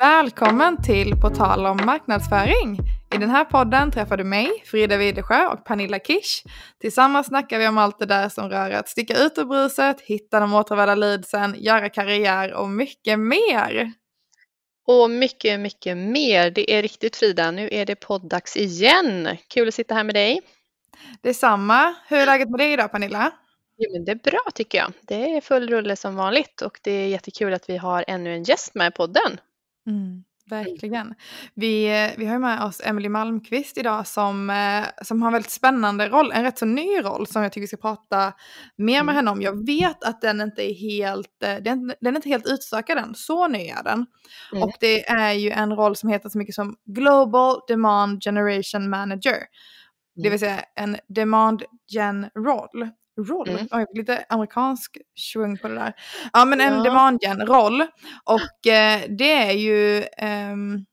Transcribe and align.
Välkommen 0.00 0.82
till 0.82 1.16
På 1.20 1.30
tal 1.30 1.66
om 1.66 1.76
marknadsföring. 1.86 2.78
I 3.14 3.18
den 3.18 3.30
här 3.30 3.44
podden 3.44 3.90
träffar 3.90 4.16
du 4.16 4.24
mig, 4.24 4.50
Frida 4.64 4.96
Widesjö 4.96 5.46
och 5.46 5.64
Pernilla 5.64 5.98
Kish. 5.98 6.44
Tillsammans 6.80 7.26
snackar 7.26 7.58
vi 7.58 7.68
om 7.68 7.78
allt 7.78 7.98
det 7.98 8.06
där 8.06 8.28
som 8.28 8.48
rör 8.48 8.70
att 8.70 8.88
sticka 8.88 9.18
ut 9.18 9.38
ur 9.38 9.44
bruset, 9.44 10.00
hitta 10.00 10.40
de 10.40 10.54
återvärda 10.54 10.94
leadsen, 10.94 11.54
göra 11.58 11.88
karriär 11.88 12.52
och 12.52 12.68
mycket 12.68 13.18
mer. 13.18 13.92
Och 14.86 15.10
mycket, 15.10 15.60
mycket 15.60 15.96
mer. 15.96 16.50
Det 16.50 16.72
är 16.72 16.82
riktigt 16.82 17.16
Frida, 17.16 17.50
nu 17.50 17.68
är 17.72 17.86
det 17.86 17.96
poddags 17.96 18.56
igen. 18.56 19.36
Kul 19.48 19.68
att 19.68 19.74
sitta 19.74 19.94
här 19.94 20.04
med 20.04 20.14
dig. 20.14 20.40
Detsamma. 21.22 21.94
Hur 22.08 22.18
är 22.18 22.26
läget 22.26 22.50
med 22.50 22.60
dig 22.60 22.72
idag 22.72 22.92
Pernilla? 22.92 23.30
Jo, 23.78 23.92
men 23.92 24.04
det 24.04 24.12
är 24.12 24.30
bra 24.30 24.50
tycker 24.54 24.78
jag. 24.78 24.92
Det 25.00 25.36
är 25.36 25.40
full 25.40 25.68
rulle 25.68 25.96
som 25.96 26.16
vanligt 26.16 26.62
och 26.62 26.80
det 26.82 26.92
är 26.92 27.08
jättekul 27.08 27.54
att 27.54 27.68
vi 27.68 27.76
har 27.76 28.04
ännu 28.08 28.34
en 28.34 28.42
gäst 28.42 28.74
med 28.74 28.88
i 28.88 28.90
podden. 28.90 29.40
Mm, 29.90 30.24
verkligen. 30.50 31.14
Vi, 31.54 31.88
vi 32.16 32.26
har 32.26 32.38
med 32.38 32.62
oss 32.64 32.80
Emily 32.84 33.08
Malmqvist 33.08 33.78
idag 33.78 34.06
som, 34.06 34.50
eh, 34.50 35.04
som 35.04 35.22
har 35.22 35.28
en 35.28 35.32
väldigt 35.32 35.50
spännande 35.50 36.08
roll, 36.08 36.32
en 36.32 36.42
rätt 36.42 36.58
så 36.58 36.66
ny 36.66 37.00
roll 37.00 37.26
som 37.26 37.42
jag 37.42 37.52
tycker 37.52 37.60
vi 37.60 37.66
ska 37.66 37.76
prata 37.76 38.32
mer 38.76 39.02
med 39.02 39.02
mm. 39.02 39.14
henne 39.14 39.30
om. 39.30 39.42
Jag 39.42 39.66
vet 39.66 40.04
att 40.04 40.20
den 40.20 40.40
inte 40.40 40.70
är 40.70 40.74
helt, 40.74 41.42
eh, 41.42 41.56
den, 41.56 41.94
den 42.00 42.14
är 42.14 42.18
inte 42.18 42.28
helt 42.28 42.46
utstökad 42.46 42.98
än, 42.98 43.14
så 43.14 43.48
ny 43.48 43.68
är 43.68 43.82
den. 43.82 44.06
Mm. 44.52 44.62
Och 44.62 44.72
det 44.80 45.08
är 45.08 45.32
ju 45.32 45.50
en 45.50 45.76
roll 45.76 45.96
som 45.96 46.08
heter 46.08 46.28
så 46.28 46.38
mycket 46.38 46.54
som 46.54 46.76
Global 46.84 47.60
Demand 47.68 48.22
Generation 48.22 48.90
Manager. 48.90 49.38
Det 50.14 50.20
mm. 50.20 50.30
vill 50.30 50.40
säga 50.40 50.64
en 50.76 50.96
demand 51.08 51.62
gen-roll 51.88 52.30
roll. 52.74 52.90
Mm. 53.48 53.68
Oj, 53.70 53.86
lite 53.94 54.24
amerikansk 54.28 54.96
svung 55.32 55.58
på 55.58 55.68
det 55.68 55.74
där. 55.74 55.92
Ja 56.32 56.44
men 56.44 56.60
en 56.60 56.76
ja. 56.76 56.82
demandgen-roll. 56.82 57.82
Och 58.24 58.66
eh, 58.72 59.00
det 59.08 59.32
är 59.32 59.52
ju... 59.52 60.04
Ehm... 60.16 60.84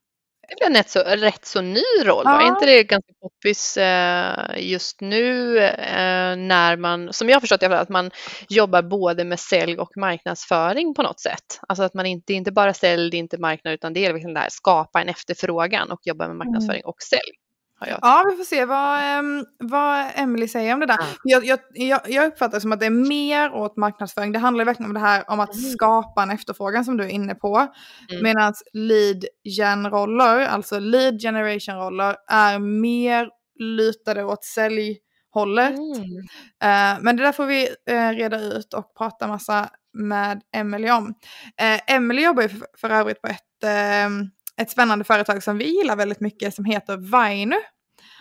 Det 0.58 0.64
är 0.64 0.68
en 0.68 0.76
rätt 0.76 0.90
så, 0.90 1.00
rätt 1.00 1.46
så 1.46 1.62
ny 1.62 1.82
roll, 2.06 2.22
ja. 2.26 2.42
Är 2.42 2.48
inte 2.48 2.66
det 2.66 2.84
ganska 2.84 3.14
poppis 3.22 3.78
eh, 3.78 4.70
just 4.70 5.02
nu 5.02 5.60
eh, 5.60 6.36
när 6.36 6.78
man, 6.78 7.14
som 7.14 7.30
jag 7.30 7.36
har 7.36 7.40
förstått 7.40 7.60
det, 7.60 7.80
att 7.80 7.90
man 7.90 8.12
jobbar 8.50 8.82
både 8.82 9.24
med 9.24 9.40
sälj 9.40 9.78
och 9.78 9.98
marknadsföring 9.98 10.94
på 10.94 11.02
något 11.04 11.20
sätt. 11.20 11.60
Alltså 11.68 11.84
att 11.84 11.94
man 11.94 12.06
inte, 12.06 12.34
inte 12.34 12.52
bara 12.52 12.74
sälj, 12.74 13.12
det 13.12 13.18
är 13.18 13.20
inte 13.20 13.38
marknad, 13.38 13.74
utan 13.74 13.94
det 13.94 14.06
är 14.06 14.14
liksom 14.14 14.34
det 14.34 14.40
här, 14.40 14.50
skapa 14.50 15.02
en 15.02 15.10
efterfrågan 15.10 15.92
och 15.92 16.00
jobba 16.04 16.28
med 16.28 16.36
marknadsföring 16.36 16.82
mm. 16.82 16.90
och 16.90 17.02
sälj. 17.02 17.47
Ja, 17.80 18.26
vi 18.32 18.38
får 18.38 18.44
se 18.44 18.66
vad, 18.66 19.20
um, 19.20 19.46
vad 19.60 20.06
Emily 20.16 20.48
säger 20.48 20.74
om 20.74 20.80
det 20.80 20.86
där. 20.86 20.98
Jag, 21.24 21.46
jag, 21.46 21.60
jag, 22.08 22.28
uppfattar 22.28 22.58
det 22.58 22.62
som 22.62 22.72
att 22.72 22.80
det 22.80 22.86
är 22.86 23.10
mer 23.10 23.54
åt 23.54 23.78
marknadsföring. 23.78 24.32
Det 24.32 24.40
handlar 24.40 24.66
verkligen 24.66 24.90
om 24.90 24.94
det 24.94 25.00
här 25.00 25.24
om 25.28 25.40
att 25.40 25.56
mm. 25.56 25.70
skapa 25.70 26.24
en 26.24 26.32
efterfrågan 26.32 26.86
som 26.86 26.98
du 26.98 27.04
är 27.04 27.10
inne 27.10 27.36
på. 27.36 27.58
Mm. 27.58 28.24
Medan 28.24 28.54
lead 28.74 29.26
gen-roller, 29.44 30.48
alltså 30.48 30.80
lead 30.80 31.22
generation-roller, 31.22 32.16
är 32.28 32.60
mer 32.60 33.30
lutade 33.60 34.24
åt 34.24 34.44
säljhållet. 34.44 35.78
Mm. 35.78 36.18
Uh, 36.64 37.04
men 37.04 37.18
det 37.18 37.24
där 37.24 37.32
får 37.32 37.46
vi 37.46 37.68
uh, 37.92 38.10
reda 38.10 38.40
ut 38.40 38.74
och 38.74 38.96
prata 38.98 39.28
massa 39.28 39.70
med 39.94 40.42
Emily 40.56 40.90
om. 40.90 41.08
Uh, 41.08 41.80
Emily 41.96 42.24
jobbar 42.24 42.44
ju 42.44 42.50
för, 42.50 42.68
för 42.78 42.90
övrigt 42.90 43.22
på 43.22 43.28
ett 43.28 43.64
ehm, 43.66 44.30
ett 44.62 44.70
spännande 44.70 45.06
företag 45.06 45.44
som 45.44 45.58
vi 45.58 45.78
gillar 45.78 45.96
väldigt 45.96 46.20
mycket 46.20 46.56
som 46.56 46.66
heter 46.66 46.98
Vainu. 46.98 47.56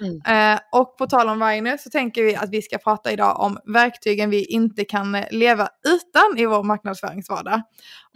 Mm. 0.00 0.54
Eh, 0.54 0.60
och 0.72 0.96
på 0.98 1.06
tal 1.06 1.28
om 1.28 1.38
Vainu 1.38 1.78
så 1.78 1.90
tänker 1.90 2.22
vi 2.22 2.36
att 2.36 2.50
vi 2.50 2.62
ska 2.62 2.78
prata 2.78 3.12
idag 3.12 3.40
om 3.40 3.58
verktygen 3.64 4.30
vi 4.30 4.44
inte 4.44 4.84
kan 4.84 5.12
leva 5.30 5.68
utan 5.86 6.38
i 6.38 6.46
vår 6.46 6.62
marknadsföringsvardag. 6.62 7.62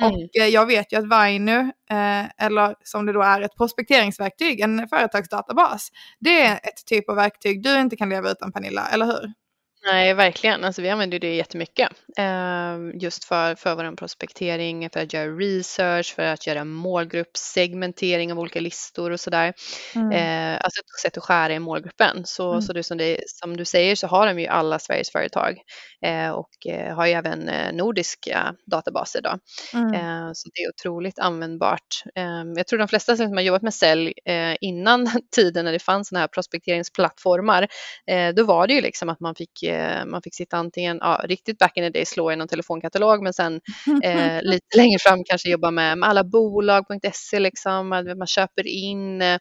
Mm. 0.02 0.12
Och 0.12 0.36
eh, 0.40 0.46
jag 0.46 0.66
vet 0.66 0.92
ju 0.92 0.96
att 0.96 1.08
Vainu, 1.08 1.60
eh, 1.90 2.44
eller 2.44 2.74
som 2.84 3.06
det 3.06 3.12
då 3.12 3.22
är 3.22 3.40
ett 3.40 3.56
prospekteringsverktyg, 3.56 4.60
en 4.60 4.88
företagsdatabas, 4.88 5.88
det 6.20 6.42
är 6.42 6.54
ett 6.54 6.86
typ 6.86 7.08
av 7.08 7.16
verktyg 7.16 7.62
du 7.62 7.80
inte 7.80 7.96
kan 7.96 8.08
leva 8.08 8.30
utan 8.30 8.52
Pernilla, 8.52 8.88
eller 8.88 9.06
hur? 9.06 9.32
Nej, 9.86 10.14
verkligen. 10.14 10.64
Alltså, 10.64 10.82
vi 10.82 10.90
använder 10.90 11.18
det 11.18 11.34
jättemycket 11.34 11.88
eh, 12.18 12.78
just 12.94 13.24
för, 13.24 13.54
för 13.54 13.74
vår 13.74 13.96
prospektering, 13.96 14.90
för 14.90 15.00
att 15.00 15.12
göra 15.12 15.30
research, 15.30 16.14
för 16.14 16.22
att 16.22 16.46
göra 16.46 16.64
målgruppssegmentering 16.64 18.32
av 18.32 18.38
olika 18.38 18.60
listor 18.60 19.10
och 19.10 19.20
sådär. 19.20 19.54
Mm. 19.94 20.12
Eh, 20.12 20.60
alltså 20.64 20.80
ett 20.80 21.00
sätt 21.02 21.16
att 21.16 21.24
skära 21.24 21.54
i 21.54 21.58
målgruppen. 21.58 22.22
Så, 22.24 22.50
mm. 22.50 22.62
så 22.62 22.72
det, 22.72 22.82
som, 22.82 22.98
det, 22.98 23.20
som 23.26 23.56
du 23.56 23.64
säger 23.64 23.96
så 23.96 24.06
har 24.06 24.26
de 24.26 24.40
ju 24.40 24.46
alla 24.46 24.78
Sveriges 24.78 25.10
företag 25.10 25.60
eh, 26.06 26.30
och 26.30 26.66
eh, 26.66 26.94
har 26.94 27.06
ju 27.06 27.12
även 27.12 27.48
eh, 27.48 27.72
nordiska 27.72 28.54
databaser. 28.66 29.20
Då. 29.22 29.38
Mm. 29.74 29.94
Eh, 29.94 30.30
så 30.34 30.48
det 30.54 30.62
är 30.62 30.68
otroligt 30.68 31.18
användbart. 31.18 32.02
jag 32.56 32.66
tror 32.66 32.78
de 32.78 32.88
flesta 32.88 33.16
som 33.16 33.32
har 33.32 33.40
jobbat 33.40 33.62
med 33.62 33.74
sälj 33.74 34.12
innan 34.60 35.10
tiden 35.36 35.64
när 35.64 35.72
det 35.72 35.78
fanns 35.78 36.08
sådana 36.08 36.20
här 36.20 36.28
prospekteringsplattformar, 36.28 37.68
då 38.36 38.44
var 38.44 38.66
det 38.66 38.74
ju 38.74 38.80
liksom 38.80 39.08
att 39.08 39.20
man 39.20 39.34
fick 39.34 39.69
Eh, 39.70 40.04
man 40.06 40.22
fick 40.22 40.34
sitta 40.34 40.56
antingen, 40.56 40.98
ja, 41.00 41.20
riktigt 41.24 41.58
back 41.58 41.76
in 41.76 41.84
the 41.84 41.90
day, 41.90 42.04
slå 42.04 42.32
i 42.32 42.36
någon 42.36 42.48
telefonkatalog, 42.48 43.22
men 43.22 43.32
sen 43.32 43.60
eh, 44.04 44.42
lite 44.42 44.76
längre 44.76 44.98
fram 44.98 45.24
kanske 45.24 45.50
jobba 45.50 45.70
med, 45.70 45.98
med 45.98 46.08
alla 46.08 46.24
bolag.se, 46.24 47.38
liksom, 47.38 47.88
man 47.88 48.26
köper 48.26 48.66
in 48.66 49.22
eh, 49.22 49.38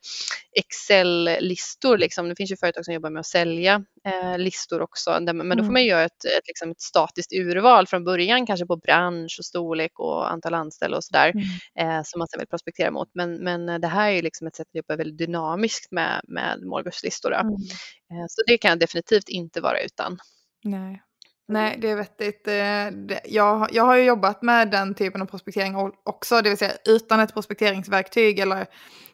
Excel-listor. 0.59 1.97
Liksom. 1.97 2.29
Det 2.29 2.35
finns 2.35 2.51
ju 2.51 2.57
företag 2.57 2.85
som 2.85 2.94
jobbar 2.94 3.09
med 3.09 3.19
att 3.19 3.25
sälja 3.25 3.84
eh, 4.06 4.38
listor 4.38 4.81
också, 4.81 5.19
men 5.22 5.50
då 5.50 5.56
får 5.56 5.59
mm. 5.59 5.73
man 5.73 5.85
göra 5.85 6.03
ett, 6.03 6.25
ett, 6.25 6.47
liksom 6.47 6.72
ett 6.72 6.81
statiskt 6.81 7.34
urval 7.34 7.88
från 7.88 8.03
början, 8.03 8.45
kanske 8.45 8.66
på 8.66 8.78
bransch 8.78 9.35
och 9.39 9.45
storlek 9.45 10.00
och 10.00 10.31
antal 10.31 10.53
anställda 10.53 10.97
och 10.97 11.03
sådär, 11.03 11.31
mm. 11.35 11.89
eh, 12.00 12.03
som 12.06 12.19
man 12.19 12.28
sen 12.28 12.39
vill 12.39 12.47
prospektera 12.47 12.91
mot. 12.91 13.09
Men, 13.13 13.35
men 13.35 13.81
det 13.81 13.88
här 13.88 14.09
är 14.09 14.16
ju 14.16 14.22
liksom 14.22 14.47
ett 14.47 14.56
sätt 14.56 14.68
att 14.68 14.75
jobba 14.75 14.95
väldigt 14.95 15.18
dynamiskt 15.18 15.91
med, 15.91 16.22
med 16.28 16.62
målgruppslistor. 16.63 17.34
Mm. 17.34 17.56
Eh, 18.12 18.25
så 18.30 18.42
det 18.47 18.58
kan 18.58 18.70
jag 18.70 18.80
definitivt 18.80 19.30
inte 19.30 19.62
vara 19.62 19.80
utan. 19.80 20.20
Nej. 20.64 21.02
Nej, 21.47 21.78
det 21.81 21.90
är 21.90 21.96
vettigt. 21.96 22.47
Eh, 22.47 22.90
jag, 23.34 23.70
jag 23.72 23.84
har 23.84 23.96
ju 23.96 24.03
jobbat 24.03 24.42
med 24.42 24.72
den 24.72 24.96
typen 24.96 25.22
av 25.22 25.25
prospektering 25.25 25.75
också, 26.03 26.42
det 26.42 26.50
vill 26.50 26.58
säga 26.58 26.74
utan 26.86 27.19
ett 27.19 27.34
prospekteringsverktyg 27.34 28.40
eller 28.40 28.62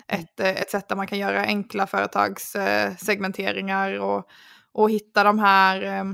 ett, 0.08 0.40
eh, 0.40 0.50
ett 0.50 0.70
sätt 0.70 0.90
där 0.90 0.96
man 0.96 1.08
kan 1.08 1.20
göra 1.20 1.42
enkla 1.42 1.88
företagssegmenteringar 1.88 4.00
och, 4.00 4.28
och 4.74 4.92
hitta 4.92 5.24
de 5.24 5.40
här 5.40 6.06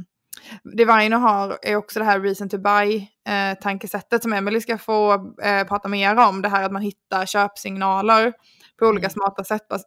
Divino 0.64 1.16
har 1.16 1.60
är 1.62 1.76
också 1.76 2.00
det 2.00 2.06
här 2.06 2.20
reason 2.20 2.50
to 2.50 2.58
buy-tankesättet 2.58 4.22
som 4.22 4.34
Emily 4.34 4.62
ska 4.62 4.78
få 4.78 5.14
eh, 5.44 5.68
prata 5.68 5.88
mer 5.88 6.16
om. 6.16 6.42
Det 6.42 6.50
här 6.50 6.64
att 6.64 6.72
man 6.72 6.82
hittar 6.82 7.26
köpsignaler 7.26 8.34
på 8.82 8.88
olika 8.88 9.06
mm. 9.06 9.12
smarta 9.12 9.44
sätt 9.44 9.72
eh, 9.72 9.78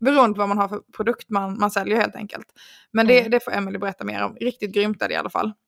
beroende 0.00 0.34
på 0.34 0.38
vad 0.38 0.48
man 0.48 0.58
har 0.58 0.68
för 0.68 0.80
produkt 0.96 1.30
man, 1.30 1.58
man 1.58 1.70
säljer 1.70 2.00
helt 2.00 2.16
enkelt. 2.16 2.46
Men 2.92 3.06
det, 3.06 3.18
mm. 3.18 3.30
det 3.30 3.44
får 3.44 3.52
Emily 3.52 3.78
berätta 3.78 4.04
mer 4.04 4.22
om. 4.22 4.36
Riktigt 4.36 4.74
grymt 4.74 5.02
är 5.02 5.08
det 5.08 5.14
i 5.14 5.16
alla 5.16 5.30
fall. 5.30 5.52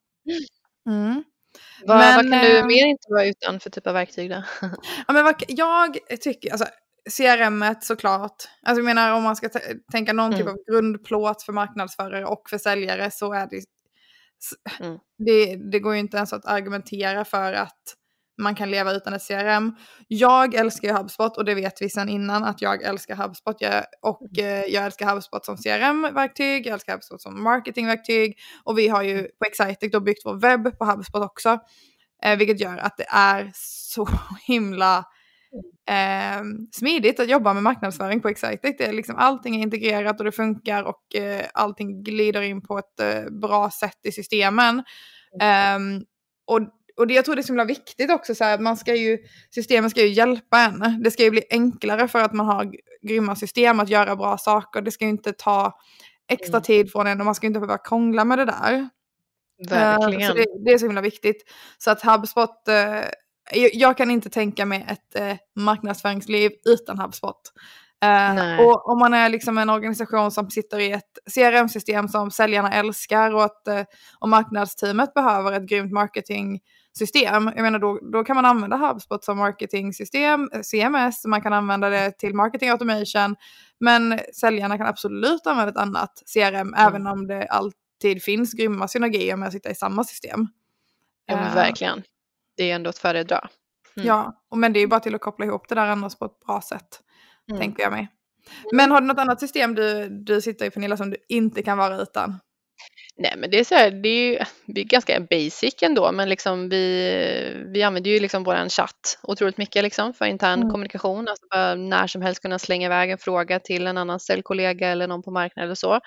Mm. 0.87 1.23
Vad, 1.85 1.97
men, 1.97 2.15
vad 2.15 2.31
kan 2.31 2.41
du 2.41 2.57
äh, 2.57 2.65
mer 2.65 2.85
inte 2.85 3.07
vara 3.09 3.25
utan 3.25 3.59
för 3.59 3.69
typ 3.69 3.87
av 3.87 3.93
verktyg 3.93 4.29
då? 4.29 4.43
ja, 5.07 5.13
men 5.13 5.23
vad, 5.23 5.43
jag 5.47 5.97
tycker, 6.21 6.51
alltså, 6.51 6.65
CRM 7.17 7.65
såklart. 7.81 8.43
Alltså 8.63 8.79
jag 8.79 8.85
menar 8.85 9.13
om 9.13 9.23
man 9.23 9.35
ska 9.35 9.49
tänka 9.91 10.13
någon 10.13 10.31
typ 10.31 10.41
mm. 10.41 10.53
typ 10.53 10.59
av 10.59 10.73
grundplåt 10.73 11.43
för 11.43 11.53
marknadsförare 11.53 12.25
och 12.25 12.49
för 12.49 12.57
säljare 12.57 13.11
så 13.11 13.33
är 13.33 13.47
det, 13.49 13.63
mm. 14.79 14.99
det, 15.17 15.55
det 15.71 15.79
går 15.79 15.93
ju 15.93 15.99
inte 15.99 16.17
ens 16.17 16.33
att 16.33 16.45
argumentera 16.45 17.25
för 17.25 17.53
att 17.53 17.95
man 18.37 18.55
kan 18.55 18.71
leva 18.71 18.93
utan 18.93 19.13
ett 19.13 19.27
CRM. 19.27 19.75
Jag 20.07 20.53
älskar 20.53 20.87
ju 20.87 20.93
HubSpot 20.93 21.37
och 21.37 21.45
det 21.45 21.55
vet 21.55 21.81
vi 21.81 21.89
sedan 21.89 22.09
innan 22.09 22.43
att 22.43 22.61
jag 22.61 22.83
älskar 22.83 23.15
HubSpot. 23.15 23.55
Jag, 23.59 23.83
och 24.01 24.27
mm. 24.37 24.63
eh, 24.63 24.73
jag 24.73 24.85
älskar 24.85 25.13
HubSpot 25.13 25.45
som 25.45 25.57
CRM-verktyg, 25.57 26.65
jag 26.65 26.73
älskar 26.73 26.93
HubSpot 26.93 27.21
som 27.21 27.43
marketingverktyg 27.43 28.37
och 28.63 28.77
vi 28.77 28.87
har 28.87 29.03
ju 29.03 29.19
mm. 29.19 29.31
på 29.39 29.45
Excitec 29.45 29.91
då 29.91 29.99
byggt 29.99 30.25
vår 30.25 30.35
webb 30.35 30.79
på 30.79 30.85
HubSpot 30.85 31.23
också. 31.23 31.59
Eh, 32.23 32.37
vilket 32.37 32.59
gör 32.59 32.77
att 32.77 32.97
det 32.97 33.07
är 33.09 33.51
så 33.53 34.07
himla 34.47 35.05
eh, 35.89 36.43
smidigt 36.71 37.19
att 37.19 37.29
jobba 37.29 37.53
med 37.53 37.63
marknadsföring 37.63 38.21
på 38.21 38.29
Excitec. 38.29 38.75
Det 38.77 38.85
är 38.85 38.93
liksom, 38.93 39.15
allting 39.15 39.55
är 39.55 39.61
integrerat 39.61 40.19
och 40.19 40.25
det 40.25 40.31
funkar 40.31 40.83
och 40.83 41.15
eh, 41.15 41.45
allting 41.53 42.03
glider 42.03 42.41
in 42.41 42.61
på 42.61 42.77
ett 42.77 42.99
eh, 42.99 43.31
bra 43.31 43.71
sätt 43.71 43.99
i 44.03 44.11
systemen. 44.11 44.83
Um, 45.75 46.05
och 46.47 46.61
och 46.97 47.07
det, 47.07 47.13
jag 47.13 47.25
tror 47.25 47.35
det 47.35 47.41
är 47.41 47.43
så 47.43 47.47
himla 47.47 47.65
viktigt 47.65 48.11
också, 48.11 48.35
så 48.35 48.43
här, 48.43 48.59
man 48.59 48.77
ska 48.77 48.95
ju, 48.95 49.17
systemen 49.55 49.89
ska 49.89 50.01
ju 50.01 50.07
hjälpa 50.07 50.59
en. 50.59 51.03
Det 51.03 51.11
ska 51.11 51.23
ju 51.23 51.31
bli 51.31 51.43
enklare 51.49 52.07
för 52.07 52.19
att 52.19 52.33
man 52.33 52.45
har 52.45 52.71
grymma 53.01 53.35
system 53.35 53.79
att 53.79 53.89
göra 53.89 54.15
bra 54.15 54.37
saker. 54.37 54.81
Det 54.81 54.91
ska 54.91 55.05
ju 55.05 55.11
inte 55.11 55.33
ta 55.33 55.79
extra 56.29 56.57
mm. 56.57 56.63
tid 56.63 56.91
från 56.91 57.07
en 57.07 57.19
och 57.19 57.25
man 57.25 57.35
ska 57.35 57.47
inte 57.47 57.59
behöva 57.59 57.77
krångla 57.77 58.25
med 58.25 58.37
det 58.37 58.45
där. 58.45 58.89
Verkligen. 59.69 60.31
Uh, 60.31 60.35
det, 60.35 60.45
det, 60.65 60.71
är 60.71 60.77
så 60.77 60.85
himla 60.85 61.01
viktigt. 61.01 61.43
Så 61.77 61.91
att 61.91 62.01
HubSpot, 62.01 62.63
uh, 62.69 62.75
jag, 63.53 63.73
jag, 63.73 63.97
kan 63.97 64.11
inte 64.11 64.29
tänka 64.29 64.65
mig 64.65 64.85
ett 64.89 65.21
uh, 65.21 65.63
marknadsföringsliv 65.63 66.51
utan 66.65 66.99
HubSpot. 66.99 67.41
Uh, 68.03 68.59
och 68.59 68.89
om 68.89 68.99
man 68.99 69.13
är 69.13 69.29
liksom 69.29 69.57
en 69.57 69.69
organisation 69.69 70.31
som 70.31 70.49
sitter 70.49 70.79
i 70.79 70.91
ett 70.91 71.17
CRM-system 71.35 72.07
som 72.07 72.31
säljarna 72.31 72.71
älskar 72.71 73.33
och 73.33 73.43
att 73.43 73.63
uh, 73.69 73.83
och 74.19 74.29
marknadsteamet 74.29 75.13
behöver 75.13 75.51
ett 75.51 75.69
grymt 75.69 75.91
marketing-system, 75.91 77.51
jag 77.55 77.61
menar 77.61 77.79
då, 77.79 77.99
då 78.11 78.23
kan 78.23 78.35
man 78.35 78.45
använda 78.45 78.77
HubSpot 78.77 79.23
som 79.23 79.37
marketing-system, 79.37 80.49
CMS, 80.63 81.25
man 81.25 81.41
kan 81.41 81.53
använda 81.53 81.89
det 81.89 82.11
till 82.11 82.35
marketing 82.35 82.69
automation, 82.69 83.35
men 83.79 84.19
säljarna 84.33 84.77
kan 84.77 84.87
absolut 84.87 85.47
använda 85.47 85.71
ett 85.71 85.77
annat 85.77 86.23
CRM, 86.33 86.55
mm. 86.55 86.73
även 86.87 87.07
om 87.07 87.27
det 87.27 87.47
alltid 87.47 88.23
finns 88.23 88.53
grymma 88.53 88.87
synergier 88.87 89.35
med 89.35 89.47
att 89.47 89.53
sitta 89.53 89.69
i 89.69 89.75
samma 89.75 90.03
system. 90.03 90.47
Ja 91.25 91.35
men 91.35 91.55
verkligen. 91.55 92.03
Det 92.57 92.71
är 92.71 92.75
ändå 92.75 92.89
att 92.89 92.97
föredra. 92.97 93.47
Mm. 93.97 94.07
Ja, 94.07 94.43
men 94.55 94.73
det 94.73 94.79
är 94.79 94.81
ju 94.81 94.87
bara 94.87 94.99
till 94.99 95.15
att 95.15 95.21
koppla 95.21 95.45
ihop 95.45 95.69
det 95.69 95.75
där 95.75 95.87
annars 95.87 96.15
på 96.15 96.25
ett 96.25 96.39
bra 96.45 96.61
sätt 96.61 97.01
mm. 97.51 97.59
tänker 97.59 97.83
jag 97.83 97.91
mig. 97.91 98.07
Men 98.71 98.91
har 98.91 99.01
du 99.01 99.07
något 99.07 99.19
annat 99.19 99.39
system 99.39 99.75
du, 99.75 100.09
du 100.09 100.41
sitter 100.41 100.65
i 100.65 100.69
Pernilla 100.69 100.97
som 100.97 101.09
du 101.09 101.17
inte 101.29 101.61
kan 101.61 101.77
vara 101.77 101.97
utan? 101.97 102.39
Nej 103.17 103.33
men 103.37 103.51
det 103.51 103.59
är 103.59 103.63
så 103.63 103.75
här, 103.75 103.91
det 103.91 104.09
är 104.09 104.31
ju 104.31 104.39
det 104.65 104.81
är 104.81 104.85
ganska 104.85 105.19
basic 105.19 105.83
ändå 105.83 106.11
men 106.11 106.29
liksom 106.29 106.69
vi, 106.69 107.63
vi 107.73 107.83
använder 107.83 108.11
ju 108.11 108.19
liksom 108.19 108.43
våran 108.43 108.69
chatt 108.69 109.19
otroligt 109.23 109.57
mycket 109.57 109.83
liksom 109.83 110.13
för 110.13 110.25
intern 110.25 110.59
mm. 110.59 110.69
kommunikation. 110.71 111.27
Alltså 111.27 111.75
när 111.75 112.07
som 112.07 112.21
helst 112.21 112.41
kunna 112.41 112.59
slänga 112.59 112.85
iväg 112.85 113.11
en 113.11 113.17
fråga 113.17 113.59
till 113.59 113.87
en 113.87 113.97
annan 113.97 114.19
säljkollega 114.19 114.87
eller 114.87 115.07
någon 115.07 115.23
på 115.23 115.31
marknaden 115.31 115.67
eller 115.67 115.75
så. 115.75 115.99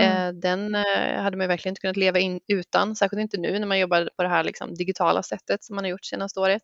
Mm. 0.00 0.28
Eh, 0.28 0.40
den 0.40 0.74
eh, 0.74 1.22
hade 1.22 1.36
man 1.36 1.48
verkligen 1.48 1.72
inte 1.72 1.80
kunnat 1.80 1.96
leva 1.96 2.18
in 2.18 2.40
utan, 2.48 2.96
särskilt 2.96 3.20
inte 3.20 3.36
nu 3.36 3.58
när 3.58 3.66
man 3.66 3.78
jobbar 3.78 4.10
på 4.16 4.22
det 4.22 4.28
här 4.28 4.44
liksom, 4.44 4.74
digitala 4.74 5.22
sättet 5.22 5.64
som 5.64 5.76
man 5.76 5.84
har 5.84 5.90
gjort 5.90 6.04
senaste 6.04 6.40
året. 6.40 6.62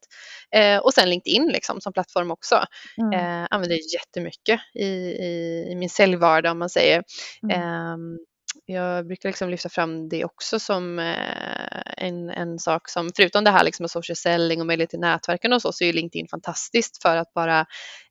Eh, 0.54 0.78
och 0.78 0.94
sen 0.94 1.10
LinkedIn 1.10 1.48
liksom, 1.48 1.80
som 1.80 1.92
plattform 1.92 2.30
också. 2.30 2.64
Mm. 2.98 3.20
Eh, 3.20 3.46
använder 3.50 3.78
jättemycket 3.94 4.60
i, 4.74 4.86
i, 4.86 5.66
i 5.70 5.74
min 5.74 5.90
säljvardag 5.90 6.52
om 6.52 6.58
man 6.58 6.70
säger. 6.70 7.02
Mm. 7.42 8.18
Jag 8.67 9.06
brukar 9.06 9.29
liksom 9.29 9.50
lyfta 9.50 9.69
fram 9.69 10.08
det 10.08 10.25
också 10.25 10.61
som 10.61 10.99
eh, 10.99 11.82
en, 11.97 12.31
en 12.31 12.58
sak 12.58 12.88
som, 12.88 13.11
förutom 13.17 13.44
det 13.44 13.50
här 13.50 13.64
liksom 13.64 13.82
med 13.82 13.91
social 13.91 14.17
selling 14.17 14.61
och 14.61 14.67
möjlighet 14.67 14.91
till 14.91 15.00
nätverken 15.00 15.52
och 15.52 15.62
så, 15.62 15.73
så 15.73 15.85
är 15.85 15.93
LinkedIn 15.93 16.29
fantastiskt 16.29 17.02
för 17.02 17.17
att 17.17 17.35
bara 17.35 17.67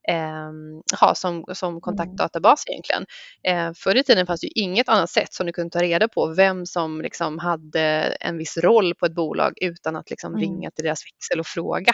eh, 0.09 0.51
ha 0.99 1.15
som, 1.15 1.45
som 1.53 1.69
mm. 1.69 1.81
kontaktdatabas 1.81 2.63
egentligen. 2.67 3.05
Eh, 3.43 3.73
förr 3.75 3.95
i 3.95 4.03
tiden 4.03 4.25
fanns 4.25 4.41
det 4.41 4.47
ju 4.47 4.63
inget 4.63 4.89
annat 4.89 5.09
sätt 5.09 5.33
som 5.33 5.45
du 5.45 5.53
kunde 5.53 5.69
ta 5.69 5.81
reda 5.81 6.07
på 6.07 6.33
vem 6.33 6.65
som 6.65 7.01
liksom 7.01 7.39
hade 7.39 7.81
en 8.19 8.37
viss 8.37 8.57
roll 8.57 8.95
på 8.95 9.05
ett 9.05 9.15
bolag 9.15 9.53
utan 9.61 9.95
att 9.95 10.09
liksom 10.09 10.33
mm. 10.33 10.41
ringa 10.41 10.71
till 10.71 10.85
deras 10.85 11.03
växel 11.05 11.39
och 11.39 11.47
fråga. 11.47 11.91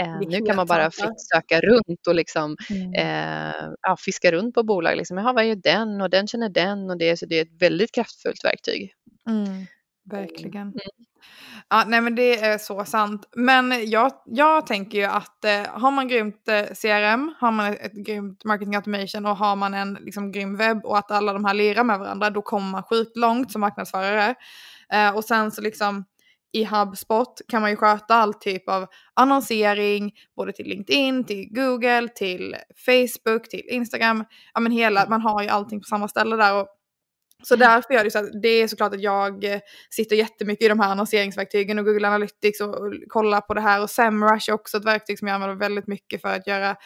Eh, 0.00 0.18
nu 0.28 0.40
kan 0.40 0.56
man 0.56 0.66
bara 0.66 0.90
fritt 0.90 1.20
söka 1.32 1.60
runt 1.60 2.06
och 2.08 2.14
liksom, 2.14 2.56
mm. 2.70 2.94
eh, 2.94 3.68
ja, 3.82 3.96
fiska 3.98 4.32
runt 4.32 4.54
på 4.54 4.62
bolag. 4.62 4.96
Liksom, 4.96 5.18
Jaha, 5.18 5.32
vad 5.32 5.44
är 5.44 5.56
den 5.56 6.00
och 6.00 6.10
den 6.10 6.26
känner 6.26 6.48
den 6.48 6.90
och 6.90 6.98
det, 6.98 7.16
så 7.16 7.26
det 7.26 7.38
är 7.38 7.42
ett 7.42 7.62
väldigt 7.62 7.94
kraftfullt 7.94 8.44
verktyg. 8.44 8.92
Mm. 9.28 9.66
Verkligen. 10.10 10.72
Mm. 11.18 11.62
Ja, 11.70 11.84
nej 11.86 12.00
men 12.00 12.14
det 12.14 12.38
är 12.44 12.58
så 12.58 12.84
sant. 12.84 13.28
Men 13.36 13.90
jag, 13.90 14.12
jag 14.26 14.66
tänker 14.66 14.98
ju 14.98 15.04
att 15.04 15.44
eh, 15.44 15.62
har 15.68 15.90
man 15.90 16.08
grymt 16.08 16.48
eh, 16.48 16.62
CRM, 16.62 17.34
har 17.38 17.52
man 17.52 17.66
ett, 17.66 17.80
ett 17.84 18.06
grymt 18.06 18.44
marketing 18.44 18.74
automation 18.76 19.26
och 19.26 19.36
har 19.36 19.56
man 19.56 19.74
en 19.74 19.94
liksom, 20.00 20.32
grym 20.32 20.56
webb 20.56 20.84
och 20.84 20.98
att 20.98 21.10
alla 21.10 21.32
de 21.32 21.44
här 21.44 21.54
lirar 21.54 21.84
med 21.84 21.98
varandra, 21.98 22.30
då 22.30 22.42
kommer 22.42 22.70
man 22.70 22.82
sjukt 22.82 23.16
långt 23.16 23.52
som 23.52 23.60
marknadsförare. 23.60 24.34
Eh, 24.92 25.16
och 25.16 25.24
sen 25.24 25.50
så 25.50 25.62
liksom 25.62 26.04
i 26.52 26.64
HubSpot 26.64 27.40
kan 27.48 27.60
man 27.60 27.70
ju 27.70 27.76
sköta 27.76 28.14
all 28.14 28.34
typ 28.34 28.68
av 28.68 28.86
annonsering, 29.14 30.12
både 30.36 30.52
till 30.52 30.66
LinkedIn, 30.66 31.24
till 31.24 31.48
Google, 31.50 32.08
till 32.08 32.56
Facebook, 32.86 33.48
till 33.48 33.62
Instagram. 33.68 34.24
Ja 34.54 34.60
men 34.60 34.72
hela, 34.72 35.08
man 35.08 35.20
har 35.20 35.42
ju 35.42 35.48
allting 35.48 35.80
på 35.80 35.84
samma 35.84 36.08
ställe 36.08 36.36
där. 36.36 36.54
Och 36.54 36.68
så 37.42 37.54
mm. 37.54 37.68
därför 37.68 37.94
gör 37.94 38.04
det 38.04 38.10
så 38.10 38.18
att 38.18 38.42
det 38.42 38.48
är 38.48 38.68
såklart 38.68 38.94
att 38.94 39.02
jag 39.02 39.44
eh, 39.44 39.60
sitter 39.90 40.16
jättemycket 40.16 40.64
i 40.64 40.68
de 40.68 40.80
här 40.80 40.90
annonseringsverktygen 40.90 41.78
och 41.78 41.84
Google 41.84 42.08
Analytics 42.08 42.60
och, 42.60 42.74
och 42.74 42.94
kollar 43.08 43.40
på 43.40 43.54
det 43.54 43.60
här. 43.60 43.82
Och 43.82 43.90
SEMrush 43.90 44.50
är 44.50 44.52
också 44.52 44.76
ett 44.76 44.84
verktyg 44.84 45.18
som 45.18 45.28
jag 45.28 45.34
använder 45.34 45.56
väldigt 45.56 45.86
mycket 45.86 46.20
för 46.20 46.28
att 46.28 46.46
göra 46.46 46.76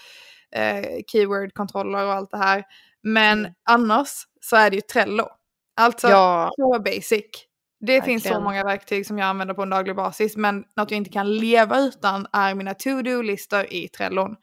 eh, 0.54 0.84
keyword-kontroller 1.06 2.06
och 2.06 2.12
allt 2.12 2.31
det 2.31 2.38
här. 2.38 2.64
Men 3.02 3.38
mm. 3.38 3.52
annars 3.64 4.08
så 4.40 4.56
är 4.56 4.70
det 4.70 4.76
ju 4.76 4.82
Trello. 4.82 5.28
Alltså 5.76 6.08
ja. 6.08 6.50
så 6.56 6.81
basic. 6.84 7.25
Det 7.81 7.93
Verkligen. 7.93 8.20
finns 8.20 8.34
så 8.34 8.40
många 8.40 8.64
verktyg 8.64 9.06
som 9.06 9.19
jag 9.19 9.26
använder 9.28 9.55
på 9.55 9.62
en 9.62 9.70
daglig 9.70 9.96
basis 9.96 10.37
men 10.37 10.64
något 10.76 10.90
jag 10.90 10.96
inte 10.96 11.10
kan 11.10 11.37
leva 11.37 11.78
utan 11.78 12.26
är 12.32 12.55
mina 12.55 12.75
to-do-listor 12.75 13.72
i 13.72 13.88
Trellon. 13.88 14.37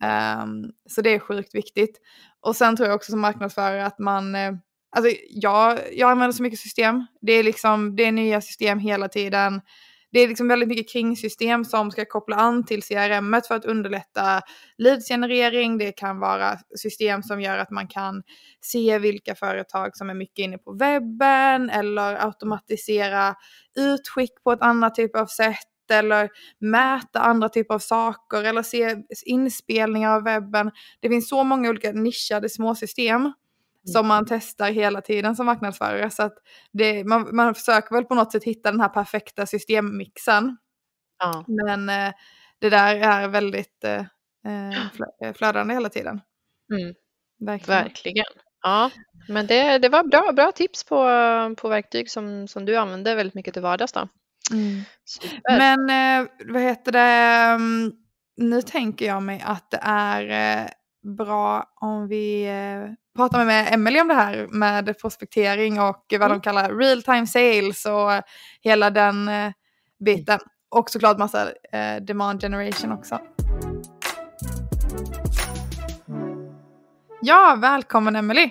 Mm. 0.00 0.42
Um, 0.42 0.72
så 0.88 1.02
det 1.02 1.10
är 1.10 1.18
sjukt 1.18 1.54
viktigt. 1.54 2.00
Och 2.40 2.56
sen 2.56 2.76
tror 2.76 2.88
jag 2.88 2.96
också 2.96 3.10
som 3.10 3.20
marknadsförare 3.20 3.86
att 3.86 3.98
man 3.98 4.34
eh, 4.34 4.52
Alltså 4.96 5.16
jag, 5.30 5.78
jag 5.92 6.10
använder 6.10 6.32
så 6.32 6.42
mycket 6.42 6.58
system. 6.58 7.06
Det 7.20 7.32
är 7.32 7.42
liksom, 7.42 7.96
det 7.96 8.04
är 8.04 8.12
nya 8.12 8.40
system 8.40 8.78
hela 8.78 9.08
tiden. 9.08 9.60
Det 10.12 10.20
är 10.20 10.28
liksom 10.28 10.48
väldigt 10.48 10.68
mycket 10.68 10.92
kringsystem 10.92 11.64
som 11.64 11.90
ska 11.90 12.04
koppla 12.04 12.36
an 12.36 12.66
till 12.66 12.82
CRM 12.82 13.40
för 13.48 13.54
att 13.54 13.64
underlätta 13.64 14.40
leadsgenerering. 14.78 15.78
Det 15.78 15.92
kan 15.92 16.18
vara 16.20 16.58
system 16.76 17.22
som 17.22 17.40
gör 17.40 17.58
att 17.58 17.70
man 17.70 17.88
kan 17.88 18.22
se 18.60 18.98
vilka 18.98 19.34
företag 19.34 19.96
som 19.96 20.10
är 20.10 20.14
mycket 20.14 20.38
inne 20.38 20.58
på 20.58 20.72
webben 20.72 21.70
eller 21.70 22.26
automatisera 22.26 23.34
utskick 23.78 24.42
på 24.44 24.52
ett 24.52 24.62
annat 24.62 24.94
typ 24.94 25.16
av 25.16 25.26
sätt 25.26 25.56
eller 25.90 26.28
mäta 26.58 27.20
andra 27.20 27.48
typer 27.48 27.74
av 27.74 27.78
saker 27.78 28.44
eller 28.44 28.62
se 28.62 28.96
inspelningar 29.26 30.16
av 30.16 30.24
webben. 30.24 30.70
Det 31.00 31.08
finns 31.08 31.28
så 31.28 31.44
många 31.44 31.70
olika 31.70 31.92
nischade 31.92 32.48
småsystem 32.48 33.32
som 33.92 34.06
man 34.06 34.26
testar 34.28 34.70
hela 34.70 35.00
tiden 35.00 35.36
som 35.36 35.46
marknadsförare. 35.46 36.10
Så 36.10 36.22
att 36.22 36.34
det, 36.72 37.04
man, 37.04 37.36
man 37.36 37.54
försöker 37.54 37.94
väl 37.94 38.04
på 38.04 38.14
något 38.14 38.32
sätt 38.32 38.44
hitta 38.44 38.70
den 38.70 38.80
här 38.80 38.88
perfekta 38.88 39.46
systemmixen. 39.46 40.56
Ja. 41.18 41.44
Men 41.46 41.88
eh, 41.88 42.14
det 42.58 42.70
där 42.70 42.96
är 42.96 43.28
väldigt 43.28 43.84
eh, 43.84 44.04
eh, 44.46 44.86
eh 45.24 45.32
flödande 45.34 45.74
hela 45.74 45.88
tiden. 45.88 46.20
Mm. 46.72 46.94
Verkligen. 47.46 47.82
Verkligen. 47.82 48.24
Ja, 48.62 48.90
men 49.28 49.46
det, 49.46 49.78
det 49.78 49.88
var 49.88 50.04
bra, 50.04 50.32
bra 50.32 50.52
tips 50.52 50.84
på, 50.84 50.96
på 51.56 51.68
verktyg 51.68 52.10
som, 52.10 52.48
som 52.48 52.64
du 52.64 52.76
använder 52.76 53.16
väldigt 53.16 53.34
mycket 53.34 53.54
till 53.54 53.62
vardags. 53.62 53.92
Då. 53.92 54.08
Mm. 54.52 54.82
Men 55.48 55.90
eh, 55.90 56.30
vad 56.46 56.62
heter 56.62 56.92
det, 56.92 56.98
mm, 57.54 57.92
nu 58.36 58.62
tänker 58.62 59.06
jag 59.06 59.22
mig 59.22 59.42
att 59.46 59.70
det 59.70 59.80
är 59.82 60.60
eh, 60.62 60.68
bra 61.16 61.72
om 61.80 62.08
vi 62.08 62.46
pratar 63.18 63.44
med 63.44 63.74
Emelie 63.74 64.00
om 64.00 64.08
det 64.08 64.14
här 64.14 64.46
med 64.50 64.98
prospektering 64.98 65.80
och 65.80 66.04
vad 66.10 66.22
mm. 66.22 66.30
de 66.32 66.40
kallar 66.40 66.74
real 66.74 67.02
time 67.02 67.26
sales 67.26 67.86
och 67.86 68.10
hela 68.62 68.90
den 68.90 69.28
eh, 69.28 69.52
biten. 70.04 70.38
Och 70.70 70.90
såklart 70.90 71.18
massa 71.18 71.48
eh, 71.72 72.02
demand 72.02 72.40
generation 72.40 72.92
också. 72.92 73.18
Ja, 77.22 77.58
välkommen 77.60 78.16
Emelie. 78.16 78.50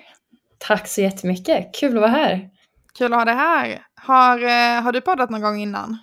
Tack 0.58 0.88
så 0.88 1.02
jättemycket, 1.02 1.76
kul 1.76 1.96
att 1.96 2.02
vara 2.02 2.12
här. 2.12 2.50
Kul 2.98 3.14
att 3.14 3.20
ha 3.20 3.26
dig 3.26 3.36
här. 3.36 3.82
Har, 4.02 4.44
eh, 4.44 4.82
har 4.84 4.92
du 4.92 5.02
poddat 5.02 5.30
någon 5.30 5.42
gång 5.42 5.60
innan? 5.60 5.98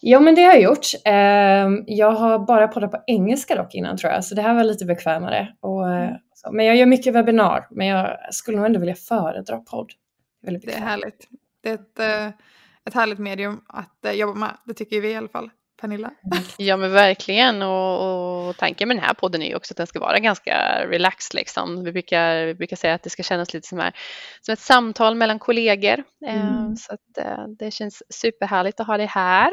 Ja, 0.00 0.20
men 0.20 0.34
det 0.34 0.42
har 0.42 0.52
jag 0.52 0.62
gjort. 0.62 0.86
Ehm, 1.04 1.84
jag 1.86 2.12
har 2.12 2.38
bara 2.38 2.68
poddat 2.68 2.90
på 2.90 3.02
engelska 3.06 3.54
dock 3.54 3.74
innan 3.74 3.96
tror 3.96 4.12
jag, 4.12 4.24
så 4.24 4.34
det 4.34 4.42
här 4.42 4.54
var 4.54 4.64
lite 4.64 4.84
bekvämare. 4.84 5.48
Och, 5.60 5.86
eh, 6.44 6.48
mm. 6.48 6.56
men 6.56 6.66
jag 6.66 6.76
gör 6.76 6.86
mycket 6.86 7.14
webbinar, 7.14 7.66
men 7.70 7.86
jag 7.86 8.34
skulle 8.34 8.56
nog 8.56 8.66
ändå 8.66 8.80
vilja 8.80 8.94
föredra 8.94 9.58
podd. 9.58 9.92
Det 10.42 10.74
är 10.74 10.80
härligt. 10.80 11.28
Det 11.62 11.70
är 11.70 11.74
ett, 11.74 11.98
eh, 11.98 12.26
ett 12.84 12.94
härligt 12.94 13.18
medium 13.18 13.60
att 13.66 14.04
eh, 14.04 14.12
jobba 14.12 14.34
med, 14.34 14.56
det 14.64 14.74
tycker 14.74 15.00
vi 15.00 15.10
i 15.10 15.16
alla 15.16 15.28
fall. 15.28 15.50
Pernilla? 15.80 16.10
Ja 16.58 16.76
men 16.76 16.92
verkligen 16.92 17.62
och, 17.62 18.48
och, 18.48 18.56
tanken 18.56 18.88
med 18.88 18.96
den 18.96 19.04
här 19.04 19.14
podden 19.14 19.42
är 19.42 19.46
ju 19.46 19.54
också 19.54 19.72
att 19.72 19.76
den 19.76 19.86
ska 19.86 20.00
vara 20.00 20.18
ganska 20.18 20.86
relaxed 20.86 21.34
liksom. 21.34 21.84
Vi 21.84 21.92
brukar, 21.92 22.46
vi 22.46 22.54
brukar 22.54 22.76
säga 22.76 22.94
att 22.94 23.02
det 23.02 23.10
ska 23.10 23.22
kännas 23.22 23.54
lite 23.54 23.68
som, 23.68 23.78
här, 23.78 23.92
som 24.40 24.52
ett 24.52 24.58
samtal 24.58 25.14
mellan 25.14 25.38
kollegor. 25.38 26.04
Mm. 26.26 26.76
så 26.76 26.94
att, 26.94 27.00
det 27.58 27.70
känns 27.70 28.02
superhärligt 28.08 28.80
att 28.80 28.86
ha 28.86 28.96
dig 28.96 29.06
här. 29.06 29.50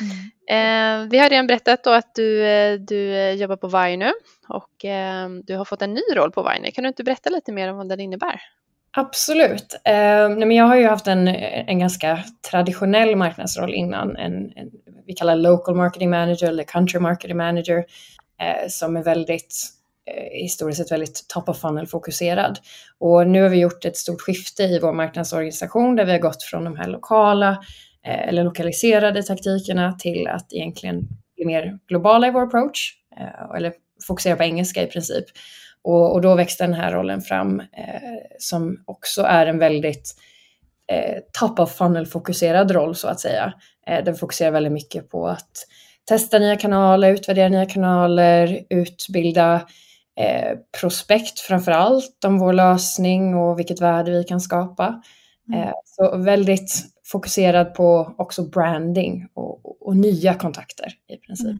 Mm. 0.00 1.04
Eh, 1.04 1.10
vi 1.10 1.18
har 1.18 1.28
redan 1.28 1.46
berättat 1.46 1.84
då 1.84 1.90
att 1.90 2.14
du, 2.14 2.46
eh, 2.46 2.80
du 2.80 3.14
eh, 3.14 3.32
jobbar 3.32 3.56
på 3.56 3.68
Varg 3.68 3.96
nu 3.96 4.12
och 4.48 4.84
eh, 4.84 5.28
du 5.44 5.56
har 5.56 5.64
fått 5.64 5.82
en 5.82 5.94
ny 5.94 6.02
roll 6.16 6.32
på 6.32 6.42
Varg. 6.42 6.72
Kan 6.72 6.84
du 6.84 6.88
inte 6.88 7.04
berätta 7.04 7.30
lite 7.30 7.52
mer 7.52 7.70
om 7.70 7.76
vad 7.76 7.88
den 7.88 8.00
innebär? 8.00 8.40
Absolut. 8.96 9.80
Eh, 9.84 10.28
nej, 10.28 10.46
men 10.46 10.52
jag 10.52 10.64
har 10.64 10.76
ju 10.76 10.86
haft 10.86 11.06
en, 11.06 11.28
en 11.28 11.78
ganska 11.78 12.24
traditionell 12.50 13.16
marknadsroll 13.16 13.74
innan. 13.74 14.16
En, 14.16 14.52
en, 14.56 14.70
vi 15.06 15.12
kallar 15.12 15.36
local 15.36 15.74
marketing 15.74 16.10
manager 16.10 16.48
eller 16.48 16.64
country 16.64 17.00
marketing 17.00 17.36
manager 17.36 17.84
eh, 18.40 18.68
som 18.68 18.96
är 18.96 19.02
väldigt 19.02 19.54
eh, 20.06 20.42
historiskt 20.42 20.78
sett 20.78 20.92
väldigt 20.92 21.28
top 21.28 21.48
of 21.48 21.60
funnel 21.60 21.86
fokuserad. 21.86 22.58
Och 22.98 23.26
nu 23.26 23.42
har 23.42 23.48
vi 23.48 23.60
gjort 23.60 23.84
ett 23.84 23.96
stort 23.96 24.20
skifte 24.20 24.62
i 24.62 24.78
vår 24.78 24.92
marknadsorganisation 24.92 25.96
där 25.96 26.04
vi 26.04 26.12
har 26.12 26.18
gått 26.18 26.42
från 26.42 26.64
de 26.64 26.76
här 26.76 26.88
lokala 26.88 27.58
eller 28.04 28.44
lokaliserade 28.44 29.22
taktikerna 29.22 29.92
till 29.92 30.28
att 30.28 30.52
egentligen 30.52 31.08
bli 31.36 31.46
mer 31.46 31.78
globala 31.88 32.26
i 32.26 32.30
vår 32.30 32.42
approach, 32.42 32.94
eh, 33.16 33.56
eller 33.56 33.72
fokusera 34.06 34.36
på 34.36 34.42
engelska 34.42 34.82
i 34.82 34.86
princip. 34.86 35.24
Och, 35.82 36.12
och 36.12 36.20
då 36.20 36.34
växte 36.34 36.64
den 36.64 36.74
här 36.74 36.92
rollen 36.92 37.20
fram 37.20 37.60
eh, 37.60 38.00
som 38.38 38.82
också 38.84 39.22
är 39.22 39.46
en 39.46 39.58
väldigt 39.58 40.14
eh, 40.92 41.18
top 41.32 41.58
of 41.58 41.76
funnel-fokuserad 41.76 42.70
roll 42.70 42.94
så 42.94 43.08
att 43.08 43.20
säga. 43.20 43.52
Eh, 43.86 44.04
den 44.04 44.14
fokuserar 44.14 44.50
väldigt 44.50 44.72
mycket 44.72 45.10
på 45.10 45.28
att 45.28 45.66
testa 46.08 46.38
nya 46.38 46.56
kanaler, 46.56 47.12
utvärdera 47.12 47.48
nya 47.48 47.66
kanaler, 47.66 48.60
utbilda 48.70 49.54
eh, 50.20 50.58
prospekt 50.80 51.40
framför 51.40 51.72
allt 51.72 52.24
om 52.26 52.38
vår 52.38 52.52
lösning 52.52 53.34
och 53.34 53.58
vilket 53.58 53.80
värde 53.80 54.10
vi 54.10 54.24
kan 54.24 54.40
skapa. 54.40 55.02
Mm. 55.48 55.60
Eh, 55.60 55.72
så 55.84 56.16
väldigt 56.16 56.72
fokuserad 57.12 57.74
på 57.74 58.14
också 58.18 58.42
branding 58.42 59.28
och, 59.34 59.66
och, 59.66 59.86
och 59.86 59.96
nya 59.96 60.34
kontakter 60.34 60.86
i 61.08 61.16
princip. 61.16 61.46
Mm. 61.46 61.58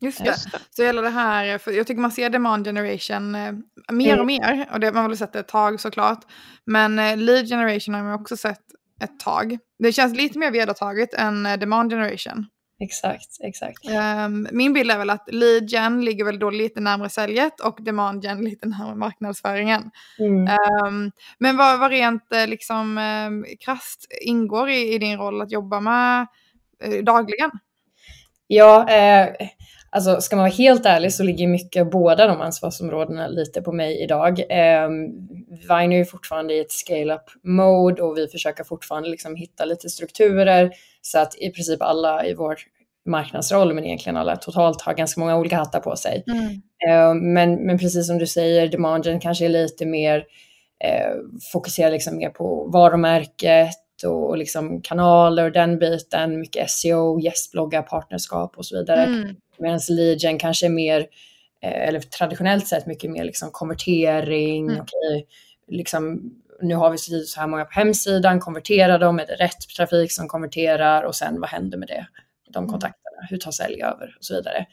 Just 0.00 0.24
det. 0.24 0.36
Så 0.70 0.82
hela 0.82 1.02
det 1.02 1.08
här, 1.08 1.58
för 1.58 1.70
jag 1.70 1.86
tycker 1.86 2.00
man 2.00 2.10
ser 2.10 2.30
demand 2.30 2.66
generation 2.66 3.34
eh, 3.34 3.52
mer 3.92 4.08
mm. 4.08 4.20
och 4.20 4.26
mer. 4.26 4.68
Och 4.72 4.80
det, 4.80 4.92
man 4.92 5.02
har 5.02 5.08
väl 5.08 5.18
sett 5.18 5.32
det 5.32 5.38
ett 5.38 5.48
tag 5.48 5.80
såklart. 5.80 6.20
Men 6.64 6.98
eh, 6.98 7.16
lead 7.16 7.48
generation 7.48 7.94
har 7.94 8.02
man 8.02 8.20
också 8.20 8.36
sett 8.36 8.60
ett 9.02 9.20
tag. 9.20 9.58
Det 9.78 9.92
känns 9.92 10.16
lite 10.16 10.38
mer 10.38 10.50
vedertaget 10.50 11.14
än 11.14 11.46
eh, 11.46 11.58
demand 11.58 11.90
generation. 11.90 12.46
Exakt, 12.78 13.36
exakt. 13.40 13.90
Um, 14.26 14.48
min 14.52 14.72
bild 14.72 14.90
är 14.90 14.98
väl 14.98 15.10
att 15.10 15.28
lead 15.32 15.64
gen 15.64 16.04
ligger 16.04 16.24
väl 16.24 16.38
då 16.38 16.50
lite 16.50 16.80
närmare 16.80 17.08
säljet 17.08 17.60
och 17.60 17.78
demand 17.80 18.24
gen 18.24 18.44
lite 18.44 18.68
närmare 18.68 18.94
marknadsföringen. 18.94 19.90
Mm. 20.18 20.48
Um, 20.84 21.12
men 21.38 21.56
vad, 21.56 21.80
vad 21.80 21.90
rent 21.90 22.32
eh, 22.32 22.46
liksom 22.46 22.98
um, 22.98 23.46
krasst 23.60 24.06
ingår 24.22 24.68
i, 24.70 24.94
i, 24.94 24.98
din 24.98 25.18
roll 25.18 25.42
att 25.42 25.52
jobba 25.52 25.80
med 25.80 26.26
uh, 26.86 27.04
dagligen? 27.04 27.50
Ja, 28.46 28.88
eh, 28.88 29.28
Alltså 29.96 30.20
ska 30.20 30.36
man 30.36 30.42
vara 30.42 30.52
helt 30.52 30.86
ärlig 30.86 31.12
så 31.12 31.22
ligger 31.22 31.46
mycket 31.46 31.80
av 31.80 31.90
båda 31.90 32.26
de 32.26 32.40
ansvarsområdena 32.40 33.28
lite 33.28 33.62
på 33.62 33.72
mig 33.72 34.02
idag. 34.02 34.40
Eh, 34.40 34.88
Vine 35.68 35.92
är 35.92 35.96
ju 35.96 36.04
fortfarande 36.04 36.54
i 36.54 36.60
ett 36.60 36.72
scale-up 36.72 37.22
mode 37.42 38.02
och 38.02 38.16
vi 38.16 38.28
försöker 38.28 38.64
fortfarande 38.64 39.08
liksom 39.08 39.36
hitta 39.36 39.64
lite 39.64 39.88
strukturer 39.88 40.70
så 41.00 41.18
att 41.18 41.38
i 41.38 41.50
princip 41.50 41.82
alla 41.82 42.26
i 42.26 42.34
vår 42.34 42.56
marknadsroll, 43.06 43.74
men 43.74 43.84
egentligen 43.84 44.16
alla 44.16 44.36
totalt 44.36 44.82
har 44.82 44.94
ganska 44.94 45.20
många 45.20 45.36
olika 45.36 45.56
hattar 45.56 45.80
på 45.80 45.96
sig. 45.96 46.24
Mm. 46.26 46.44
Eh, 46.88 47.14
men, 47.14 47.66
men 47.66 47.78
precis 47.78 48.06
som 48.06 48.18
du 48.18 48.26
säger, 48.26 48.68
demanden 48.68 49.20
kanske 49.20 49.44
är 49.44 49.48
lite 49.48 49.86
mer 49.86 50.24
eh, 50.84 51.14
fokuserad 51.52 51.92
liksom 51.92 52.16
mer 52.16 52.30
på 52.30 52.70
varumärket 52.72 53.76
och 54.06 54.38
liksom 54.38 54.82
kanaler 54.82 55.44
och 55.44 55.52
den 55.52 55.78
biten, 55.78 56.40
mycket 56.40 56.70
SEO, 56.70 57.20
gästbloggar, 57.20 57.82
partnerskap 57.82 58.56
och 58.56 58.66
så 58.66 58.76
vidare. 58.76 59.04
Mm. 59.04 59.36
Medan 59.58 59.80
leadgen 59.88 60.38
kanske 60.38 60.66
är 60.66 60.70
mer, 60.70 61.00
eh, 61.62 61.88
eller 61.88 62.00
traditionellt 62.00 62.66
sett 62.66 62.86
mycket 62.86 63.10
mer 63.10 63.24
liksom 63.24 63.50
konvertering, 63.50 64.68
mm. 64.68 64.80
okay, 64.80 65.24
liksom, 65.68 66.30
nu 66.62 66.74
har 66.74 66.90
vi 66.90 66.98
så 66.98 67.40
här 67.40 67.46
många 67.46 67.64
på 67.64 67.72
hemsidan, 67.72 68.40
konverterar 68.40 68.98
de, 68.98 69.18
är 69.18 69.26
det 69.26 69.34
rätt 69.34 69.68
trafik 69.76 70.12
som 70.12 70.28
konverterar 70.28 71.02
och 71.02 71.14
sen 71.14 71.40
vad 71.40 71.50
händer 71.50 71.78
med 71.78 71.88
det, 71.88 72.06
de 72.50 72.58
mm. 72.58 72.70
kontakterna, 72.70 73.26
hur 73.30 73.36
tar 73.36 73.50
sälj 73.50 73.82
över 73.82 74.16
och 74.18 74.24
så 74.24 74.34
vidare. 74.34 74.66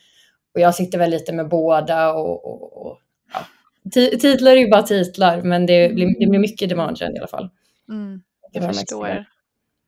Och 0.54 0.60
jag 0.60 0.76
sitter 0.76 0.98
väl 0.98 1.10
lite 1.10 1.34
med 1.34 1.50
båda 1.50 2.14
och, 2.14 2.46
och, 2.46 2.86
och 2.86 3.00
ja. 3.34 3.40
Titlar 3.92 4.52
är 4.52 4.56
ju 4.56 4.70
bara 4.70 4.84
titlar, 4.84 5.42
men 5.42 5.66
det 5.66 5.94
blir, 5.94 6.20
det 6.20 6.28
blir 6.28 6.40
mycket 6.40 6.70
demand 6.70 7.02
i 7.02 7.06
alla 7.18 7.28
fall. 7.28 7.50
Mm. 7.90 8.22
Jag 8.52 8.76
förstår. 8.76 9.26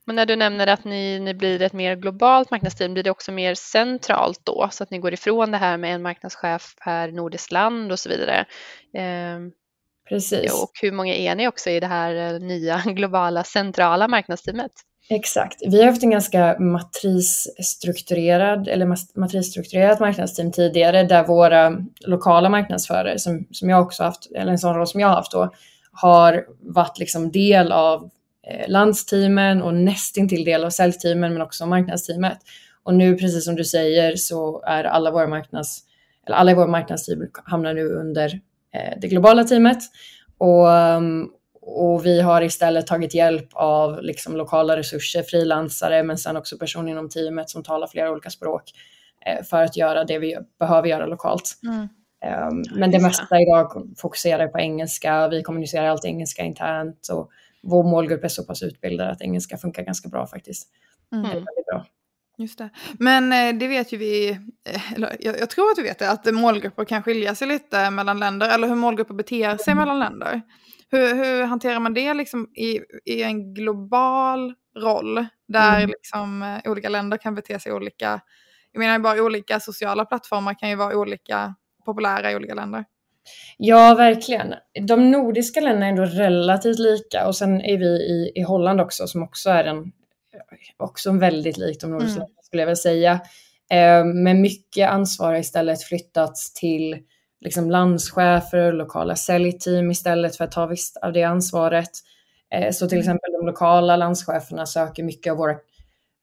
Men 0.05 0.15
när 0.15 0.25
du 0.25 0.35
nämner 0.35 0.67
att 0.67 0.83
ni, 0.83 1.19
ni 1.19 1.33
blir 1.33 1.61
ett 1.61 1.73
mer 1.73 1.95
globalt 1.95 2.51
marknadsteam, 2.51 2.93
blir 2.93 3.03
det 3.03 3.11
också 3.11 3.31
mer 3.31 3.55
centralt 3.55 4.39
då? 4.43 4.69
Så 4.71 4.83
att 4.83 4.91
ni 4.91 4.99
går 4.99 5.13
ifrån 5.13 5.51
det 5.51 5.57
här 5.57 5.77
med 5.77 5.95
en 5.95 6.01
marknadschef 6.01 6.75
per 6.83 7.11
nordiskt 7.11 7.51
land 7.51 7.91
och 7.91 7.99
så 7.99 8.09
vidare. 8.09 8.45
Eh, 8.93 9.39
Precis. 10.09 10.63
Och 10.63 10.71
hur 10.81 10.91
många 10.91 11.15
är 11.15 11.35
ni 11.35 11.47
också 11.47 11.69
i 11.69 11.79
det 11.79 11.87
här 11.87 12.33
eh, 12.33 12.39
nya 12.39 12.77
globala 12.85 13.43
centrala 13.43 14.07
marknadsteamet? 14.07 14.71
Exakt. 15.09 15.61
Vi 15.67 15.81
har 15.81 15.87
haft 15.87 16.03
en 16.03 16.09
ganska 16.09 16.59
matrisstrukturerad 16.59 18.67
eller 18.67 19.19
matrisstrukturerat 19.19 19.99
marknadsteam 19.99 20.51
tidigare 20.51 21.03
där 21.03 21.23
våra 21.23 21.77
lokala 21.99 22.49
marknadsförare 22.49 23.19
som, 23.19 23.47
som 23.51 23.69
jag 23.69 23.81
också 23.81 24.03
haft, 24.03 24.31
eller 24.35 24.51
en 24.51 24.59
sån 24.59 24.75
roll 24.75 24.87
som 24.87 24.99
jag 24.99 25.07
har 25.07 25.15
haft 25.15 25.31
då, 25.31 25.53
har 25.91 26.45
varit 26.59 26.99
liksom 26.99 27.31
del 27.31 27.71
av 27.71 28.09
landsteamen 28.67 29.61
och 29.61 29.73
nästintill 29.73 30.43
del 30.43 30.63
av 30.63 30.69
säljteamen 30.69 31.33
men 31.33 31.41
också 31.41 31.65
marknadsteamet. 31.65 32.37
Och 32.83 32.93
nu, 32.93 33.17
precis 33.17 33.45
som 33.45 33.55
du 33.55 33.63
säger, 33.63 34.15
så 34.15 34.61
är 34.61 34.83
alla 34.83 35.11
våra 35.11 35.27
marknads, 35.27 35.83
eller 36.27 36.37
alla 36.37 36.55
våra 36.55 36.67
marknadsteam 36.67 37.27
hamnar 37.45 37.73
nu 37.73 37.85
under 37.85 38.39
eh, 38.73 38.99
det 39.01 39.07
globala 39.07 39.43
teamet. 39.43 39.77
Och, 40.37 40.67
um, 40.67 41.31
och 41.61 42.05
vi 42.05 42.21
har 42.21 42.41
istället 42.41 42.87
tagit 42.87 43.13
hjälp 43.13 43.49
av 43.53 44.03
liksom 44.03 44.35
lokala 44.35 44.77
resurser, 44.77 45.23
frilansare, 45.23 46.03
men 46.03 46.17
sen 46.17 46.37
också 46.37 46.57
personer 46.57 46.91
inom 46.91 47.09
teamet 47.09 47.49
som 47.49 47.63
talar 47.63 47.87
flera 47.87 48.11
olika 48.11 48.29
språk 48.29 48.63
eh, 49.25 49.43
för 49.43 49.61
att 49.61 49.77
göra 49.77 50.03
det 50.03 50.19
vi 50.19 50.37
behöver 50.59 50.87
göra 50.87 51.05
lokalt. 51.05 51.51
Mm. 51.63 51.87
Um, 52.49 52.63
men 52.79 52.91
det 52.91 52.99
mesta 52.99 53.41
idag 53.41 53.87
fokuserar 53.97 54.47
på 54.47 54.59
engelska, 54.59 55.27
vi 55.27 55.43
kommunicerar 55.43 55.87
alltid 55.87 56.09
engelska 56.09 56.43
internt 56.43 57.07
och 57.11 57.29
vår 57.65 57.83
målgrupp 57.83 58.23
är 58.23 58.27
så 58.27 58.43
pass 58.43 58.63
utbildad 58.63 59.09
att 59.09 59.21
engelska 59.21 59.57
funkar 59.57 59.83
ganska 59.83 60.09
bra 60.09 60.27
faktiskt. 60.27 60.69
Mm. 61.11 61.23
Det 61.23 61.29
är 61.29 61.33
väldigt 61.33 61.65
bra. 61.71 61.85
Just 62.37 62.57
det. 62.57 62.69
Men 62.99 63.33
eh, 63.33 63.59
det 63.59 63.67
vet 63.67 63.93
ju 63.93 63.97
vi, 63.97 64.29
eh, 64.69 64.93
eller 64.93 65.17
jag, 65.19 65.39
jag, 65.39 65.49
tror 65.49 65.71
att 65.71 65.77
vi 65.77 65.83
vet 65.83 65.99
det, 65.99 66.11
att 66.11 66.33
målgrupper 66.33 66.85
kan 66.85 67.03
skilja 67.03 67.35
sig 67.35 67.47
lite 67.47 67.89
mellan 67.89 68.19
länder, 68.19 68.49
eller 68.49 68.67
hur 68.67 68.75
målgrupper 68.75 69.13
beter 69.13 69.57
sig 69.57 69.71
mm. 69.71 69.81
mellan 69.81 69.99
länder. 69.99 70.41
Hur, 70.91 71.15
hur, 71.15 71.43
hanterar 71.43 71.79
man 71.79 71.93
det 71.93 72.13
liksom 72.13 72.49
i, 72.55 72.79
i 73.05 73.23
en 73.23 73.53
global 73.53 74.53
roll, 74.77 75.25
där 75.47 75.77
mm. 75.77 75.89
liksom, 75.89 76.43
eh, 76.43 76.71
olika 76.71 76.89
länder 76.89 77.17
kan 77.17 77.35
bete 77.35 77.59
sig 77.59 77.73
olika? 77.73 78.21
Jag 78.71 78.79
menar 78.79 78.99
bara 78.99 79.23
olika 79.23 79.59
sociala 79.59 80.05
plattformar 80.05 80.59
kan 80.59 80.69
ju 80.69 80.75
vara 80.75 80.97
olika 80.97 81.55
populära 81.85 82.31
i 82.31 82.35
olika 82.35 82.53
länder. 82.53 82.85
Ja, 83.57 83.95
verkligen. 83.95 84.53
De 84.87 85.11
nordiska 85.11 85.61
länderna 85.61 85.85
är 85.85 85.89
ändå 85.89 86.05
relativt 86.05 86.79
lika 86.79 87.27
och 87.27 87.35
sen 87.35 87.61
är 87.61 87.77
vi 87.77 87.85
i, 87.85 88.31
i 88.35 88.41
Holland 88.41 88.81
också 88.81 89.07
som 89.07 89.23
också 89.23 89.49
är 89.49 89.63
en, 89.63 89.91
också 90.77 91.11
väldigt 91.11 91.57
likt 91.57 91.81
de 91.81 91.91
nordiska 91.91 92.11
mm. 92.11 92.19
länderna 92.19 92.41
skulle 92.43 92.61
jag 92.61 92.67
vilja 92.67 92.75
säga. 92.75 93.11
Eh, 93.71 94.05
men 94.05 94.41
mycket 94.41 94.89
ansvar 94.89 95.27
har 95.27 95.39
istället 95.39 95.83
flyttats 95.83 96.53
till 96.53 96.97
liksom 97.41 97.71
landschefer 97.71 98.67
och 98.67 98.73
lokala 98.73 99.15
säljteam 99.15 99.91
istället 99.91 100.35
för 100.35 100.43
att 100.43 100.51
ta 100.51 100.65
visst 100.65 100.97
av 100.97 101.13
det 101.13 101.23
ansvaret. 101.23 101.89
Eh, 102.53 102.71
så 102.71 102.87
till 102.87 102.97
mm. 102.97 103.01
exempel 103.01 103.31
de 103.31 103.45
lokala 103.45 103.95
landscheferna 103.95 104.65
söker 104.65 105.03
mycket 105.03 105.31
av 105.31 105.37
våra, 105.37 105.55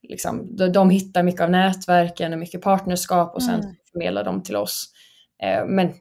liksom, 0.03 0.55
de, 0.55 0.67
de 0.67 0.89
hittar 0.89 1.23
mycket 1.23 1.41
av 1.41 1.49
nätverken 1.49 2.33
och 2.33 2.39
mycket 2.39 2.61
partnerskap 2.61 3.35
och 3.35 3.43
sen 3.43 3.59
mm. 3.59 3.75
förmedlar 3.91 4.23
de 4.23 4.43
till 4.43 4.55
oss. 4.55 4.89
Eh, 5.43 5.65
men 5.65 5.93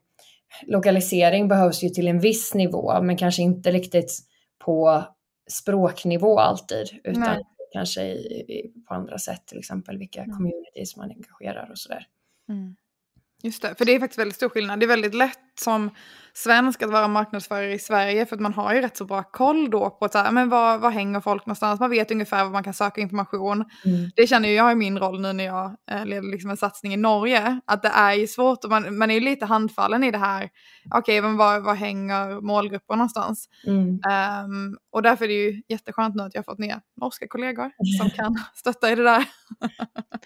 lokalisering 0.66 1.48
behövs 1.48 1.82
ju 1.82 1.88
till 1.88 2.08
en 2.08 2.20
viss 2.20 2.54
nivå, 2.54 3.02
men 3.02 3.16
kanske 3.16 3.42
inte 3.42 3.72
riktigt 3.72 4.18
på 4.64 5.04
språknivå 5.50 6.38
alltid, 6.38 7.00
utan 7.04 7.20
Nej. 7.20 7.42
kanske 7.72 8.02
i, 8.02 8.16
i, 8.48 8.72
på 8.88 8.94
andra 8.94 9.18
sätt, 9.18 9.46
till 9.46 9.58
exempel 9.58 9.98
vilka 9.98 10.22
mm. 10.22 10.36
communities 10.36 10.96
man 10.96 11.10
engagerar 11.10 11.70
och 11.70 11.78
sådär. 11.78 12.06
Mm. 12.48 12.76
Just 13.42 13.62
det, 13.62 13.74
för 13.74 13.84
det 13.84 13.92
är 13.92 14.00
faktiskt 14.00 14.18
väldigt 14.18 14.36
stor 14.36 14.48
skillnad. 14.48 14.80
Det 14.80 14.86
är 14.86 14.88
väldigt 14.88 15.14
lätt 15.14 15.51
som 15.60 15.90
svensk 16.34 16.82
att 16.82 16.90
vara 16.90 17.08
marknadsförare 17.08 17.72
i 17.72 17.78
Sverige 17.78 18.26
för 18.26 18.36
att 18.36 18.42
man 18.42 18.52
har 18.52 18.74
ju 18.74 18.80
rätt 18.80 18.96
så 18.96 19.04
bra 19.04 19.22
koll 19.22 19.70
då 19.70 19.90
på 19.90 20.08
så 20.08 20.18
här, 20.18 20.30
men 20.30 20.48
var, 20.48 20.78
var 20.78 20.90
hänger 20.90 21.20
folk 21.20 21.46
någonstans, 21.46 21.80
man 21.80 21.90
vet 21.90 22.10
ungefär 22.10 22.44
var 22.44 22.50
man 22.50 22.64
kan 22.64 22.74
söka 22.74 23.00
information. 23.00 23.64
Mm. 23.84 24.10
Det 24.16 24.26
känner 24.26 24.48
ju 24.48 24.54
jag 24.54 24.72
i 24.72 24.74
min 24.74 24.98
roll 24.98 25.20
nu 25.20 25.32
när 25.32 25.44
jag 25.44 25.76
eh, 25.90 26.06
leder 26.06 26.30
liksom 26.30 26.50
en 26.50 26.56
satsning 26.56 26.94
i 26.94 26.96
Norge, 26.96 27.60
att 27.66 27.82
det 27.82 27.88
är 27.88 28.12
ju 28.12 28.26
svårt 28.26 28.64
och 28.64 28.70
man, 28.70 28.98
man 28.98 29.10
är 29.10 29.14
ju 29.14 29.20
lite 29.20 29.46
handfallen 29.46 30.04
i 30.04 30.10
det 30.10 30.18
här, 30.18 30.48
okej 30.94 30.98
okay, 30.98 31.20
men 31.20 31.36
var, 31.36 31.60
var 31.60 31.74
hänger 31.74 32.40
målgruppen 32.40 32.98
någonstans? 32.98 33.48
Mm. 33.66 33.88
Um, 33.88 34.76
och 34.92 35.02
därför 35.02 35.24
är 35.24 35.28
det 35.28 35.34
ju 35.34 35.62
jätteskönt 35.68 36.14
nu 36.14 36.22
att 36.22 36.34
jag 36.34 36.38
har 36.38 36.52
fått 36.52 36.58
nya 36.58 36.80
norska 37.00 37.26
kollegor 37.28 37.70
som 38.00 38.10
kan 38.10 38.36
stötta 38.54 38.92
i 38.92 38.94
det 38.94 39.02
där. 39.02 39.24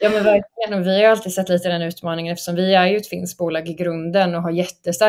ja 0.01 0.11
men 0.11 0.25
verkligen, 0.25 0.81
och 0.81 0.87
vi 0.87 1.05
har 1.05 1.11
alltid 1.11 1.33
sett 1.33 1.49
lite 1.49 1.69
den 1.69 1.83
utmaningen 1.83 2.33
eftersom 2.33 2.55
vi 2.55 2.75
är 2.75 2.87
ju 2.87 2.97
ett 2.97 3.09
finskt 3.09 3.39
bolag 3.39 3.69
i 3.69 3.75
grunden 3.75 4.35
och 4.35 4.43
har 4.43 4.51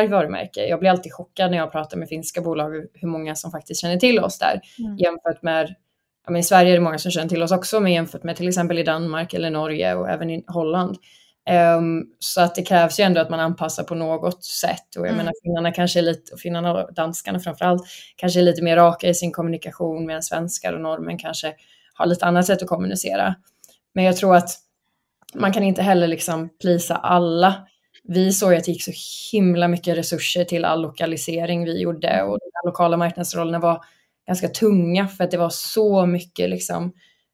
varumärke. 0.08 0.66
Jag 0.66 0.80
blir 0.80 0.90
alltid 0.90 1.12
chockad 1.12 1.50
när 1.50 1.58
jag 1.58 1.72
pratar 1.72 1.96
med 1.96 2.08
finska 2.08 2.40
bolag 2.40 2.70
hur 2.94 3.08
många 3.08 3.34
som 3.34 3.50
faktiskt 3.50 3.80
känner 3.80 3.96
till 3.96 4.18
oss 4.18 4.38
där 4.38 4.60
mm. 4.78 4.96
jämfört 4.96 5.42
med 5.42 5.74
I 6.38 6.42
Sverige 6.42 6.70
är 6.70 6.74
det 6.74 6.80
många 6.80 6.98
som 6.98 7.10
känner 7.10 7.28
till 7.28 7.42
oss 7.42 7.52
också, 7.52 7.80
men 7.80 7.92
jämfört 7.92 8.22
med 8.22 8.36
till 8.36 8.48
exempel 8.48 8.78
i 8.78 8.82
Danmark 8.82 9.34
eller 9.34 9.50
Norge 9.50 9.94
och 9.94 10.08
även 10.08 10.30
i 10.30 10.44
Holland. 10.46 10.96
Um, 11.78 12.06
så 12.18 12.40
att 12.40 12.54
det 12.54 12.62
krävs 12.62 13.00
ju 13.00 13.04
ändå 13.04 13.20
att 13.20 13.30
man 13.30 13.40
anpassar 13.40 13.84
på 13.84 13.94
något 13.94 14.44
sätt. 14.44 14.96
Och 14.96 15.06
jag 15.06 15.12
mm. 15.12 15.16
menar 15.16 15.32
finnarna 15.42 15.72
kanske 15.72 15.98
är 15.98 16.02
lite, 16.02 16.32
och 16.32 16.40
finnarna 16.40 16.72
och 16.72 16.94
danskarna 16.94 17.40
framförallt, 17.40 17.82
kanske 18.16 18.40
är 18.40 18.42
lite 18.42 18.62
mer 18.62 18.76
raka 18.76 19.08
i 19.08 19.14
sin 19.14 19.32
kommunikation 19.32 20.06
medan 20.06 20.22
svenskar 20.22 20.72
och 20.72 20.80
norrmän 20.80 21.18
kanske 21.18 21.54
har 21.94 22.06
lite 22.06 22.26
annat 22.26 22.46
sätt 22.46 22.62
att 22.62 22.68
kommunicera. 22.68 23.34
Men 23.94 24.04
jag 24.04 24.16
tror 24.16 24.36
att 24.36 24.50
man 25.34 25.52
kan 25.52 25.62
inte 25.62 25.82
heller 25.82 26.06
liksom 26.06 26.48
plisa 26.60 26.96
alla 26.96 27.67
vi 28.10 28.32
såg 28.32 28.54
att 28.54 28.64
det 28.64 28.72
gick 28.72 28.82
så 28.82 28.92
himla 29.32 29.68
mycket 29.68 29.96
resurser 29.96 30.44
till 30.44 30.64
all 30.64 30.82
lokalisering 30.82 31.64
vi 31.64 31.80
gjorde 31.80 32.22
och 32.22 32.38
de 32.38 32.68
lokala 32.68 32.96
marknadsrollerna 32.96 33.58
var 33.58 33.84
ganska 34.26 34.48
tunga 34.48 35.08
för 35.08 35.24
att 35.24 35.30
det 35.30 35.36
var 35.36 35.50
så 35.50 36.06
mycket, 36.06 36.50
liksom, 36.50 36.92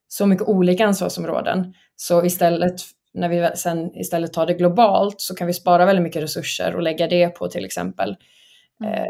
så 0.08 0.26
mycket 0.26 0.48
olika 0.48 0.86
ansvarsområden. 0.86 1.74
Så 1.96 2.24
istället, 2.24 2.74
när 3.12 3.28
vi 3.28 3.50
sen 3.56 3.96
istället 3.96 4.32
tar 4.32 4.46
det 4.46 4.54
globalt 4.54 5.20
så 5.20 5.34
kan 5.34 5.46
vi 5.46 5.52
spara 5.52 5.86
väldigt 5.86 6.02
mycket 6.02 6.22
resurser 6.22 6.74
och 6.74 6.82
lägga 6.82 7.06
det 7.06 7.28
på 7.28 7.48
till 7.48 7.64
exempel 7.64 8.16
mm. 8.80 8.92
eh, 8.92 9.06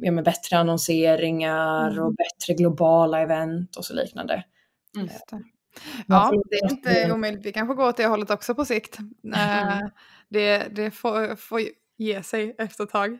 ja, 0.00 0.12
med 0.12 0.24
bättre 0.24 0.56
annonseringar 0.56 1.90
mm. 1.90 2.04
och 2.04 2.14
bättre 2.14 2.54
globala 2.54 3.20
event 3.20 3.76
och 3.76 3.84
så 3.84 3.94
liknande. 3.94 4.44
Ja, 6.06 6.32
det 6.50 6.56
är 6.56 6.70
inte 6.70 7.12
omöjligt. 7.12 7.46
Vi 7.46 7.52
kanske 7.52 7.74
går 7.74 7.88
åt 7.88 7.96
det 7.96 8.06
hållet 8.06 8.30
också 8.30 8.54
på 8.54 8.64
sikt. 8.64 8.98
Mm. 9.24 9.90
Det, 10.28 10.68
det 10.70 10.90
får, 10.90 11.36
får 11.36 11.60
ge 11.98 12.22
sig 12.22 12.54
efter 12.58 12.84
ett 12.84 12.90
tag. 12.90 13.18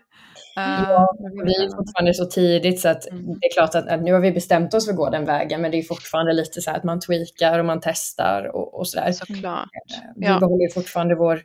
Ja, 0.55 1.15
vi 1.45 1.65
är 1.65 1.77
fortfarande 1.77 2.15
så 2.15 2.25
tidigt 2.25 2.81
så 2.81 2.89
att 2.89 3.09
mm. 3.09 3.27
det 3.27 3.47
är 3.47 3.53
klart 3.53 3.75
att, 3.75 4.03
nu 4.03 4.13
har 4.13 4.21
vi 4.21 4.33
bestämt 4.33 4.75
oss 4.75 4.85
för 4.85 4.93
att 4.93 4.97
gå 4.97 5.11
den 5.11 5.25
vägen 5.25 5.61
men 5.61 5.71
det 5.71 5.79
är 5.79 5.83
fortfarande 5.83 6.33
lite 6.33 6.61
så 6.61 6.71
att 6.71 6.85
man 6.85 7.01
tweakar 7.01 7.59
och 7.59 7.65
man 7.65 7.81
testar 7.83 8.57
och, 8.57 8.75
och 8.75 8.89
sådär. 8.89 9.13
Såklart. 9.13 9.69
Vi 10.17 10.27
ja. 10.27 10.39
behåller 10.39 10.75
fortfarande 10.75 11.15
vår 11.15 11.43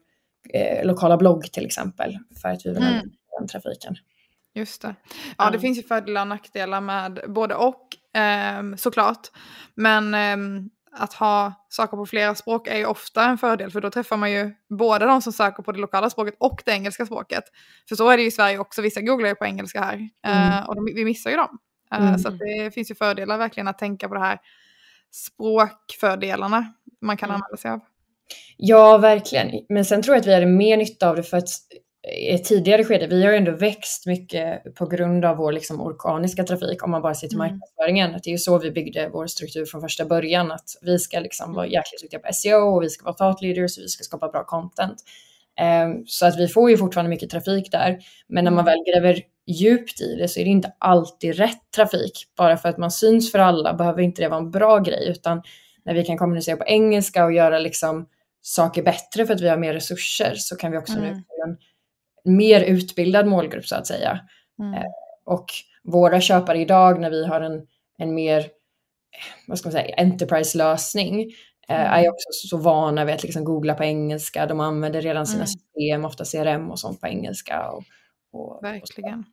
eh, 0.53 0.85
lokala 0.85 1.17
blogg 1.17 1.51
till 1.51 1.65
exempel 1.65 2.17
för 2.41 2.49
att 2.49 2.65
vi 2.65 2.69
vill 2.69 2.83
ha 2.83 2.89
mm. 2.89 3.09
den 3.39 3.47
trafiken. 3.47 3.95
Just 4.53 4.81
det. 4.81 4.95
Ja, 5.37 5.43
mm. 5.43 5.53
det 5.53 5.59
finns 5.59 5.77
ju 5.77 5.83
fördelar 5.83 6.21
och 6.21 6.27
nackdelar 6.27 6.81
med 6.81 7.19
både 7.27 7.55
och 7.55 8.17
eh, 8.19 8.75
såklart. 8.77 9.27
Men 9.75 10.13
eh, 10.13 10.67
att 10.97 11.13
ha 11.13 11.53
saker 11.69 11.97
på 11.97 12.05
flera 12.05 12.35
språk 12.35 12.67
är 12.67 12.77
ju 12.77 12.85
ofta 12.85 13.23
en 13.23 13.37
fördel 13.37 13.71
för 13.71 13.81
då 13.81 13.89
träffar 13.89 14.17
man 14.17 14.31
ju 14.31 14.51
både 14.69 15.05
de 15.05 15.21
som 15.21 15.33
söker 15.33 15.63
på 15.63 15.71
det 15.71 15.79
lokala 15.79 16.09
språket 16.09 16.35
och 16.39 16.61
det 16.65 16.71
engelska 16.71 17.05
språket. 17.05 17.43
För 17.89 17.95
så 17.95 18.09
är 18.09 18.17
det 18.17 18.23
ju 18.23 18.27
i 18.27 18.31
Sverige 18.31 18.59
också, 18.59 18.81
vissa 18.81 19.01
googlar 19.01 19.29
ju 19.29 19.35
på 19.35 19.45
engelska 19.45 19.81
här 19.81 20.09
mm. 20.27 20.53
uh, 20.53 20.69
och 20.69 20.75
de, 20.75 20.85
vi 20.95 21.05
missar 21.05 21.29
ju 21.29 21.37
dem. 21.37 21.57
Uh, 21.95 22.07
mm. 22.07 22.19
Så 22.19 22.29
det 22.29 22.73
finns 22.73 22.91
ju 22.91 22.95
fördelar 22.95 23.37
verkligen 23.37 23.67
att 23.67 23.77
tänka 23.77 24.07
på 24.07 24.13
det 24.13 24.19
här 24.19 24.39
språkfördelarna 25.11 26.73
man 27.01 27.17
kan 27.17 27.29
mm. 27.29 27.35
använda 27.35 27.57
sig 27.57 27.71
av. 27.71 27.79
Ja, 28.57 28.97
verkligen. 28.97 29.51
Men 29.69 29.85
sen 29.85 30.01
tror 30.01 30.15
jag 30.15 30.21
att 30.21 30.27
vi 30.27 30.33
hade 30.33 30.45
mer 30.45 30.77
nytta 30.77 31.09
av 31.09 31.15
det 31.15 31.23
för 31.23 31.37
att 31.37 31.49
i 32.15 32.29
ett 32.29 32.43
tidigare 32.43 32.83
skede, 32.83 33.07
vi 33.07 33.23
har 33.23 33.31
ju 33.31 33.37
ändå 33.37 33.51
växt 33.51 34.05
mycket 34.05 34.75
på 34.75 34.85
grund 34.85 35.25
av 35.25 35.37
vår 35.37 35.51
liksom 35.51 35.81
organiska 35.81 36.43
trafik 36.43 36.83
om 36.83 36.91
man 36.91 37.01
bara 37.01 37.13
ser 37.13 37.27
till 37.27 37.37
mm. 37.37 37.47
marknadsföringen. 37.47 38.11
Det 38.11 38.29
är 38.29 38.31
ju 38.31 38.37
så 38.37 38.57
vi 38.57 38.71
byggde 38.71 39.09
vår 39.13 39.27
struktur 39.27 39.65
från 39.65 39.81
första 39.81 40.05
början, 40.05 40.51
att 40.51 40.69
vi 40.81 40.99
ska 40.99 41.19
liksom 41.19 41.53
vara 41.53 41.65
jäkligt 41.65 42.01
duktiga 42.01 42.19
på 42.19 42.33
SEO 42.33 42.75
och 42.75 42.83
vi 42.83 42.89
ska 42.89 43.05
vara 43.05 43.15
thought 43.15 43.41
leaders 43.41 43.77
och 43.77 43.83
vi 43.83 43.87
ska 43.87 44.03
skapa 44.03 44.27
bra 44.27 44.43
content. 44.43 45.03
Um, 45.85 46.03
så 46.07 46.25
att 46.25 46.39
vi 46.39 46.47
får 46.47 46.69
ju 46.69 46.77
fortfarande 46.77 47.09
mycket 47.09 47.29
trafik 47.29 47.71
där, 47.71 47.99
men 48.27 48.43
när 48.43 48.51
man 48.51 48.67
mm. 48.67 48.73
väl 48.73 48.93
gräver 48.93 49.21
djupt 49.47 50.01
i 50.01 50.15
det 50.15 50.27
så 50.27 50.39
är 50.39 50.43
det 50.43 50.49
inte 50.49 50.73
alltid 50.79 51.35
rätt 51.35 51.71
trafik. 51.75 52.25
Bara 52.37 52.57
för 52.57 52.69
att 52.69 52.77
man 52.77 52.91
syns 52.91 53.31
för 53.31 53.39
alla 53.39 53.73
behöver 53.73 54.01
inte 54.01 54.21
det 54.21 54.29
vara 54.29 54.39
en 54.39 54.51
bra 54.51 54.79
grej, 54.79 55.09
utan 55.09 55.41
när 55.85 55.93
vi 55.93 56.05
kan 56.05 56.17
kommunicera 56.17 56.57
på 56.57 56.65
engelska 56.65 57.25
och 57.25 57.33
göra 57.33 57.59
liksom 57.59 58.07
saker 58.41 58.83
bättre 58.83 59.25
för 59.25 59.33
att 59.33 59.41
vi 59.41 59.49
har 59.49 59.57
mer 59.57 59.73
resurser 59.73 60.33
så 60.35 60.55
kan 60.55 60.71
vi 60.71 60.77
också 60.77 60.93
mm. 60.93 61.03
nu 61.03 61.23
mer 62.27 62.61
utbildad 62.61 63.27
målgrupp 63.27 63.65
så 63.65 63.75
att 63.75 63.87
säga. 63.87 64.19
Mm. 64.59 64.73
Eh, 64.73 64.85
och 65.25 65.45
våra 65.83 66.21
köpare 66.21 66.59
idag 66.59 66.99
när 66.99 67.09
vi 67.09 67.25
har 67.25 67.41
en, 67.41 67.67
en 67.97 68.13
mer 68.13 68.45
vad 69.47 69.59
ska 69.59 69.67
man 69.67 69.73
säga, 69.73 69.95
enterprise-lösning 69.95 71.21
eh, 71.67 71.79
mm. 71.81 72.05
är 72.05 72.09
också 72.09 72.27
så 72.31 72.57
vana 72.57 73.05
vid 73.05 73.15
att 73.15 73.23
liksom 73.23 73.43
googla 73.43 73.73
på 73.73 73.83
engelska. 73.83 74.45
De 74.45 74.59
använder 74.59 75.01
redan 75.01 75.27
sina 75.27 75.43
mm. 75.43 75.47
system, 75.47 76.05
ofta 76.05 76.25
CRM 76.25 76.71
och 76.71 76.79
sånt 76.79 77.01
på 77.01 77.07
engelska. 77.07 77.69
Och, 77.69 77.83
och, 78.33 78.63
Verkligen. 78.63 79.19
Och 79.19 79.25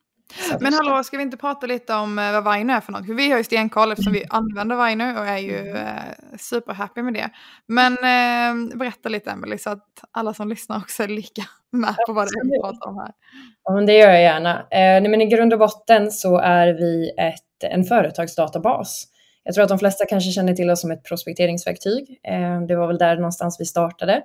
men 0.61 0.73
hallå, 0.73 1.05
ska 1.05 1.17
vi 1.17 1.23
inte 1.23 1.37
prata 1.37 1.67
lite 1.67 1.95
om 1.95 2.19
eh, 2.19 2.33
vad 2.41 2.55
Vine 2.55 2.71
är 2.71 2.81
för 2.81 2.93
något? 2.93 3.07
För 3.07 3.15
vi 3.15 3.31
har 3.31 3.39
ju 3.39 3.45
stenkoll 3.45 3.93
eftersom 3.93 4.13
vi 4.13 4.25
använder 4.31 4.87
Vine 4.87 5.19
och 5.19 5.27
är 5.27 5.39
ju 5.39 5.59
mm. 5.59 5.77
eh, 5.77 6.37
superhappy 6.39 7.03
med 7.03 7.15
det. 7.15 7.31
Men 7.67 7.93
eh, 7.93 8.77
berätta 8.77 9.09
lite 9.09 9.31
Emelie 9.31 9.59
så 9.59 9.71
att 9.71 9.89
alla 10.11 10.35
som 10.35 10.49
lyssnar 10.49 10.77
också 10.77 11.03
är 11.03 11.09
lika 11.09 11.43
med 11.73 11.97
på 12.07 12.13
vad 12.13 12.27
det 12.27 12.39
är 12.39 12.45
vi 12.45 12.61
pratar 12.61 12.89
om 12.89 12.97
här. 12.97 13.13
Ja, 13.65 13.75
men 13.75 13.87
det 13.87 13.93
gör 13.93 14.11
jag 14.11 14.23
gärna. 14.23 14.59
Eh, 14.71 15.11
men 15.11 15.21
i 15.21 15.27
grund 15.27 15.53
och 15.53 15.59
botten 15.59 16.11
så 16.11 16.39
är 16.39 16.67
vi 16.67 17.11
ett, 17.19 17.73
en 17.73 17.85
företagsdatabas. 17.85 19.05
Jag 19.45 19.55
tror 19.55 19.63
att 19.63 19.69
de 19.69 19.79
flesta 19.79 20.05
kanske 20.07 20.31
känner 20.31 20.55
till 20.55 20.71
oss 20.71 20.81
som 20.81 20.91
ett 20.91 21.05
prospekteringsverktyg. 21.05 22.21
Eh, 22.29 22.61
det 22.61 22.77
var 22.77 22.87
väl 22.87 22.99
där 22.99 23.17
någonstans 23.17 23.61
vi 23.61 23.65
startade. 23.65 24.23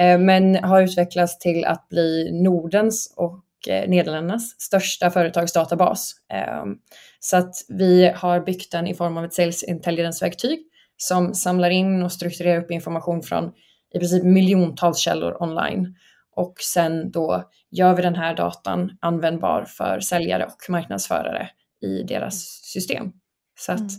Eh, 0.00 0.18
men 0.18 0.64
har 0.64 0.82
utvecklats 0.82 1.38
till 1.38 1.64
att 1.64 1.88
bli 1.88 2.30
Nordens 2.42 3.14
och 3.16 3.44
Nederländernas 3.66 4.60
största 4.60 5.10
företagsdatabas. 5.10 6.12
Ehm, 6.32 6.76
så 7.20 7.36
att 7.36 7.54
vi 7.68 8.12
har 8.16 8.40
byggt 8.40 8.72
den 8.72 8.86
i 8.86 8.94
form 8.94 9.16
av 9.16 9.24
ett 9.24 9.34
Sales 9.34 9.62
Intelligence-verktyg 9.62 10.58
som 10.96 11.34
samlar 11.34 11.70
in 11.70 12.02
och 12.02 12.12
strukturerar 12.12 12.62
upp 12.62 12.70
information 12.70 13.22
från 13.22 13.52
i 13.94 13.98
princip 13.98 14.24
miljontals 14.24 14.98
källor 14.98 15.42
online. 15.42 15.94
Och 16.36 16.54
sen 16.60 17.10
då 17.10 17.44
gör 17.70 17.94
vi 17.94 18.02
den 18.02 18.14
här 18.14 18.34
datan 18.34 18.98
användbar 19.00 19.64
för 19.64 20.00
säljare 20.00 20.44
och 20.44 20.70
marknadsförare 20.70 21.50
i 21.82 22.02
deras 22.02 22.34
system. 22.62 23.12
Så 23.58 23.72
att 23.72 23.78
mm. 23.78 23.90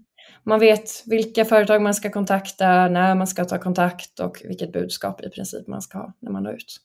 man 0.44 0.60
vet 0.60 1.04
vilka 1.06 1.46
företag 1.46 1.82
man 1.82 1.94
ska 1.94 2.12
kontakta, 2.12 2.88
när 2.88 3.16
man 3.16 3.28
ska 3.28 3.46
ta 3.46 3.60
kontakt 3.60 4.20
och 4.20 4.42
vilket 4.44 4.74
budskap 4.74 5.22
i 5.22 5.30
princip 5.30 5.68
man 5.68 5.82
ska 5.82 5.98
ha 5.98 6.14
när 6.20 6.32
man 6.32 6.44
når 6.44 6.54
ut. 6.54 6.78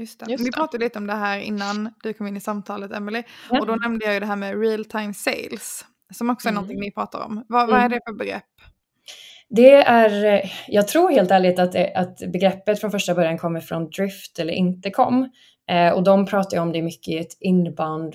Just 0.00 0.20
det. 0.20 0.30
Just 0.30 0.46
Vi 0.46 0.52
pratade 0.52 0.84
lite 0.84 0.98
om 0.98 1.06
det 1.06 1.14
här 1.14 1.38
innan 1.38 1.94
du 2.02 2.12
kom 2.12 2.26
in 2.26 2.36
i 2.36 2.40
samtalet 2.40 2.92
Emelie. 2.92 3.24
Ja. 3.50 3.60
Och 3.60 3.66
då 3.66 3.74
nämnde 3.74 4.04
jag 4.04 4.14
ju 4.14 4.20
det 4.20 4.26
här 4.26 4.36
med 4.36 4.60
real 4.60 4.84
time 4.84 5.14
sales. 5.14 5.84
Som 6.12 6.30
också 6.30 6.48
är 6.48 6.50
mm. 6.50 6.54
någonting 6.54 6.80
ni 6.80 6.92
pratar 6.92 7.20
om. 7.20 7.44
Vad, 7.48 7.68
vad 7.68 7.76
är 7.76 7.86
mm. 7.86 7.90
det 7.90 8.00
för 8.06 8.12
begrepp? 8.12 8.44
Det 9.48 9.74
är, 9.74 10.42
jag 10.68 10.88
tror 10.88 11.10
helt 11.10 11.30
ärligt 11.30 11.58
att, 11.58 11.72
det, 11.72 11.94
att 11.94 12.18
begreppet 12.18 12.80
från 12.80 12.90
första 12.90 13.14
början 13.14 13.38
kommer 13.38 13.60
från 13.60 13.90
Drift 13.90 14.38
eller 14.38 14.52
Intercom. 14.52 15.30
Eh, 15.70 15.92
och 15.92 16.02
de 16.02 16.26
pratar 16.26 16.56
ju 16.56 16.62
om 16.62 16.72
det 16.72 16.82
mycket 16.82 17.08
i 17.08 17.18
ett 17.18 17.36
inbound, 17.40 18.14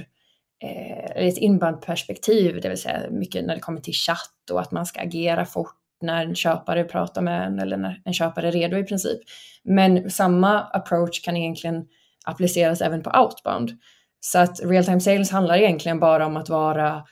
eh, 0.63 1.25
ett 1.27 1.37
inbound 1.37 1.81
perspektiv, 1.81 2.61
det 2.61 2.69
vill 2.69 2.81
säga 2.81 2.99
mycket 3.11 3.45
när 3.45 3.55
det 3.55 3.61
kommer 3.61 3.81
till 3.81 3.93
chatt 3.93 4.51
och 4.51 4.61
att 4.61 4.71
man 4.71 4.85
ska 4.85 5.01
agera 5.01 5.45
fort 5.45 5.75
när 6.01 6.25
en 6.25 6.35
köpare 6.35 6.83
pratar 6.83 7.21
med 7.21 7.47
en 7.47 7.59
eller 7.59 7.77
när 7.77 8.01
en 8.05 8.13
köpare 8.13 8.47
är 8.47 8.51
redo 8.51 8.77
i 8.77 8.83
princip. 8.83 9.19
Men 9.63 10.11
samma 10.11 10.61
approach 10.61 11.25
kan 11.25 11.37
egentligen 11.37 11.85
appliceras 12.25 12.81
även 12.81 13.03
på 13.03 13.09
outbound. 13.19 13.71
Så 14.19 14.39
att 14.39 14.59
real 14.63 14.85
time 14.85 14.99
sales 14.99 15.31
handlar 15.31 15.57
egentligen 15.57 15.99
bara 15.99 16.25
om 16.25 16.37
att 16.37 16.49
vara 16.49 17.03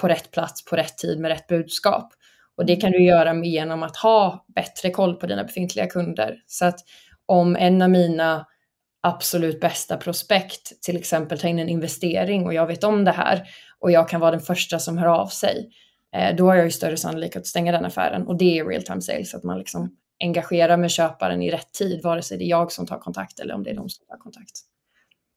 på 0.00 0.08
rätt 0.08 0.30
plats 0.30 0.64
på 0.64 0.76
rätt 0.76 0.98
tid 0.98 1.20
med 1.20 1.28
rätt 1.28 1.46
budskap. 1.46 2.12
Och 2.56 2.66
det 2.66 2.76
kan 2.76 2.92
du 2.92 3.04
göra 3.04 3.44
genom 3.44 3.82
att 3.82 3.96
ha 3.96 4.44
bättre 4.54 4.90
koll 4.90 5.14
på 5.14 5.26
dina 5.26 5.44
befintliga 5.44 5.86
kunder. 5.86 6.36
Så 6.46 6.64
att 6.64 6.78
om 7.26 7.56
en 7.56 7.82
av 7.82 7.90
mina 7.90 8.46
absolut 9.02 9.60
bästa 9.60 9.96
prospekt 9.96 10.82
till 10.82 10.96
exempel 10.96 11.38
tar 11.38 11.48
in 11.48 11.58
en 11.58 11.68
investering 11.68 12.46
och 12.46 12.54
jag 12.54 12.66
vet 12.66 12.84
om 12.84 13.04
det 13.04 13.10
här 13.10 13.48
och 13.78 13.90
jag 13.90 14.08
kan 14.08 14.20
vara 14.20 14.30
den 14.30 14.40
första 14.40 14.78
som 14.78 14.98
hör 14.98 15.06
av 15.06 15.26
sig, 15.26 15.68
då 16.36 16.46
har 16.46 16.54
jag 16.54 16.64
ju 16.64 16.70
större 16.70 16.96
sannolikhet 16.96 17.36
att 17.36 17.46
stänga 17.46 17.72
den 17.72 17.84
affären 17.84 18.26
och 18.26 18.38
det 18.38 18.58
är 18.58 18.64
real 18.64 18.82
time 18.82 19.00
sales, 19.00 19.34
att 19.34 19.44
man 19.44 19.58
liksom 19.58 19.96
engagerar 20.20 20.76
med 20.76 20.90
köparen 20.90 21.42
i 21.42 21.50
rätt 21.50 21.72
tid, 21.72 22.02
vare 22.02 22.22
sig 22.22 22.38
det 22.38 22.44
är 22.44 22.48
jag 22.48 22.72
som 22.72 22.86
tar 22.86 22.98
kontakt 22.98 23.40
eller 23.40 23.54
om 23.54 23.62
det 23.62 23.70
är 23.70 23.74
de 23.74 23.88
som 23.88 24.06
tar 24.06 24.16
kontakt. 24.16 24.60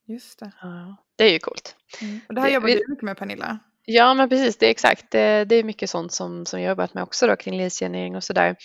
Just 0.07 0.39
det. 0.39 0.51
Ja, 0.61 0.95
det 1.15 1.23
är 1.23 1.31
ju 1.31 1.39
coolt. 1.39 1.75
Mm. 2.01 2.19
Och 2.27 2.35
det 2.35 2.41
här 2.41 2.49
jobbar 2.49 2.67
du 2.67 2.89
mycket 2.89 3.03
med 3.03 3.17
Pernilla? 3.17 3.59
Ja, 3.85 4.13
men 4.13 4.29
precis, 4.29 4.57
det 4.57 4.65
är 4.65 4.69
exakt. 4.69 5.11
Det, 5.11 5.45
det 5.45 5.55
är 5.55 5.63
mycket 5.63 5.89
sånt 5.89 6.11
som, 6.11 6.45
som 6.45 6.61
jag 6.61 6.69
jobbat 6.69 6.93
med 6.93 7.03
också 7.03 7.27
då, 7.27 7.35
kring 7.35 7.57
leadsgenerering 7.57 8.15
och 8.15 8.23
sådär. 8.23 8.55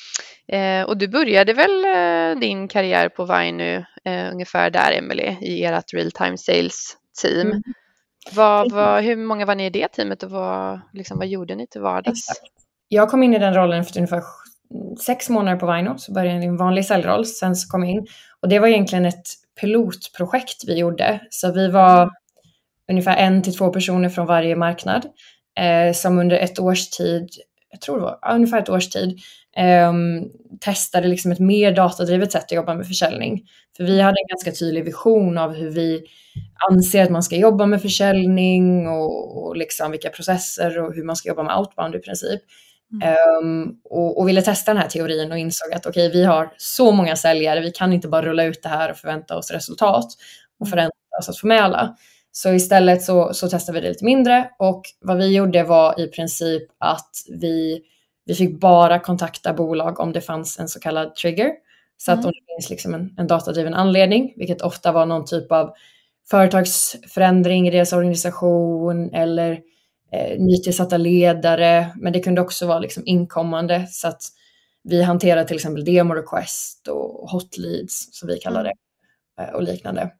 Eh, 0.48 0.82
och 0.82 0.96
du 0.96 1.08
började 1.08 1.52
väl 1.52 1.84
eh, 1.84 2.40
din 2.40 2.68
karriär 2.68 3.08
på 3.08 3.24
Vine 3.24 3.56
nu, 3.56 3.84
eh, 4.04 4.32
ungefär 4.32 4.70
där, 4.70 4.92
Emelie, 4.92 5.38
i 5.40 5.64
ert 5.64 5.94
real 5.94 6.12
time 6.12 6.38
sales 6.38 6.96
team. 7.22 7.46
Mm. 7.46 7.62
Vad, 8.34 8.72
vad, 8.72 9.04
hur 9.04 9.16
många 9.16 9.46
var 9.46 9.54
ni 9.54 9.66
i 9.66 9.70
det 9.70 9.88
teamet 9.88 10.22
och 10.22 10.30
vad, 10.30 10.80
liksom, 10.92 11.18
vad 11.18 11.26
gjorde 11.26 11.54
ni 11.54 11.66
till 11.66 11.80
vardags? 11.80 12.30
Exakt. 12.30 12.52
Jag 12.88 13.10
kom 13.10 13.22
in 13.22 13.34
i 13.34 13.38
den 13.38 13.54
rollen 13.54 13.80
efter 13.80 14.00
ungefär 14.00 14.22
sex 15.00 15.30
månader 15.30 15.58
på 15.58 15.72
Vino, 15.72 15.98
så 15.98 16.12
började 16.12 16.34
jag 16.34 16.44
i 16.44 16.46
en 16.46 16.56
vanlig 16.56 16.84
säljroll, 16.84 17.26
sen 17.26 17.56
så 17.56 17.68
kom 17.68 17.84
jag 17.84 17.92
in. 17.92 18.06
Och 18.40 18.48
det 18.48 18.58
var 18.58 18.68
egentligen 18.68 19.06
ett 19.06 19.26
pilotprojekt 19.60 20.64
vi 20.66 20.78
gjorde. 20.78 21.20
Så 21.30 21.52
vi 21.52 21.68
var 21.68 22.10
ungefär 22.90 23.16
en 23.16 23.42
till 23.42 23.56
två 23.56 23.70
personer 23.70 24.08
från 24.08 24.26
varje 24.26 24.56
marknad 24.56 25.06
eh, 25.60 25.92
som 25.94 26.18
under 26.18 26.36
ett 26.36 26.58
års 26.58 26.90
tid, 26.90 27.28
jag 27.70 27.80
tror 27.80 27.96
det 27.96 28.02
var 28.02 28.18
ungefär 28.34 28.58
ett 28.58 28.68
års 28.68 28.88
tid, 28.88 29.18
eh, 29.56 29.92
testade 30.60 31.08
liksom 31.08 31.32
ett 31.32 31.38
mer 31.38 31.72
datadrivet 31.72 32.32
sätt 32.32 32.44
att 32.44 32.52
jobba 32.52 32.74
med 32.74 32.86
försäljning. 32.86 33.42
För 33.76 33.84
vi 33.84 34.00
hade 34.00 34.16
en 34.20 34.28
ganska 34.28 34.52
tydlig 34.52 34.84
vision 34.84 35.38
av 35.38 35.54
hur 35.54 35.70
vi 35.70 36.02
anser 36.70 37.02
att 37.02 37.10
man 37.10 37.22
ska 37.22 37.36
jobba 37.36 37.66
med 37.66 37.82
försäljning 37.82 38.88
och, 38.88 39.46
och 39.46 39.56
liksom 39.56 39.90
vilka 39.90 40.10
processer 40.10 40.78
och 40.82 40.94
hur 40.94 41.04
man 41.04 41.16
ska 41.16 41.28
jobba 41.28 41.42
med 41.42 41.58
outbound 41.58 41.94
i 41.94 41.98
princip. 41.98 42.40
Mm. 42.92 43.16
Um, 43.42 43.80
och, 43.84 44.18
och, 44.18 44.28
ville 44.28 44.42
testa 44.42 44.74
den 44.74 44.82
här 44.82 44.88
teorin 44.88 45.32
och 45.32 45.38
insåg 45.38 45.72
att 45.74 45.86
okej, 45.86 46.08
okay, 46.08 46.20
vi 46.20 46.24
har 46.24 46.52
så 46.56 46.92
många 46.92 47.16
säljare, 47.16 47.60
vi 47.60 47.70
kan 47.70 47.92
inte 47.92 48.08
bara 48.08 48.26
rulla 48.26 48.44
ut 48.44 48.62
det 48.62 48.68
här 48.68 48.90
och 48.90 48.96
förvänta 48.96 49.36
oss 49.36 49.50
resultat 49.50 50.06
och 50.60 50.66
mm. 50.66 50.70
förvänta 50.70 50.96
lösa 51.18 51.30
att 51.30 51.38
få 51.38 51.46
med 51.46 51.62
alla. 51.62 51.96
Så 52.36 52.52
istället 52.52 53.02
så, 53.02 53.34
så 53.34 53.48
testade 53.48 53.80
vi 53.80 53.86
det 53.86 53.92
lite 53.92 54.04
mindre 54.04 54.50
och 54.58 54.82
vad 55.00 55.16
vi 55.16 55.36
gjorde 55.36 55.62
var 55.62 56.00
i 56.00 56.06
princip 56.06 56.62
att 56.78 57.10
vi, 57.28 57.80
vi 58.24 58.34
fick 58.34 58.60
bara 58.60 58.98
kontakta 58.98 59.52
bolag 59.52 60.00
om 60.00 60.12
det 60.12 60.20
fanns 60.20 60.58
en 60.58 60.68
så 60.68 60.80
kallad 60.80 61.14
trigger. 61.14 61.50
Så 61.96 62.12
mm. 62.12 62.18
att 62.18 62.26
om 62.26 62.32
det 62.32 62.54
finns 62.54 62.70
liksom 62.70 62.94
en, 62.94 63.14
en 63.18 63.26
datadriven 63.26 63.74
anledning, 63.74 64.34
vilket 64.36 64.62
ofta 64.62 64.92
var 64.92 65.06
någon 65.06 65.24
typ 65.24 65.52
av 65.52 65.74
företagsförändring 66.30 67.68
i 67.68 67.70
deras 67.70 67.92
organisation 67.92 69.14
eller 69.14 69.50
eh, 70.12 70.38
nytillsatta 70.38 70.96
ledare, 70.96 71.92
men 71.96 72.12
det 72.12 72.20
kunde 72.20 72.40
också 72.40 72.66
vara 72.66 72.78
liksom 72.78 73.02
inkommande 73.06 73.86
så 73.86 74.08
att 74.08 74.22
vi 74.82 75.02
hanterar 75.02 75.44
till 75.44 75.56
exempel 75.56 75.84
demo 75.84 76.14
request 76.14 76.88
och 76.88 77.30
hot 77.30 77.56
leads 77.56 78.08
som 78.12 78.28
vi 78.28 78.38
kallar 78.38 78.60
mm. 78.60 78.72
det 79.36 79.42
eh, 79.42 79.54
och 79.54 79.62
liknande. 79.62 80.10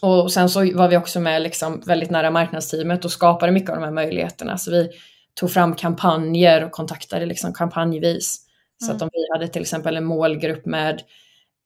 Och 0.00 0.32
sen 0.32 0.48
så 0.48 0.58
var 0.74 0.88
vi 0.88 0.96
också 0.96 1.20
med 1.20 1.42
liksom 1.42 1.80
väldigt 1.86 2.10
nära 2.10 2.30
marknadsteamet 2.30 3.04
och 3.04 3.10
skapade 3.10 3.52
mycket 3.52 3.70
av 3.70 3.76
de 3.76 3.84
här 3.84 3.90
möjligheterna. 3.90 4.58
Så 4.58 4.70
vi 4.70 4.90
tog 5.34 5.50
fram 5.50 5.74
kampanjer 5.74 6.64
och 6.64 6.72
kontaktade 6.72 7.26
liksom 7.26 7.52
kampanjvis. 7.52 8.46
Så 8.84 8.92
att 8.92 9.02
mm. 9.02 9.02
om 9.02 9.10
vi 9.12 9.38
hade 9.38 9.48
till 9.52 9.62
exempel 9.62 9.96
en 9.96 10.04
målgrupp 10.04 10.66
med 10.66 11.02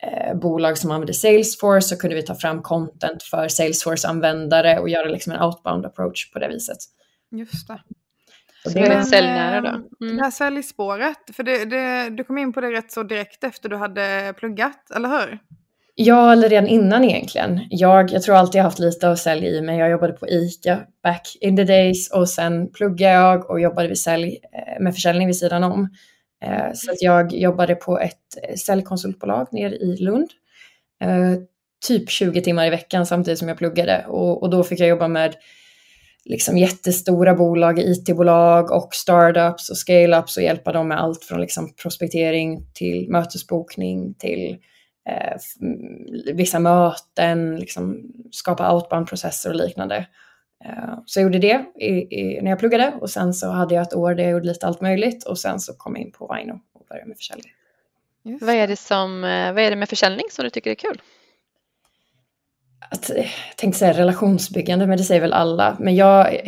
eh, 0.02 0.38
bolag 0.38 0.78
som 0.78 0.90
använder 0.90 1.12
Salesforce 1.12 1.88
så 1.88 1.96
kunde 1.96 2.16
vi 2.16 2.22
ta 2.22 2.34
fram 2.34 2.62
content 2.62 3.22
för 3.22 3.48
Salesforce-användare 3.48 4.78
och 4.78 4.88
göra 4.88 5.08
liksom 5.08 5.32
en 5.32 5.42
outbound 5.42 5.86
approach 5.86 6.32
på 6.32 6.38
det 6.38 6.48
viset. 6.48 6.78
Just 7.30 7.68
det. 7.68 7.80
Så 8.62 8.70
det 8.70 8.80
är 8.80 9.02
säljnära 9.02 9.60
då. 9.60 9.68
Eh, 9.68 9.74
mm. 10.00 10.16
Det 10.16 10.22
här 10.22 10.30
säljspåret, 10.30 11.18
för 11.32 11.42
det, 11.42 11.64
det, 11.64 12.10
du 12.10 12.24
kom 12.24 12.38
in 12.38 12.52
på 12.52 12.60
det 12.60 12.70
rätt 12.70 12.92
så 12.92 13.02
direkt 13.02 13.44
efter 13.44 13.68
du 13.68 13.76
hade 13.76 14.34
pluggat, 14.36 14.90
eller 14.96 15.08
hur? 15.08 15.38
Ja, 16.02 16.32
eller 16.32 16.48
redan 16.48 16.66
innan 16.66 17.04
egentligen. 17.04 17.60
Jag, 17.70 18.12
jag 18.12 18.22
tror 18.22 18.36
alltid 18.36 18.58
jag 18.58 18.64
haft 18.64 18.78
lite 18.78 19.08
av 19.08 19.16
sälj 19.16 19.46
i 19.46 19.60
mig. 19.60 19.78
Jag 19.78 19.90
jobbade 19.90 20.12
på 20.12 20.28
ICA 20.28 20.80
back 21.02 21.36
in 21.40 21.56
the 21.56 21.64
days 21.64 22.10
och 22.10 22.28
sen 22.28 22.72
pluggade 22.72 23.14
jag 23.14 23.50
och 23.50 23.60
jobbade 23.60 23.88
vid 23.88 23.98
sälj, 23.98 24.38
eh, 24.52 24.82
med 24.82 24.94
försäljning 24.94 25.26
vid 25.26 25.36
sidan 25.36 25.64
om. 25.64 25.88
Eh, 26.44 26.72
så 26.74 26.90
att 26.90 27.02
jag 27.02 27.32
jobbade 27.32 27.74
på 27.74 27.98
ett 27.98 28.14
eh, 28.42 28.54
säljkonsultbolag 28.54 29.48
nere 29.52 29.74
i 29.74 29.96
Lund. 29.96 30.30
Typ 31.86 32.10
20 32.10 32.42
timmar 32.42 32.66
i 32.66 32.70
veckan 32.70 33.06
samtidigt 33.06 33.38
som 33.38 33.48
jag 33.48 33.58
pluggade 33.58 34.04
och, 34.08 34.42
och 34.42 34.50
då 34.50 34.64
fick 34.64 34.80
jag 34.80 34.88
jobba 34.88 35.08
med 35.08 35.34
liksom 36.24 36.58
jättestora 36.58 37.34
bolag, 37.34 37.78
IT-bolag 37.78 38.70
och 38.70 38.94
startups 38.94 39.70
och 39.70 39.76
scale-ups 39.76 40.36
och 40.36 40.42
hjälpa 40.42 40.72
dem 40.72 40.88
med 40.88 41.00
allt 41.00 41.24
från 41.24 41.40
liksom 41.40 41.74
prospektering 41.82 42.66
till 42.74 43.10
mötesbokning 43.10 44.14
till 44.14 44.58
eh, 45.08 45.36
vissa 46.34 46.58
möten, 46.58 47.56
liksom 47.56 48.12
skapa 48.30 48.72
outbound-processer 48.72 49.50
och 49.50 49.56
liknande. 49.56 50.06
Eh, 50.64 50.98
så 51.06 51.20
jag 51.20 51.24
gjorde 51.24 51.38
det 51.38 51.64
i, 51.78 52.20
i, 52.20 52.40
när 52.42 52.50
jag 52.50 52.58
pluggade 52.58 52.92
och 53.00 53.10
sen 53.10 53.34
så 53.34 53.50
hade 53.50 53.74
jag 53.74 53.82
ett 53.82 53.94
år 53.94 54.14
där 54.14 54.22
jag 54.22 54.32
gjorde 54.32 54.46
lite 54.46 54.66
allt 54.66 54.80
möjligt 54.80 55.24
och 55.24 55.38
sen 55.38 55.60
så 55.60 55.74
kom 55.74 55.96
jag 55.96 56.04
in 56.04 56.12
på 56.12 56.34
Vino 56.34 56.60
och 56.72 56.86
började 56.88 57.08
med 57.08 57.16
försäljning. 57.16 57.52
Vad 58.40 58.54
är, 58.54 58.68
det 58.68 58.76
som, 58.76 59.24
eh, 59.24 59.52
vad 59.52 59.62
är 59.62 59.70
det 59.70 59.76
med 59.76 59.88
försäljning 59.88 60.26
som 60.30 60.44
du 60.44 60.50
tycker 60.50 60.70
är 60.70 60.74
kul? 60.74 61.02
att, 62.90 63.10
jag 63.16 63.26
tänkte 63.56 63.78
säga 63.78 63.92
relationsbyggande, 63.92 64.86
men 64.86 64.98
det 64.98 65.04
säger 65.04 65.20
väl 65.20 65.32
alla. 65.32 65.76
Men 65.80 65.96
jag, 65.96 66.40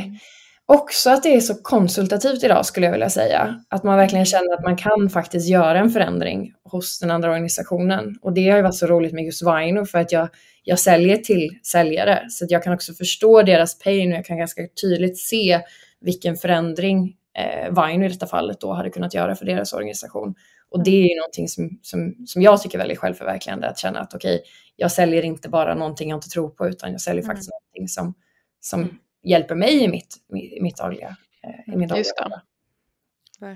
också 0.72 1.10
att 1.10 1.22
det 1.22 1.34
är 1.34 1.40
så 1.40 1.54
konsultativt 1.54 2.44
idag 2.44 2.66
skulle 2.66 2.86
jag 2.86 2.92
vilja 2.92 3.10
säga. 3.10 3.60
Att 3.68 3.82
man 3.82 3.96
verkligen 3.96 4.24
känner 4.24 4.54
att 4.54 4.64
man 4.64 4.76
kan 4.76 5.10
faktiskt 5.10 5.48
göra 5.48 5.78
en 5.78 5.90
förändring 5.90 6.52
hos 6.64 6.98
den 6.98 7.10
andra 7.10 7.28
organisationen. 7.28 8.18
Och 8.22 8.32
det 8.32 8.50
har 8.50 8.56
ju 8.56 8.62
varit 8.62 8.74
så 8.74 8.86
roligt 8.86 9.12
med 9.12 9.24
just 9.24 9.42
Vino 9.42 9.84
för 9.84 9.98
att 9.98 10.12
jag, 10.12 10.28
jag 10.64 10.78
säljer 10.78 11.16
till 11.16 11.58
säljare. 11.62 12.26
Så 12.28 12.44
att 12.44 12.50
jag 12.50 12.62
kan 12.62 12.72
också 12.72 12.92
förstå 12.92 13.42
deras 13.42 13.78
pain 13.78 14.12
och 14.12 14.18
jag 14.18 14.24
kan 14.24 14.38
ganska 14.38 14.62
tydligt 14.82 15.18
se 15.18 15.60
vilken 16.00 16.36
förändring 16.36 17.16
eh, 17.38 17.84
Vino 17.84 18.04
i 18.04 18.08
detta 18.08 18.26
fallet 18.26 18.60
då 18.60 18.72
hade 18.72 18.90
kunnat 18.90 19.14
göra 19.14 19.34
för 19.34 19.46
deras 19.46 19.72
organisation. 19.72 20.34
Och 20.70 20.84
det 20.84 20.90
är 20.90 21.08
ju 21.08 21.16
någonting 21.16 21.48
som, 21.48 21.78
som, 21.82 22.14
som 22.26 22.42
jag 22.42 22.62
tycker 22.62 22.78
är 22.78 22.82
väldigt 22.82 22.98
självförverkligande, 22.98 23.68
att 23.68 23.78
känna 23.78 24.00
att 24.00 24.14
okej, 24.14 24.34
okay, 24.34 24.46
jag 24.76 24.92
säljer 24.92 25.22
inte 25.22 25.48
bara 25.48 25.74
någonting 25.74 26.10
jag 26.10 26.16
inte 26.16 26.28
tror 26.28 26.48
på, 26.50 26.68
utan 26.68 26.92
jag 26.92 27.00
säljer 27.00 27.22
mm. 27.22 27.34
faktiskt 27.34 27.50
någonting 27.50 27.88
som, 27.88 28.14
som 28.60 28.80
mm. 28.80 28.94
Hjälper 29.22 29.54
mig 29.54 29.84
i 29.84 29.88
mitt, 29.88 30.16
mitt 30.60 30.76
dagliga, 30.76 31.16
eh, 31.44 31.74
i 31.74 31.76
min 31.76 31.88
dagliga 31.88 32.42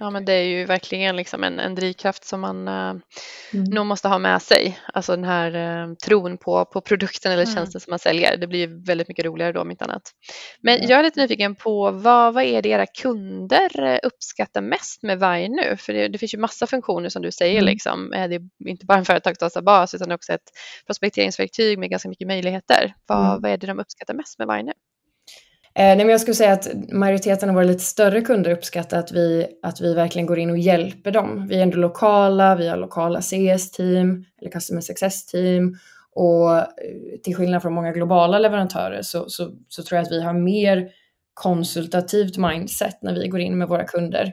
Ja 0.00 0.11
men 0.11 0.24
det 0.24 0.33
är 0.33 0.44
ju 0.44 0.64
verkligen 0.64 1.16
liksom 1.16 1.44
en, 1.44 1.61
en 1.61 1.74
drivkraft 1.74 2.24
som 2.24 2.40
man 2.40 2.68
uh, 2.68 2.96
mm. 3.52 3.64
nog 3.70 3.87
måste 3.87 4.09
ha 4.09 4.18
med 4.18 4.42
sig. 4.42 4.79
Alltså 4.92 5.12
den 5.12 5.24
här 5.24 5.87
uh, 5.88 5.94
tron 5.94 6.38
på, 6.38 6.64
på 6.64 6.81
produkten 6.81 7.33
eller 7.33 7.42
mm. 7.42 7.55
tjänsten 7.55 7.81
som 7.81 7.90
man 7.90 7.98
säljer. 7.98 8.37
Det 8.37 8.46
blir 8.46 8.87
väldigt 8.87 9.09
mycket 9.09 9.24
roligare 9.24 9.52
då 9.52 9.61
om 9.61 9.70
inte 9.70 9.85
annat. 9.85 10.02
Men 10.61 10.76
mm. 10.76 10.90
jag 10.90 10.98
är 10.98 11.02
lite 11.02 11.20
nyfiken 11.20 11.55
på 11.55 11.90
vad, 11.90 12.35
vad 12.35 12.44
är 12.44 12.62
det 12.62 12.68
era 12.68 12.87
kunder 12.87 13.83
eh, 13.83 13.98
uppskattar 14.02 14.61
mest 14.61 15.02
med 15.02 15.20
Vine 15.20 15.57
nu? 15.62 15.76
För 15.76 15.92
det, 15.92 16.09
det 16.09 16.18
finns 16.18 16.35
ju 16.35 16.38
massa 16.38 16.66
funktioner 16.66 17.09
som 17.09 17.22
du 17.22 17.31
säger 17.31 17.59
mm. 17.59 17.64
liksom. 17.64 18.11
Det 18.11 18.35
är 18.35 18.68
inte 18.68 18.87
bara 18.87 18.98
en 18.98 19.05
företagsdatabas 19.05 19.94
utan 19.94 20.12
också 20.12 20.33
ett 20.33 20.50
prospekteringsverktyg 20.87 21.79
med 21.79 21.90
ganska 21.90 22.09
mycket 22.09 22.26
möjligheter. 22.26 22.94
Vad, 23.07 23.26
mm. 23.26 23.42
vad 23.42 23.50
är 23.50 23.57
det 23.57 23.66
de 23.66 23.81
uppskattar 23.81 24.14
mest 24.14 24.38
med 24.38 24.48
Vine 24.48 24.62
nu? 24.62 24.72
Eh, 25.78 25.84
nej, 25.84 25.96
men 25.96 26.08
jag 26.08 26.20
skulle 26.20 26.34
säga 26.34 26.52
att 26.52 26.68
majoriteten 26.92 27.48
av 27.48 27.54
våra 27.54 27.64
lite 27.64 27.84
större 27.84 28.20
kunder 28.20 28.50
uppskattar 28.50 28.98
att 28.98 29.12
vi, 29.12 29.46
att 29.62 29.80
vi 29.80 29.94
verkligen 29.94 30.26
går 30.26 30.38
in 30.38 30.50
och 30.50 30.58
hjälper 30.58 31.10
dem. 31.10 31.46
Vi 31.48 31.58
är 31.58 31.62
ändå 31.62 31.76
lokala, 31.76 32.56
vi 32.56 32.68
har 32.68 32.76
lokala 32.76 33.20
CS-team 33.20 34.24
eller 34.40 34.50
Customer 34.50 34.80
Success-team 34.80 35.76
och 36.12 36.56
eh, 36.56 36.64
till 37.22 37.36
skillnad 37.36 37.62
från 37.62 37.72
många 37.72 37.92
globala 37.92 38.38
leverantörer 38.38 39.02
så, 39.02 39.28
så, 39.28 39.52
så, 39.68 39.82
tror 39.82 39.96
jag 39.96 40.06
att 40.06 40.12
vi 40.12 40.22
har 40.22 40.32
mer 40.32 40.88
konsultativt 41.34 42.36
mindset 42.36 43.02
när 43.02 43.14
vi 43.14 43.28
går 43.28 43.40
in 43.40 43.58
med 43.58 43.68
våra 43.68 43.84
kunder. 43.84 44.32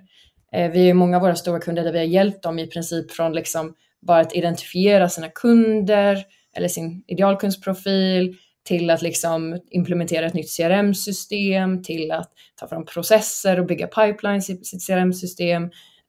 Eh, 0.53 0.71
vi 0.71 0.89
är 0.89 0.93
många 0.93 1.17
av 1.17 1.21
våra 1.21 1.35
stora 1.35 1.59
kunder 1.59 1.83
där 1.83 1.91
vi 1.91 1.97
har 1.97 2.05
hjälpt 2.05 2.43
dem 2.43 2.59
i 2.59 2.67
princip 2.67 3.11
från 3.11 3.33
liksom 3.33 3.73
bara 4.01 4.19
att 4.19 4.35
identifiera 4.35 5.09
sina 5.09 5.29
kunder 5.29 6.25
eller 6.55 6.67
sin 6.67 7.03
idealkundsprofil 7.07 8.37
till 8.63 8.89
att 8.89 9.01
liksom 9.01 9.59
implementera 9.69 10.25
ett 10.25 10.33
nytt 10.33 10.57
CRM-system, 10.57 11.83
till 11.83 12.11
att 12.11 12.31
ta 12.55 12.67
fram 12.67 12.85
processer 12.85 13.59
och 13.59 13.65
bygga 13.65 13.87
pipelines 13.87 14.49
i 14.49 14.57
sitt 14.57 14.87
CRM-system, 14.87 15.63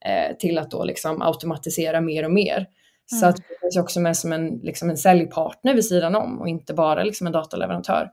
eh, 0.04 0.36
till 0.38 0.58
att 0.58 0.70
då 0.70 0.84
liksom 0.84 1.22
automatisera 1.22 2.00
mer 2.00 2.24
och 2.24 2.32
mer. 2.32 2.56
Mm. 2.56 3.20
Så 3.20 3.26
att 3.26 3.36
det 3.36 3.60
finns 3.60 3.76
också 3.76 4.00
med 4.00 4.16
som 4.16 4.32
en, 4.32 4.60
liksom 4.62 4.90
en 4.90 4.96
säljpartner 4.96 5.74
vid 5.74 5.84
sidan 5.84 6.14
om 6.14 6.40
och 6.40 6.48
inte 6.48 6.74
bara 6.74 7.04
liksom 7.04 7.26
en 7.26 7.32
dataleverantör. 7.32 8.10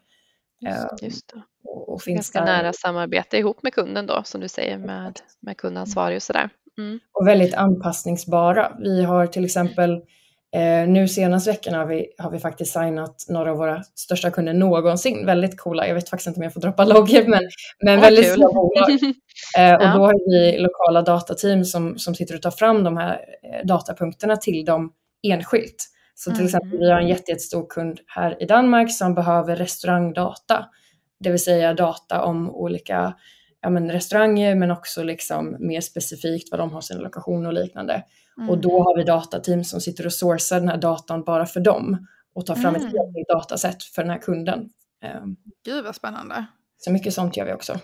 Just, 0.62 0.78
eh, 0.78 1.08
just 1.08 1.34
det. 1.34 1.42
Och, 1.64 1.90
och 1.94 2.02
Ganska 2.06 2.40
där... 2.40 2.46
nära 2.46 2.74
samarbete 2.74 3.38
ihop 3.38 3.64
med 3.64 3.74
kunden 3.74 4.08
då, 4.08 4.22
som 4.26 4.42
du 4.42 4.48
säger, 4.48 4.78
med, 4.78 5.20
med 5.40 5.58
kundansvarig 5.58 6.16
och 6.16 6.24
sådär. 6.24 6.50
Mm. 6.78 7.00
Och 7.12 7.28
väldigt 7.28 7.54
anpassningsbara. 7.54 8.78
Vi 8.80 9.04
har 9.04 9.28
till 9.28 9.46
exempel 9.46 10.02
Eh, 10.56 10.88
nu 10.88 11.08
senaste 11.08 11.52
veckan 11.52 11.74
har 11.74 11.86
vi, 11.86 12.08
har 12.18 12.32
vi 12.32 12.40
faktiskt 12.40 12.74
signat 12.74 13.26
några 13.30 13.52
av 13.52 13.58
våra 13.58 13.84
största 13.84 14.32
kunder 14.32 14.54
någonsin. 14.54 15.26
Väldigt 15.26 15.60
coola. 15.60 15.88
Jag 15.88 15.96
vet 15.96 16.10
faktiskt 16.10 16.28
inte 16.28 16.40
om 16.40 16.44
jag 16.44 16.54
får 16.54 16.62
droppa 16.62 16.86
loggor, 16.86 17.28
men, 17.28 17.42
men 17.84 17.94
ja, 17.94 18.02
väldigt 18.02 18.32
stora 18.32 18.54
bolag. 18.54 19.00
Eh, 19.58 19.76
och 19.76 19.84
ja. 19.84 19.94
då 19.94 20.06
har 20.06 20.30
vi 20.30 20.58
lokala 20.58 21.02
datateam 21.02 21.66
som, 21.66 21.98
som 21.98 22.16
sitter 22.16 22.36
och 22.36 22.42
tar 22.42 22.52
fram 22.52 22.84
de 22.84 22.98
här 22.98 23.14
eh, 23.14 23.66
datapunkterna 23.68 24.38
till 24.38 24.66
dem 24.66 24.94
enskilt. 25.24 25.88
Så 26.16 26.30
till 26.30 26.40
mm. 26.40 26.46
exempel, 26.46 26.80
vi 26.80 26.92
har 26.92 27.00
en 27.00 27.08
jättestor 27.08 27.66
kund 27.70 28.00
här 28.08 28.44
i 28.44 28.46
Danmark 28.46 28.92
som 28.92 29.16
behöver 29.16 29.56
restaurangdata, 29.56 30.66
det 31.20 31.30
vill 31.30 31.44
säga 31.44 31.74
data 31.74 32.22
om 32.22 32.50
olika 32.50 33.14
ja, 33.62 33.70
men 33.70 33.92
restauranger 33.92 34.56
men 34.56 34.72
också 34.72 35.04
liksom 35.04 35.56
mer 35.60 35.82
specifikt 35.82 36.52
vad 36.52 36.60
de 36.60 36.72
har 36.72 36.82
sina 36.82 37.02
lokationer 37.02 37.48
och 37.48 37.54
liknande. 37.54 38.04
Mm. 38.38 38.50
Och 38.50 38.58
då 38.58 38.84
har 38.84 38.98
vi 38.98 39.04
datateam 39.04 39.64
som 39.64 39.82
sitter 39.82 40.06
och 40.06 40.14
sourcar 40.14 40.60
den 40.60 40.70
här 40.70 40.78
datan 40.78 41.24
bara 41.24 41.46
för 41.46 41.60
dem 41.60 42.08
och 42.34 42.46
tar 42.46 42.56
fram 42.56 42.76
mm. 42.76 42.88
ett 42.88 42.94
helt 42.94 43.16
nytt 43.16 43.28
dataset 43.28 43.84
för 43.84 44.02
den 44.02 44.12
här 44.12 44.20
kunden. 44.20 44.70
Ehm, 45.04 45.36
Gud 45.66 45.84
vad 45.84 45.96
spännande. 45.96 46.46
Så 46.78 46.92
mycket 46.92 47.14
sånt 47.14 47.38
gör 47.38 47.46
vi 47.46 47.54
också. 47.54 47.80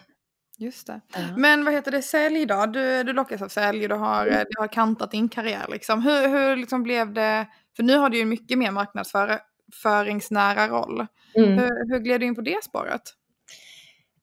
Just 0.58 0.88
det. 0.88 1.02
Mm. 1.16 1.42
Men 1.42 1.66
vad 1.66 1.74
heter 1.74 1.92
det, 1.92 2.02
sälj 2.02 2.46
då? 2.46 2.66
Du, 2.66 3.04
du 3.04 3.14
lockas 3.14 3.42
av 3.42 3.48
sälj, 3.48 3.88
du 3.88 3.96
har, 3.96 4.28
mm. 4.28 4.46
du 4.50 4.60
har 4.62 4.68
kantat 4.68 5.12
din 5.12 5.30
karriär 5.30 5.66
liksom. 5.70 6.02
Hur, 6.02 6.28
hur 6.28 6.56
liksom 6.56 6.84
blev 6.84 7.14
det, 7.14 7.48
för 7.76 7.84
nu 7.84 7.98
har 7.98 8.10
du 8.10 8.18
ju 8.18 8.26
mycket 8.26 8.58
mer 8.58 8.72
marknadsföringsnära 8.72 10.68
roll. 10.68 11.06
Mm. 11.36 11.54
Hur, 11.54 11.92
hur 11.92 12.00
gled 12.00 12.20
du 12.20 12.26
in 12.26 12.36
på 12.36 12.42
det 12.42 12.64
spåret? 12.64 13.02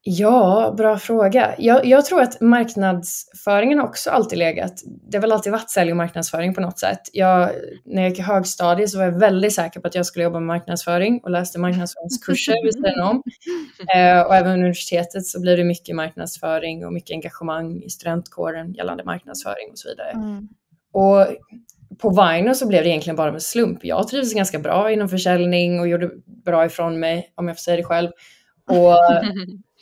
Ja, 0.07 0.75
bra 0.77 0.99
fråga. 0.99 1.55
Jag, 1.59 1.87
jag, 1.87 2.05
tror 2.05 2.21
att 2.21 2.41
marknadsföringen 2.41 3.81
också 3.81 4.11
alltid 4.11 4.39
legat. 4.39 4.83
Det 4.85 5.17
har 5.17 5.23
väl 5.23 5.33
alltid 5.33 5.53
varit 5.53 5.71
sälj 5.71 5.91
och 5.91 5.97
marknadsföring 5.97 6.55
på 6.55 6.61
något 6.61 6.79
sätt. 6.79 7.01
Jag, 7.13 7.51
när 7.85 8.03
jag 8.03 8.11
gick 8.11 8.19
i 8.19 8.23
högstadiet 8.23 8.91
så 8.91 8.99
var 8.99 9.05
jag 9.05 9.19
väldigt 9.19 9.55
säker 9.55 9.81
på 9.81 9.87
att 9.87 9.95
jag 9.95 10.07
skulle 10.07 10.25
jobba 10.25 10.41
med 10.41 10.47
marknadsföring 10.47 11.21
och 11.23 11.31
läste 11.31 11.59
marknadsföringskurser 11.59 12.65
vid 12.65 12.75
sidan 12.75 13.09
om. 13.11 13.23
Eh, 13.97 14.21
och 14.21 14.35
även 14.35 14.53
universitetet 14.53 15.27
så 15.27 15.41
blir 15.41 15.57
det 15.57 15.65
mycket 15.65 15.97
marknadsföring 15.97 16.87
och 16.87 16.93
mycket 16.93 17.15
engagemang 17.15 17.83
i 17.83 17.91
studentkåren 17.91 18.73
gällande 18.73 19.05
marknadsföring 19.05 19.71
och 19.71 19.79
så 19.79 19.89
vidare. 19.89 20.11
Mm. 20.11 20.49
Och 20.93 21.27
på 21.99 22.11
Viner 22.11 22.55
så 22.55 22.69
blev 22.69 22.83
det 22.83 22.89
egentligen 22.89 23.17
bara 23.17 23.33
en 23.33 23.41
slump. 23.41 23.85
Jag 23.85 24.09
trivs 24.09 24.35
ganska 24.35 24.59
bra 24.59 24.91
inom 24.91 25.09
försäljning 25.09 25.81
och 25.81 25.89
gjorde 25.89 26.11
bra 26.27 26.67
ifrån 26.67 27.01
mig, 27.01 27.33
om 27.35 27.49
jag 27.49 27.57
får 27.57 27.61
säga 27.61 27.77
det 27.77 27.85
själv. 27.85 28.11
Och 28.69 28.95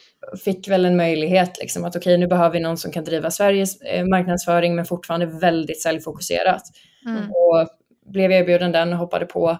fick 0.44 0.68
väl 0.68 0.84
en 0.84 0.96
möjlighet 0.96 1.58
liksom 1.58 1.84
att 1.84 1.96
okej, 1.96 2.10
okay, 2.10 2.16
nu 2.16 2.26
behöver 2.26 2.50
vi 2.50 2.60
någon 2.60 2.76
som 2.76 2.92
kan 2.92 3.04
driva 3.04 3.30
Sveriges 3.30 3.80
eh, 3.80 4.04
marknadsföring 4.04 4.74
men 4.74 4.84
fortfarande 4.84 5.26
väldigt 5.26 5.82
säljfokuserat. 5.82 6.62
Mm. 7.06 7.30
Och 7.30 7.68
blev 8.12 8.32
erbjuden 8.32 8.72
den 8.72 8.92
och 8.92 8.98
hoppade 8.98 9.26
på 9.26 9.58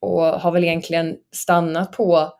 och 0.00 0.22
har 0.22 0.52
väl 0.52 0.64
egentligen 0.64 1.16
stannat 1.32 1.92
på 1.92 2.32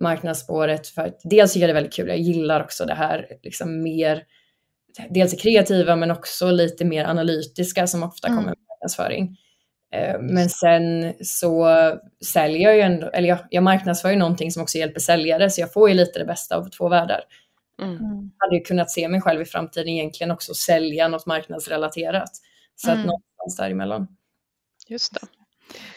marknadsspåret 0.00 0.86
för 0.86 1.02
att 1.02 1.20
dels 1.24 1.52
tycker 1.52 1.62
jag 1.62 1.68
det 1.68 1.72
är 1.72 1.82
väldigt 1.82 1.94
kul, 1.94 2.08
jag 2.08 2.18
gillar 2.18 2.60
också 2.62 2.84
det 2.84 2.94
här 2.94 3.26
liksom 3.42 3.82
mer, 3.82 4.22
dels 5.10 5.30
det 5.30 5.36
kreativa 5.36 5.96
men 5.96 6.10
också 6.10 6.50
lite 6.50 6.84
mer 6.84 7.04
analytiska 7.04 7.86
som 7.86 8.02
ofta 8.02 8.28
mm. 8.28 8.38
kommer 8.38 8.50
med 8.50 8.58
marknadsföring. 8.68 9.36
Eh, 9.94 10.20
men 10.20 10.50
sen 10.50 11.14
så 11.20 11.68
säljer 12.24 12.60
jag 12.60 12.76
ju 12.76 12.80
ändå, 12.80 13.10
eller 13.10 13.28
jag, 13.28 13.38
jag 13.50 13.62
marknadsför 13.62 14.10
ju 14.10 14.16
någonting 14.16 14.50
som 14.50 14.62
också 14.62 14.78
hjälper 14.78 15.00
säljare 15.00 15.50
så 15.50 15.60
jag 15.60 15.72
får 15.72 15.88
ju 15.88 15.94
lite 15.94 16.18
det 16.18 16.24
bästa 16.24 16.56
av 16.56 16.68
två 16.68 16.88
världar. 16.88 17.20
Mm. 17.82 17.94
Jag 18.38 18.46
hade 18.46 18.56
ju 18.56 18.64
kunnat 18.64 18.90
se 18.90 19.08
mig 19.08 19.20
själv 19.20 19.42
i 19.42 19.44
framtiden 19.44 19.88
egentligen 19.88 20.30
också 20.30 20.54
sälja 20.54 21.08
något 21.08 21.26
marknadsrelaterat. 21.26 22.30
Så 22.76 22.90
mm. 22.90 23.00
att 23.00 23.06
någonstans 23.06 23.56
däremellan. 23.56 24.06
Just 24.88 25.14
det. 25.14 25.26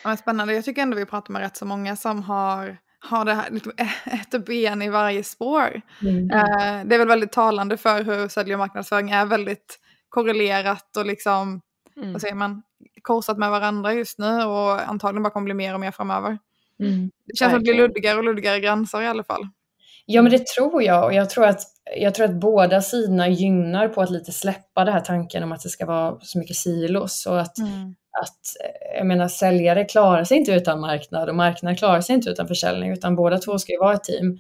Ja, 0.04 0.18
spännande, 0.18 0.54
jag 0.54 0.66
tycker 0.66 0.82
ändå 0.82 0.98
vi 0.98 1.06
pratar 1.06 1.34
med 1.34 1.42
rätt 1.42 1.58
så 1.58 1.66
många 1.66 1.96
som 1.96 2.24
har 2.24 2.78
har 3.00 3.26
det 3.26 3.34
här 3.34 3.50
liksom, 3.52 3.72
ett 4.06 4.46
ben 4.46 4.82
i 4.82 4.90
varje 4.90 5.24
spår. 5.24 5.82
Mm. 6.02 6.32
Eh, 6.32 6.86
det 6.86 6.96
är 6.96 7.00
väl 7.00 7.08
väldigt 7.08 7.32
talande 7.32 7.78
för 7.78 8.04
hur 8.04 8.28
sälj 8.28 8.54
och 8.54 8.60
marknadsföring 8.60 9.10
är 9.10 9.26
väldigt 9.26 9.80
korrelerat 10.10 10.98
och 10.98 11.06
liksom, 11.06 11.62
mm. 11.98 12.14
vad 12.14 12.22
säger 12.22 12.36
man, 12.36 12.62
korsat 13.02 13.38
med 13.38 13.52
varandra 13.52 13.94
just 13.94 14.20
nu 14.20 14.44
och 14.44 14.90
antagligen 14.90 15.24
bara 15.24 15.34
kommer 15.34 15.46
bli 15.46 15.54
mer 15.54 15.74
och 15.74 15.80
mer 15.80 15.92
framöver. 15.92 16.38
Mm. 16.80 17.12
Det 17.26 17.38
känns 17.38 17.52
som 17.52 17.60
att 17.60 17.66
det 17.66 17.72
blir 17.72 17.88
luddigare 17.88 18.18
och 18.18 18.24
luddigare 18.24 18.60
gränser 18.60 19.02
i 19.02 19.08
alla 19.08 19.24
fall. 19.24 19.48
Ja 20.06 20.22
men 20.22 20.32
det 20.32 20.48
tror 20.48 20.84
jag 20.84 21.06
och 21.06 21.14
jag 21.14 21.30
tror 21.30 21.46
att, 21.46 21.62
jag 21.98 22.16
tror 22.16 22.26
att 22.26 22.40
båda 22.40 22.82
sidorna 22.82 23.28
gynnar 23.28 23.88
på 23.88 24.02
att 24.02 24.10
lite 24.10 24.32
släppa 24.32 24.86
den 24.86 24.94
här 24.94 25.02
tanken 25.02 25.44
om 25.44 25.52
att 25.52 25.64
det 25.64 25.70
ska 25.70 25.86
vara 25.86 26.20
så 26.22 26.40
mycket 26.40 26.56
silos 26.56 27.26
och 27.26 27.42
att, 27.42 27.58
mm. 27.58 27.96
att 28.22 28.42
jag 28.98 29.08
menar 29.08 29.28
säljare 29.28 29.86
klarar 29.86 30.24
sig 30.24 30.38
inte 30.38 30.52
utan 30.52 30.80
marknad 30.80 31.30
och 31.30 31.36
marknad 31.36 31.78
klarar 31.78 32.02
sig 32.02 32.16
inte 32.16 32.30
utan 32.30 32.48
försäljning 32.48 32.92
utan 32.92 33.16
båda 33.16 33.38
två 33.38 33.60
ska 33.60 33.72
ju 33.72 33.80
vara 33.80 33.94
ett 33.94 34.04
team. 34.04 34.40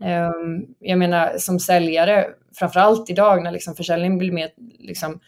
Um, 0.00 0.66
jag 0.80 0.98
menar 0.98 1.38
som 1.38 1.60
säljare, 1.60 2.26
framförallt 2.58 3.10
idag 3.10 3.42
när 3.42 3.52
liksom 3.52 3.74
försäljning 3.74 4.18
blir 4.18 4.32
mer 4.32 4.50
liksom, 4.78 5.20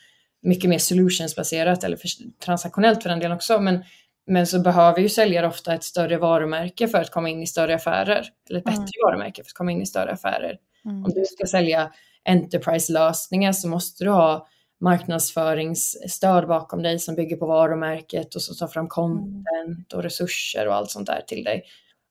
mycket 0.42 0.70
mer 0.70 0.78
solutionsbaserat 0.78 1.84
eller 1.84 1.96
för, 1.96 2.08
transaktionellt 2.44 3.02
för 3.02 3.08
den 3.08 3.18
delen 3.18 3.36
också. 3.36 3.60
Men, 3.60 3.84
men 4.26 4.46
så 4.46 4.60
behöver 4.60 5.00
ju 5.00 5.08
säljare 5.08 5.46
ofta 5.46 5.74
ett 5.74 5.84
större 5.84 6.18
varumärke 6.18 6.88
för 6.88 6.98
att 6.98 7.10
komma 7.10 7.28
in 7.28 7.42
i 7.42 7.46
större 7.46 7.74
affärer. 7.74 8.28
Eller 8.50 8.58
ett 8.58 8.64
bättre 8.64 8.76
mm. 8.76 8.90
varumärke 9.06 9.42
för 9.42 9.48
att 9.48 9.54
komma 9.54 9.72
in 9.72 9.82
i 9.82 9.86
större 9.86 10.12
affärer. 10.12 10.58
Mm. 10.84 11.04
Om 11.04 11.10
du 11.14 11.24
ska 11.24 11.46
sälja 11.46 11.92
Enterprise-lösningar 12.24 13.52
så 13.52 13.68
måste 13.68 14.04
du 14.04 14.10
ha 14.10 14.46
marknadsföringsstöd 14.80 16.48
bakom 16.48 16.82
dig 16.82 16.98
som 16.98 17.14
bygger 17.14 17.36
på 17.36 17.46
varumärket 17.46 18.34
och 18.34 18.42
så 18.42 18.54
tar 18.54 18.66
fram 18.66 18.88
content 18.88 19.92
och 19.94 20.02
resurser 20.02 20.68
och 20.68 20.74
allt 20.74 20.90
sånt 20.90 21.06
där 21.06 21.20
till 21.26 21.44
dig. 21.44 21.62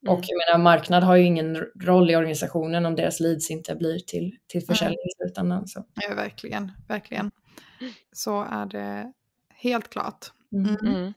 Mm. 0.05 0.17
Och 0.17 0.23
jag 0.27 0.37
menar, 0.37 0.63
marknad 0.63 1.03
har 1.03 1.15
ju 1.15 1.23
ingen 1.23 1.55
roll 1.81 2.11
i 2.11 2.15
organisationen 2.15 2.85
om 2.85 2.95
deras 2.95 3.19
leads 3.19 3.51
inte 3.51 3.75
blir 3.75 3.99
till, 3.99 4.35
till 4.47 4.65
försäljning 4.65 4.97
i 4.97 5.23
slutändan. 5.23 5.67
Så. 5.67 5.85
Ja, 6.09 6.15
verkligen, 6.15 6.71
verkligen. 6.87 7.31
Så 8.11 8.41
är 8.41 8.65
det 8.65 9.13
helt 9.55 9.89
klart. 9.89 10.31
Mm. 10.53 10.75
Mm. 10.75 11.13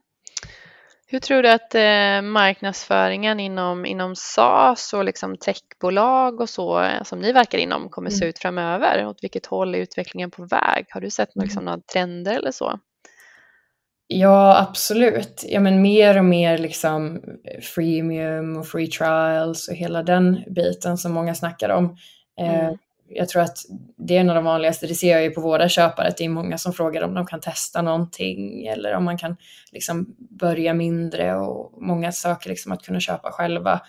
Hur 1.10 1.18
tror 1.18 1.42
du 1.42 1.50
att 1.50 1.74
eh, 1.74 2.22
marknadsföringen 2.22 3.40
inom, 3.40 3.86
inom 3.86 4.16
SaaS 4.16 4.92
och 4.92 5.04
liksom 5.04 5.36
techbolag 5.36 6.40
och 6.40 6.48
så 6.48 6.82
eh, 6.82 7.02
som 7.02 7.20
ni 7.20 7.32
verkar 7.32 7.58
inom 7.58 7.88
kommer 7.88 8.10
se 8.10 8.24
mm. 8.24 8.28
ut 8.28 8.38
framöver? 8.38 9.06
Åt 9.06 9.22
vilket 9.22 9.46
håll 9.46 9.74
är 9.74 9.78
utvecklingen 9.78 10.30
på 10.30 10.44
väg? 10.44 10.86
Har 10.90 11.00
du 11.00 11.10
sett 11.10 11.28
liksom, 11.34 11.64
några 11.64 11.80
trender 11.92 12.36
eller 12.36 12.52
så? 12.52 12.78
Ja, 14.06 14.66
absolut. 14.68 15.44
Ja, 15.48 15.60
men 15.60 15.82
mer 15.82 16.18
och 16.18 16.24
mer 16.24 16.58
liksom 16.58 17.22
freemium 17.74 18.56
och 18.56 18.66
free 18.66 18.86
trials 18.86 19.68
och 19.68 19.74
hela 19.74 20.02
den 20.02 20.44
biten 20.46 20.98
som 20.98 21.12
många 21.12 21.34
snackar 21.34 21.68
om. 21.68 21.96
Eh, 22.40 22.64
mm 22.64 22.78
jag 23.08 23.28
tror 23.28 23.42
att 23.42 23.58
det 24.08 24.16
är 24.16 24.20
en 24.20 24.30
av 24.30 24.34
de 24.34 24.44
vanligaste, 24.44 24.86
det 24.86 24.94
ser 24.94 25.12
jag 25.12 25.22
ju 25.22 25.30
på 25.30 25.40
våra 25.40 25.68
köpare, 25.68 26.08
att 26.08 26.16
det 26.16 26.24
är 26.24 26.28
många 26.28 26.58
som 26.58 26.72
frågar 26.72 27.02
om 27.02 27.14
de 27.14 27.26
kan 27.26 27.40
testa 27.40 27.82
någonting 27.82 28.66
eller 28.66 28.94
om 28.94 29.04
man 29.04 29.18
kan 29.18 29.36
liksom 29.72 30.14
börja 30.18 30.74
mindre 30.74 31.36
och 31.36 31.82
många 31.82 32.12
söker 32.12 32.48
liksom 32.48 32.72
att 32.72 32.82
kunna 32.82 33.00
köpa 33.00 33.30
själva. 33.30 33.80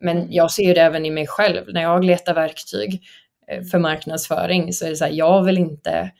Men 0.00 0.32
jag 0.32 0.50
ser 0.50 0.74
det 0.74 0.80
även 0.80 1.06
i 1.06 1.10
mig 1.10 1.26
själv, 1.26 1.64
när 1.72 1.82
jag 1.82 2.04
letar 2.04 2.34
verktyg 2.34 3.02
eh, 3.48 3.62
för 3.64 3.78
marknadsföring 3.78 4.72
så 4.72 4.86
är 4.86 4.90
det 4.90 4.96
så 4.96 5.04
här, 5.04 5.12
jag 5.12 5.44
vill 5.44 5.58
inte, 5.58 6.10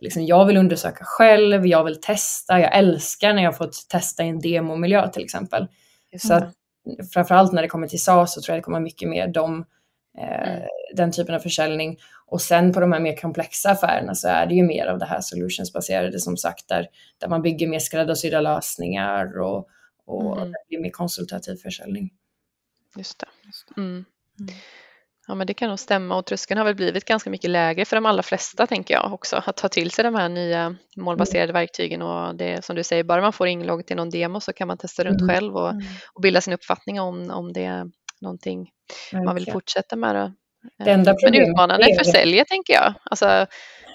liksom, 0.00 0.26
jag 0.26 0.44
vill 0.44 0.56
undersöka 0.56 1.04
själv, 1.04 1.66
jag 1.66 1.84
vill 1.84 2.00
testa, 2.00 2.60
jag 2.60 2.76
älskar 2.76 3.32
när 3.32 3.42
jag 3.42 3.56
får 3.56 3.70
testa 3.88 4.24
i 4.24 4.28
en 4.28 4.40
demomiljö 4.40 5.08
till 5.08 5.24
exempel. 5.24 5.62
Mm. 5.62 5.68
Så 6.18 6.34
att, 6.34 6.52
framförallt 7.12 7.52
när 7.52 7.62
det 7.62 7.68
kommer 7.68 7.88
till 7.88 8.02
SAS 8.02 8.34
så 8.34 8.42
tror 8.42 8.54
jag 8.54 8.58
det 8.58 8.64
kommer 8.64 8.80
mycket 8.80 9.08
mer 9.08 9.28
de 9.28 9.64
Eh, 10.18 10.52
mm. 10.52 10.68
den 10.94 11.12
typen 11.12 11.34
av 11.34 11.38
försäljning. 11.38 11.98
Och 12.26 12.40
sen 12.40 12.72
på 12.72 12.80
de 12.80 12.92
här 12.92 13.00
mer 13.00 13.16
komplexa 13.16 13.70
affärerna 13.70 14.14
så 14.14 14.28
är 14.28 14.46
det 14.46 14.54
ju 14.54 14.62
mer 14.62 14.86
av 14.86 14.98
det 14.98 15.06
här 15.06 15.20
solutionsbaserade 15.20 16.20
som 16.20 16.36
sagt 16.36 16.68
där, 16.68 16.88
där 17.18 17.28
man 17.28 17.42
bygger 17.42 17.66
mer 17.68 17.78
skräddarsydda 17.78 18.40
lösningar 18.40 19.40
och, 19.40 19.68
och 20.06 20.36
mm. 20.36 20.52
det 20.52 20.58
blir 20.68 20.80
mer 20.80 20.90
konsultativ 20.90 21.56
försäljning. 21.56 22.10
Just 22.96 23.18
det. 23.18 23.26
Mm. 23.80 24.04
mm. 24.40 24.54
Ja 25.26 25.34
men 25.34 25.46
det 25.46 25.54
kan 25.54 25.68
nog 25.68 25.78
stämma 25.78 26.16
och 26.16 26.26
tröskeln 26.26 26.58
har 26.58 26.64
väl 26.64 26.74
blivit 26.74 27.04
ganska 27.04 27.30
mycket 27.30 27.50
lägre 27.50 27.84
för 27.84 27.96
de 27.96 28.06
allra 28.06 28.22
flesta 28.22 28.66
tänker 28.66 28.94
jag 28.94 29.12
också 29.12 29.42
att 29.46 29.56
ta 29.56 29.68
till 29.68 29.90
sig 29.90 30.04
de 30.04 30.14
här 30.14 30.28
nya 30.28 30.76
målbaserade 30.96 31.52
verktygen 31.52 32.02
och 32.02 32.34
det 32.34 32.64
som 32.64 32.76
du 32.76 32.84
säger 32.84 33.04
bara 33.04 33.20
man 33.20 33.32
får 33.32 33.46
inlogg 33.46 33.86
till 33.86 33.96
någon 33.96 34.10
demo 34.10 34.40
så 34.40 34.52
kan 34.52 34.68
man 34.68 34.78
testa 34.78 35.04
runt 35.04 35.20
mm. 35.20 35.34
själv 35.34 35.56
och, 35.56 35.70
mm. 35.70 35.84
och 36.14 36.22
bilda 36.22 36.40
sin 36.40 36.54
uppfattning 36.54 37.00
om, 37.00 37.30
om 37.30 37.52
det 37.52 37.64
är 37.64 37.90
någonting 38.22 38.70
Verkligen. 38.88 39.24
man 39.24 39.34
vill 39.34 39.52
fortsätta 39.52 39.96
med. 39.96 40.14
Det. 40.14 40.32
Det 40.84 40.90
enda 40.90 41.10
eh, 41.10 41.16
Men 41.22 41.34
utmanande 41.34 41.90
är 41.90 41.96
för 41.96 42.04
säljet 42.04 42.48
tänker 42.48 42.72
jag. 42.72 42.94
Alltså, 43.04 43.46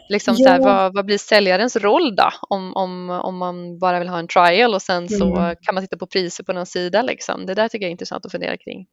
liksom 0.09 0.35
ja. 0.37 0.45
så 0.45 0.51
här, 0.51 0.59
vad, 0.59 0.93
vad, 0.93 1.05
blir 1.05 1.17
säljarens 1.17 1.75
roll 1.75 2.15
då? 2.15 2.29
Om, 2.49 2.73
om, 2.75 3.09
om 3.09 3.37
man 3.37 3.79
bara 3.79 3.99
vill 3.99 4.09
ha 4.09 4.19
en 4.19 4.27
trial 4.27 4.73
och 4.73 4.81
sen 4.81 5.09
så 5.09 5.35
mm. 5.35 5.55
kan 5.61 5.75
man 5.75 5.83
titta 5.83 5.97
på 5.97 6.07
priser 6.07 6.43
på 6.43 6.53
någon 6.53 6.65
sida. 6.65 7.01
Liksom. 7.01 7.45
Det 7.45 7.53
där 7.53 7.67
tycker 7.67 7.85
jag 7.85 7.89
är 7.89 7.91
intressant 7.91 8.25
att 8.25 8.31
fundera 8.31 8.57
kring. 8.57 8.85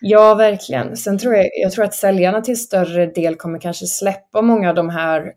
Ja, 0.00 0.34
verkligen. 0.34 0.96
Sen 0.96 1.18
tror 1.18 1.34
jag, 1.34 1.46
jag 1.52 1.72
tror 1.72 1.84
att 1.84 1.94
säljarna 1.94 2.40
till 2.40 2.60
större 2.60 3.06
del 3.06 3.36
kommer 3.36 3.60
kanske 3.60 3.86
släppa 3.86 4.42
många 4.42 4.68
av 4.68 4.74
de 4.74 4.90
här 4.90 5.32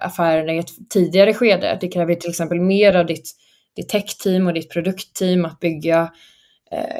affärerna 0.00 0.52
i 0.52 0.58
ett 0.58 0.90
tidigare 0.90 1.34
skede. 1.34 1.78
Det 1.80 1.88
kräver 1.88 2.14
till 2.14 2.30
exempel 2.30 2.60
mer 2.60 2.96
av 2.96 3.06
ditt, 3.06 3.30
ditt 3.76 3.88
tech-team 3.88 4.46
och 4.46 4.54
ditt 4.54 4.70
produktteam 4.70 5.44
att 5.44 5.60
bygga 5.60 6.00
eh, 6.00 6.08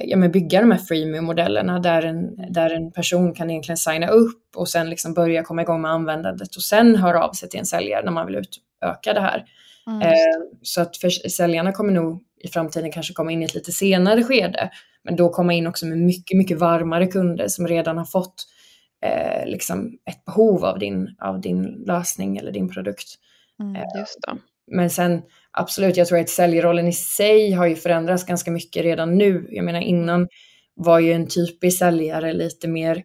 ja, 0.05 0.16
men 0.16 0.33
bygga 0.33 0.61
de 0.61 0.70
här 0.70 0.79
freemium-modellerna 0.79 1.79
där 1.79 2.02
en, 2.02 2.52
där 2.52 2.70
en 2.70 2.92
person 2.92 3.35
kan 3.35 3.50
egentligen 3.50 3.76
signa 3.76 4.09
upp 4.09 4.57
och 4.57 4.68
sen 4.68 4.90
liksom 4.90 5.14
börja 5.14 5.42
komma 5.42 5.62
igång 5.62 5.83
med 5.83 5.90
användandet 5.90 6.57
och 6.57 6.62
sen 6.62 6.96
höra 6.96 7.24
av 7.24 7.33
sig 7.33 7.48
till 7.48 7.61
en 7.61 7.66
säljare 7.66 8.05
när 8.05 8.12
man 8.12 8.26
vill 8.26 8.37
utöka 8.37 9.12
det 9.12 9.20
här. 9.20 9.44
Mm. 9.87 10.02
Eh, 10.02 10.12
så 10.62 10.81
att 10.81 10.96
för, 10.96 11.11
säljarna 11.11 11.72
kommer 11.72 11.92
nog 11.92 12.22
i 12.44 12.48
framtiden 12.48 12.92
kanske 12.92 13.14
komma 13.14 13.33
in 13.33 13.42
i 13.42 13.44
ett 13.44 13.55
lite 13.55 13.72
senare 13.72 14.22
skede, 14.22 14.70
men 15.02 15.16
då 15.16 15.29
komma 15.29 15.52
in 15.52 15.66
också 15.66 15.87
med 15.87 15.98
mycket, 15.98 16.38
mycket 16.38 16.59
varmare 16.59 17.07
kunder 17.07 17.48
som 17.48 17.68
redan 17.68 17.98
har 17.98 18.05
fått 18.05 18.46
eh, 19.05 19.46
liksom 19.46 19.98
ett 20.11 20.24
behov 20.24 20.64
av 20.64 20.79
din, 20.79 21.16
av 21.18 21.40
din 21.40 21.62
lösning 21.87 22.37
eller 22.37 22.52
din 22.52 22.68
produkt. 22.68 23.09
Mm, 23.61 23.74
just 23.74 24.18
det. 24.22 24.37
Men 24.66 24.90
sen 24.90 25.22
absolut, 25.50 25.96
jag 25.96 26.09
tror 26.09 26.18
att 26.18 26.29
säljrollen 26.29 26.88
i 26.88 26.92
sig 26.92 27.52
har 27.52 27.66
ju 27.66 27.76
förändrats 27.76 28.24
ganska 28.24 28.50
mycket 28.50 28.83
redan 28.83 29.18
nu. 29.18 29.48
Jag 29.50 29.64
menar 29.64 29.81
innan 29.81 30.29
var 30.74 30.98
ju 30.98 31.12
en 31.12 31.29
typisk 31.29 31.79
säljare 31.79 32.33
lite 32.33 32.68
mer, 32.68 33.02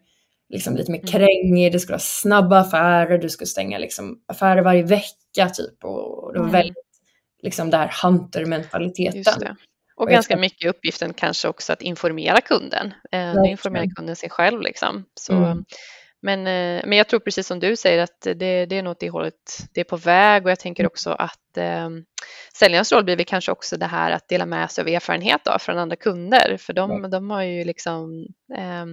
liksom 0.49 0.75
lite 0.75 0.91
mer 0.91 0.99
mm. 0.99 1.07
krängig, 1.07 1.71
det 1.71 1.79
skulle 1.79 1.93
vara 1.93 1.99
snabba 1.99 2.59
affärer, 2.59 3.17
du 3.17 3.29
skulle 3.29 3.47
stänga 3.47 3.77
liksom 3.77 4.19
affärer 4.27 4.61
varje 4.61 4.83
vecka 4.83 5.49
typ 5.53 5.83
och 5.83 6.33
det 6.33 6.39
var 6.39 6.47
mm. 6.47 6.51
väldigt 6.51 6.75
liksom 7.43 7.69
där 7.69 7.91
hunter-mentaliteten. 8.03 9.55
Och 9.95 10.09
ganska 10.09 10.37
mycket 10.37 10.69
uppgiften 10.69 11.13
kanske 11.13 11.47
också 11.47 11.73
att 11.73 11.81
informera 11.81 12.41
kunden. 12.41 12.93
Eh, 13.11 13.51
informera 13.51 13.85
kunden 13.95 14.15
sig 14.15 14.29
själv 14.29 14.61
liksom. 14.61 15.05
Så, 15.15 15.33
mm. 15.33 15.63
Men, 16.21 16.39
eh, 16.39 16.81
men 16.85 16.97
jag 16.97 17.07
tror 17.07 17.19
precis 17.19 17.47
som 17.47 17.59
du 17.59 17.75
säger 17.75 18.03
att 18.03 18.21
det, 18.21 18.65
det 18.65 18.75
är 18.75 18.83
nog 18.83 18.91
åt 18.91 18.99
det 18.99 19.09
hållet 19.09 19.57
det 19.73 19.81
är 19.81 19.85
på 19.85 19.97
väg. 19.97 20.45
Och 20.45 20.51
jag 20.51 20.59
tänker 20.59 20.85
också 20.85 21.11
att 21.11 21.57
eh, 21.57 21.89
säljarens 22.53 22.91
roll 22.91 23.03
blir 23.03 23.15
väl 23.15 23.25
kanske 23.25 23.51
också 23.51 23.77
det 23.77 23.85
här 23.85 24.11
att 24.11 24.27
dela 24.27 24.45
med 24.45 24.71
sig 24.71 24.81
av 24.81 24.87
erfarenhet 24.87 25.41
då, 25.43 25.59
från 25.59 25.77
andra 25.77 25.95
kunder. 25.95 26.57
För 26.57 26.73
de, 26.73 27.09
de 27.09 27.29
har 27.29 27.43
ju 27.43 27.63
liksom 27.63 28.27
eh, 28.57 28.85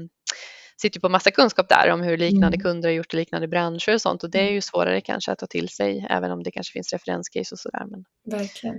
sitter 0.81 1.01
på 1.01 1.09
massa 1.09 1.31
kunskap 1.31 1.69
där 1.69 1.91
om 1.91 2.03
hur 2.03 2.17
liknande 2.17 2.47
mm. 2.57 2.61
kunder 2.61 2.89
har 2.89 2.95
gjort 2.95 3.15
i 3.15 3.17
liknande 3.17 3.49
branscher 3.49 3.95
och 3.95 4.01
sånt 4.01 4.25
och 4.25 4.31
det 4.31 4.49
är 4.49 4.53
ju 4.53 4.61
svårare 4.61 5.01
kanske 5.01 5.33
att 5.33 5.39
ta 5.39 5.47
till 5.47 5.69
sig 5.69 6.07
även 6.11 6.31
om 6.31 6.43
det 6.43 6.51
kanske 6.51 6.73
finns 6.73 6.93
referenscase 6.93 7.55
och 7.55 7.59
sådär. 7.59 7.85
Men... 7.91 8.05
Verkligen. 8.39 8.77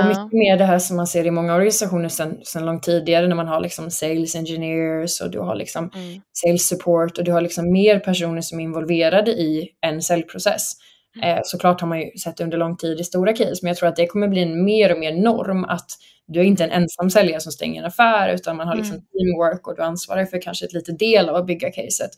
Och 0.00 0.06
mycket 0.06 0.32
mer 0.32 0.56
det 0.56 0.64
här 0.64 0.78
som 0.78 0.96
man 0.96 1.06
ser 1.06 1.26
i 1.26 1.30
många 1.30 1.54
organisationer 1.54 2.08
sedan, 2.08 2.38
sedan 2.44 2.66
långt 2.66 2.82
tidigare 2.82 3.28
när 3.28 3.36
man 3.36 3.48
har 3.48 3.60
liksom 3.60 3.90
sales 3.90 4.34
engineers 4.34 5.20
och 5.20 5.30
du 5.30 5.38
har 5.38 5.54
liksom 5.54 5.90
mm. 5.94 6.22
sales 6.32 6.68
support 6.68 7.18
och 7.18 7.24
du 7.24 7.32
har 7.32 7.40
liksom 7.40 7.72
mer 7.72 7.98
personer 7.98 8.40
som 8.40 8.60
är 8.60 8.64
involverade 8.64 9.30
i 9.30 9.68
en 9.80 10.02
säljprocess. 10.02 10.72
Mm. 11.16 11.28
Eh, 11.28 11.40
såklart 11.44 11.80
har 11.80 11.88
man 11.88 12.00
ju 12.00 12.10
sett 12.10 12.36
det 12.36 12.44
under 12.44 12.58
lång 12.58 12.76
tid 12.76 13.00
i 13.00 13.04
stora 13.04 13.32
case, 13.32 13.58
men 13.62 13.68
jag 13.68 13.76
tror 13.76 13.88
att 13.88 13.96
det 13.96 14.06
kommer 14.06 14.28
bli 14.28 14.42
en 14.42 14.64
mer 14.64 14.92
och 14.92 14.98
mer 14.98 15.12
norm 15.12 15.64
att 15.64 15.90
du 16.32 16.40
är 16.40 16.44
inte 16.44 16.64
en 16.64 16.70
ensam 16.70 17.10
säljare 17.10 17.40
som 17.40 17.52
stänger 17.52 17.80
en 17.80 17.86
affär, 17.86 18.34
utan 18.34 18.56
man 18.56 18.68
har 18.68 18.76
liksom 18.76 18.94
mm. 18.94 19.06
teamwork 19.06 19.68
och 19.68 19.76
du 19.76 19.82
ansvarar 19.82 20.24
för 20.24 20.42
kanske 20.42 20.64
ett 20.64 20.72
litet 20.72 20.98
del 20.98 21.28
av 21.28 21.36
att 21.36 21.46
bygga 21.46 21.70
caset. 21.72 22.10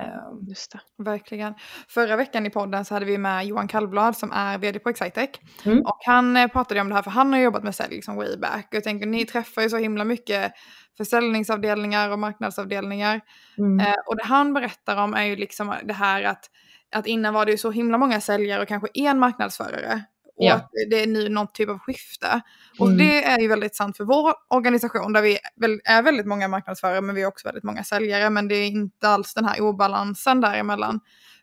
Um, 0.00 0.46
Just 0.48 0.72
det. 0.72 1.04
Verkligen. 1.04 1.54
Förra 1.88 2.16
veckan 2.16 2.46
i 2.46 2.50
podden 2.50 2.84
så 2.84 2.94
hade 2.94 3.06
vi 3.06 3.18
med 3.18 3.46
Johan 3.46 3.68
Kallblad 3.68 4.16
som 4.16 4.32
är 4.32 4.58
vd 4.58 4.78
på 4.78 4.88
Excitec. 4.88 5.30
Mm. 5.64 5.80
Och 5.80 5.98
han 6.06 6.36
eh, 6.36 6.48
pratade 6.48 6.80
om 6.80 6.88
det 6.88 6.94
här 6.94 7.02
för 7.02 7.10
han 7.10 7.32
har 7.32 7.40
jobbat 7.40 7.62
med 7.62 7.74
sälj 7.74 7.94
liksom 7.94 8.16
way 8.16 8.36
back. 8.36 8.66
Och 8.70 8.74
jag 8.74 8.84
tänker 8.84 9.06
ni 9.06 9.26
träffar 9.26 9.62
ju 9.62 9.70
så 9.70 9.76
himla 9.76 10.04
mycket 10.04 10.52
försäljningsavdelningar 10.96 12.10
och 12.10 12.18
marknadsavdelningar. 12.18 13.20
Mm. 13.58 13.80
Eh, 13.80 13.96
och 14.06 14.16
det 14.16 14.24
han 14.24 14.54
berättar 14.54 14.96
om 14.96 15.14
är 15.14 15.24
ju 15.24 15.36
liksom 15.36 15.74
det 15.84 15.94
här 15.94 16.22
att 16.22 16.50
att 16.90 17.06
innan 17.06 17.34
var 17.34 17.46
det 17.46 17.52
ju 17.52 17.58
så 17.58 17.70
himla 17.70 17.98
många 17.98 18.20
säljare 18.20 18.62
och 18.62 18.68
kanske 18.68 18.88
en 18.94 19.18
marknadsförare. 19.18 20.04
Och 20.38 20.44
ja. 20.44 20.54
att 20.54 20.70
det 20.90 21.02
är 21.02 21.06
nu 21.06 21.28
någon 21.28 21.46
typ 21.52 21.68
av 21.68 21.78
skifte. 21.78 22.40
Och 22.78 22.86
mm. 22.86 22.98
det 22.98 23.24
är 23.24 23.38
ju 23.38 23.48
väldigt 23.48 23.76
sant 23.76 23.96
för 23.96 24.04
vår 24.04 24.34
organisation 24.48 25.12
där 25.12 25.22
vi 25.22 25.38
är 25.84 26.02
väldigt 26.02 26.26
många 26.26 26.48
marknadsförare 26.48 27.00
men 27.00 27.14
vi 27.14 27.22
är 27.22 27.26
också 27.26 27.48
väldigt 27.48 27.64
många 27.64 27.84
säljare. 27.84 28.30
Men 28.30 28.48
det 28.48 28.54
är 28.54 28.66
inte 28.66 29.08
alls 29.08 29.34
den 29.34 29.44
här 29.44 29.60
obalansen 29.60 30.40
däremellan. 30.40 31.00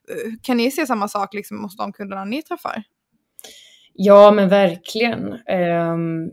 Eh, 0.09 0.31
kan 0.41 0.57
ni 0.57 0.71
se 0.71 0.87
samma 0.87 1.07
sak 1.07 1.33
liksom 1.33 1.63
hos 1.63 1.77
de 1.77 1.93
kunderna 1.93 2.25
ni 2.25 2.41
träffar? 2.41 2.83
Ja 3.93 4.31
men 4.31 4.49
verkligen. 4.49 5.33
Um, 5.33 6.31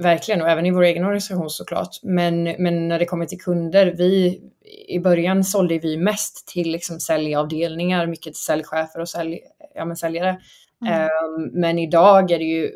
verkligen 0.00 0.42
och 0.42 0.48
även 0.48 0.66
i 0.66 0.70
vår 0.70 0.82
egen 0.82 1.04
organisation 1.04 1.50
såklart. 1.50 2.02
Men, 2.02 2.42
men 2.42 2.88
när 2.88 2.98
det 2.98 3.04
kommer 3.04 3.26
till 3.26 3.40
kunder, 3.40 3.94
vi 3.98 4.40
i 4.88 4.98
början 4.98 5.44
sålde 5.44 5.78
vi 5.78 5.96
mest 5.96 6.48
till 6.48 6.72
liksom 6.72 7.00
säljavdelningar, 7.00 8.06
mycket 8.06 8.34
till 8.34 8.42
säljchefer 8.42 9.00
och 9.00 9.08
sälj, 9.08 9.40
ja, 9.74 9.84
men 9.84 9.96
säljare. 9.96 10.40
Mm. 10.84 11.02
Um, 11.02 11.60
men 11.60 11.78
idag 11.78 12.30
är 12.30 12.38
det 12.38 12.44
ju 12.44 12.70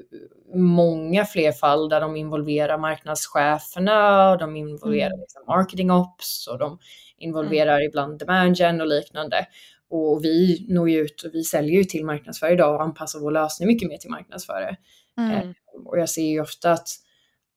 många 0.55 1.25
fler 1.25 1.53
fall 1.53 1.89
där 1.89 2.01
de 2.01 2.17
involverar 2.17 2.79
marknadscheferna, 2.79 4.31
och 4.31 4.39
de 4.39 4.57
involverar 4.57 5.11
mm. 5.11 5.21
liksom 5.21 5.43
marketing 5.47 5.91
ops 5.91 6.49
och 6.49 6.59
de 6.59 6.79
involverar 7.19 7.75
mm. 7.75 7.87
ibland 7.87 8.19
demand 8.19 8.57
gen 8.57 8.81
och 8.81 8.87
liknande. 8.87 9.47
Och 9.91 10.25
vi 10.25 10.67
når 10.69 10.91
ju 10.91 11.01
ut 11.01 11.23
och 11.23 11.31
vi 11.35 11.45
säljer 11.45 11.77
ju 11.77 11.85
till 11.85 12.05
marknadsförare 12.05 12.55
idag 12.55 12.75
och 12.75 12.83
anpassar 12.83 13.21
vår 13.21 13.31
lösning 13.31 13.67
mycket 13.69 13.89
mer 13.89 13.97
till 13.97 14.11
marknadsförare. 14.11 14.77
Mm. 15.19 15.49
Um, 15.49 15.55
och 15.87 15.99
jag 15.99 16.11
ser 16.11 16.23
ju 16.23 16.41
ofta 16.41 16.73
att, 16.73 16.89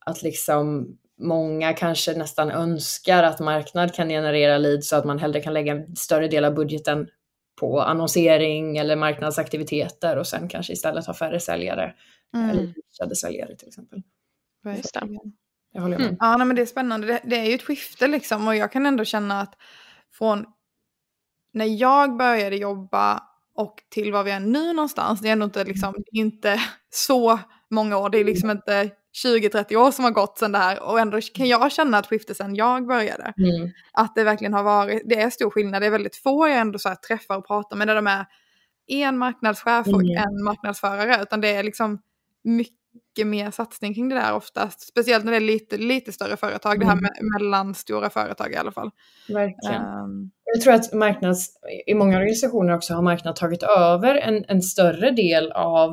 att 0.06 0.24
liksom 0.24 0.88
många 1.20 1.74
kanske 1.74 2.14
nästan 2.14 2.52
önskar 2.52 3.24
att 3.24 3.40
marknad 3.40 3.94
kan 3.94 4.10
generera 4.10 4.58
leads 4.58 4.90
så 4.90 4.96
att 4.96 5.06
man 5.06 5.20
hellre 5.20 5.42
kan 5.42 5.54
lägga 5.54 5.72
en 5.72 5.96
större 5.96 6.28
del 6.28 6.46
av 6.46 6.54
budgeten 6.54 7.08
på 7.60 7.82
annonsering 7.82 8.78
eller 8.78 8.96
marknadsaktiviteter 8.96 10.18
och 10.18 10.28
sen 10.28 10.48
kanske 10.48 10.74
istället 10.74 11.06
ha 11.06 11.14
färre 11.14 11.40
säljare 11.40 11.94
mm. 12.36 12.50
eller 12.50 12.62
nischade 12.62 13.16
säljare 13.16 13.56
till 13.56 13.68
exempel. 13.68 14.02
Just 14.78 14.94
det. 14.94 15.08
Jag 15.72 15.82
håller 15.82 15.98
med. 15.98 16.06
Mm. 16.06 16.18
Ja, 16.20 16.38
nej, 16.38 16.48
men 16.48 16.56
det 16.56 16.62
är 16.62 16.66
spännande. 16.66 17.08
Det, 17.08 17.22
det, 17.24 17.36
är 17.36 17.46
ju 17.46 17.56
ett 17.56 17.64
skifte 17.64 18.08
liksom 18.08 18.48
och 18.48 18.56
jag 18.56 18.72
kan 18.72 18.86
ändå 18.86 19.06
känna 19.06 19.42
att 19.42 19.56
från 20.12 20.46
när 21.54 21.66
jag 21.66 22.18
började 22.18 22.56
jobba 22.56 23.24
och 23.56 23.76
till 23.90 24.12
var 24.12 24.24
vi 24.24 24.32
är 24.32 24.40
nu 24.40 24.74
någonstans, 24.74 25.20
det 25.22 25.28
är 25.28 25.32
ändå 25.32 25.46
inte, 25.46 25.64
liksom, 25.64 25.96
inte 26.12 26.60
så 26.90 27.40
många 27.70 27.98
år, 27.98 28.10
det 28.10 28.18
är 28.18 28.24
liksom 28.24 28.50
inte 28.50 28.92
20-30 29.14 29.76
år 29.76 29.92
som 29.92 30.04
har 30.04 30.12
gått 30.12 30.38
sedan 30.38 30.52
det 30.52 30.58
här 30.58 30.84
och 30.84 31.00
ändå 31.00 31.20
kan 31.22 31.48
jag 31.48 31.72
känna 31.72 32.00
ett 32.00 32.08
skifte 32.08 32.36
sedan 32.36 32.56
jag 32.56 32.88
började. 32.88 33.34
Mm. 33.38 33.72
Att 33.92 34.16
det 34.16 34.24
verkligen 34.24 34.54
har 34.54 34.64
varit, 34.64 35.02
det 35.06 35.22
är 35.22 35.30
stor 35.30 35.50
skillnad, 35.50 35.82
det 35.82 35.86
är 35.86 35.92
väldigt 35.92 36.16
få 36.16 36.48
jag 36.48 36.58
ändå 36.58 36.80
så 36.80 36.90
här 36.90 36.96
träffar 36.96 37.38
och 37.38 37.48
pratar 37.48 37.78
med 37.78 37.88
där 37.88 37.96
de 37.96 38.08
är 38.08 38.26
en 38.88 39.18
marknadschef 39.18 39.88
och 39.88 40.02
mm. 40.02 40.18
en 40.18 40.44
marknadsförare 40.44 41.24
utan 41.24 41.42
det 41.42 41.56
är 41.56 41.64
liksom 41.64 42.00
mycket 42.44 43.28
mer 43.28 43.52
satsning 43.52 43.94
kring 43.94 44.10
det 44.10 44.16
där 44.16 44.34
oftast. 44.34 44.82
Speciellt 44.88 45.26
när 45.26 45.32
det 45.32 45.38
är 45.38 45.42
lite, 45.42 45.78
lite 45.78 46.12
större 46.12 46.38
företag, 46.38 46.76
mm. 46.76 46.80
det 46.80 46.86
här 46.86 46.98
mm. 46.98 47.04
med 47.04 47.42
mellanstora 47.42 48.10
företag 48.10 48.52
i 48.52 48.56
alla 48.56 48.72
fall. 48.72 48.92
Verkligen. 49.28 49.86
Um, 49.86 50.32
jag 50.54 50.62
tror 50.62 50.74
att 50.74 50.94
marknads, 50.94 51.50
i 51.88 51.94
många 51.94 52.18
organisationer 52.18 52.76
också 52.76 52.94
har 52.94 53.02
marknad 53.02 53.36
tagit 53.36 53.64
över 53.64 54.16
en, 54.16 54.46
en 54.48 54.62
större 54.62 55.12
del 55.12 55.52
av 55.52 55.90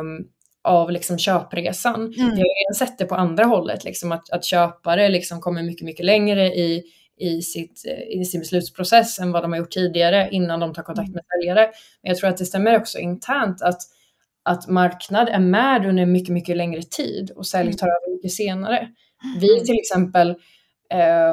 um, 0.00 0.28
av 0.64 0.90
liksom 0.90 1.18
köpresan. 1.18 1.94
Mm. 1.94 2.10
Vi 2.14 2.40
har 2.40 2.64
redan 2.64 2.74
sett 2.78 2.98
det 2.98 3.04
på 3.04 3.14
andra 3.14 3.44
hållet, 3.44 3.84
liksom 3.84 4.12
att, 4.12 4.30
att 4.30 4.44
köpare 4.44 5.08
liksom 5.08 5.40
kommer 5.40 5.62
mycket, 5.62 5.84
mycket 5.84 6.06
längre 6.06 6.46
i, 6.46 6.82
i, 7.20 7.42
sitt, 7.42 7.84
i 8.08 8.24
sin 8.24 8.40
beslutsprocess 8.40 9.18
än 9.18 9.32
vad 9.32 9.42
de 9.44 9.52
har 9.52 9.58
gjort 9.58 9.70
tidigare 9.70 10.28
innan 10.32 10.60
de 10.60 10.74
tar 10.74 10.82
kontakt 10.82 11.10
med 11.10 11.22
säljare. 11.34 11.70
Men 12.02 12.10
jag 12.10 12.16
tror 12.16 12.30
att 12.30 12.36
det 12.36 12.46
stämmer 12.46 12.76
också 12.76 12.98
internt 12.98 13.62
att, 13.62 13.80
att 14.42 14.68
marknad 14.68 15.28
är 15.28 15.40
med 15.40 15.86
under 15.86 16.06
mycket, 16.06 16.32
mycket 16.32 16.56
längre 16.56 16.82
tid 16.82 17.30
och 17.36 17.46
sälj 17.46 17.68
mm. 17.68 17.76
tar 17.76 17.86
över 17.86 18.16
mycket 18.16 18.32
senare. 18.32 18.88
Vi 19.40 19.54
mm. 19.54 19.64
till 19.64 19.78
exempel 19.78 20.36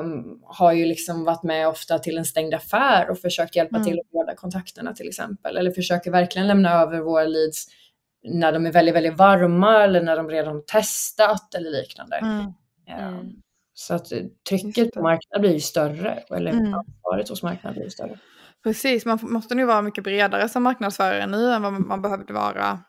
Um, 0.01 0.39
har 0.43 0.73
ju 0.73 0.85
liksom 0.85 1.23
varit 1.23 1.43
med 1.43 1.67
ofta 1.67 1.99
till 1.99 2.17
en 2.17 2.25
stängd 2.25 2.53
affär 2.53 3.09
och 3.09 3.19
försökt 3.19 3.55
hjälpa 3.55 3.75
mm. 3.75 3.87
till 3.87 3.99
att 3.99 4.13
vårda 4.13 4.35
kontakterna 4.35 4.93
till 4.93 5.07
exempel. 5.07 5.57
Eller 5.57 5.71
försöker 5.71 6.11
verkligen 6.11 6.47
lämna 6.47 6.81
över 6.81 6.99
våra 6.99 7.23
leads 7.23 7.67
när 8.23 8.51
de 8.51 8.65
är 8.65 8.71
väldigt, 8.71 8.95
väldigt 8.95 9.17
varma 9.17 9.83
eller 9.83 10.01
när 10.01 10.15
de 10.17 10.29
redan 10.29 10.65
testat 10.65 11.55
eller 11.55 11.71
liknande. 11.71 12.15
Mm. 12.15 12.53
Mm. 12.87 13.31
Så 13.73 13.93
att 13.93 14.07
trycket 14.49 14.93
på 14.93 15.01
marknaden 15.01 15.41
blir 15.41 15.53
ju 15.53 15.59
större, 15.59 16.23
eller 16.29 16.51
mm. 16.51 16.73
ansvaret 16.73 17.29
hos 17.29 17.43
marknaden 17.43 17.79
blir 17.79 17.89
större. 17.89 18.19
Precis, 18.63 19.05
man 19.05 19.19
måste 19.21 19.55
nu 19.55 19.65
vara 19.65 19.81
mycket 19.81 20.03
bredare 20.03 20.49
som 20.49 20.63
marknadsförare 20.63 21.27
nu 21.27 21.51
än 21.51 21.61
vad 21.61 21.73
man 21.73 22.01
behövde 22.01 22.33
vara 22.33 22.79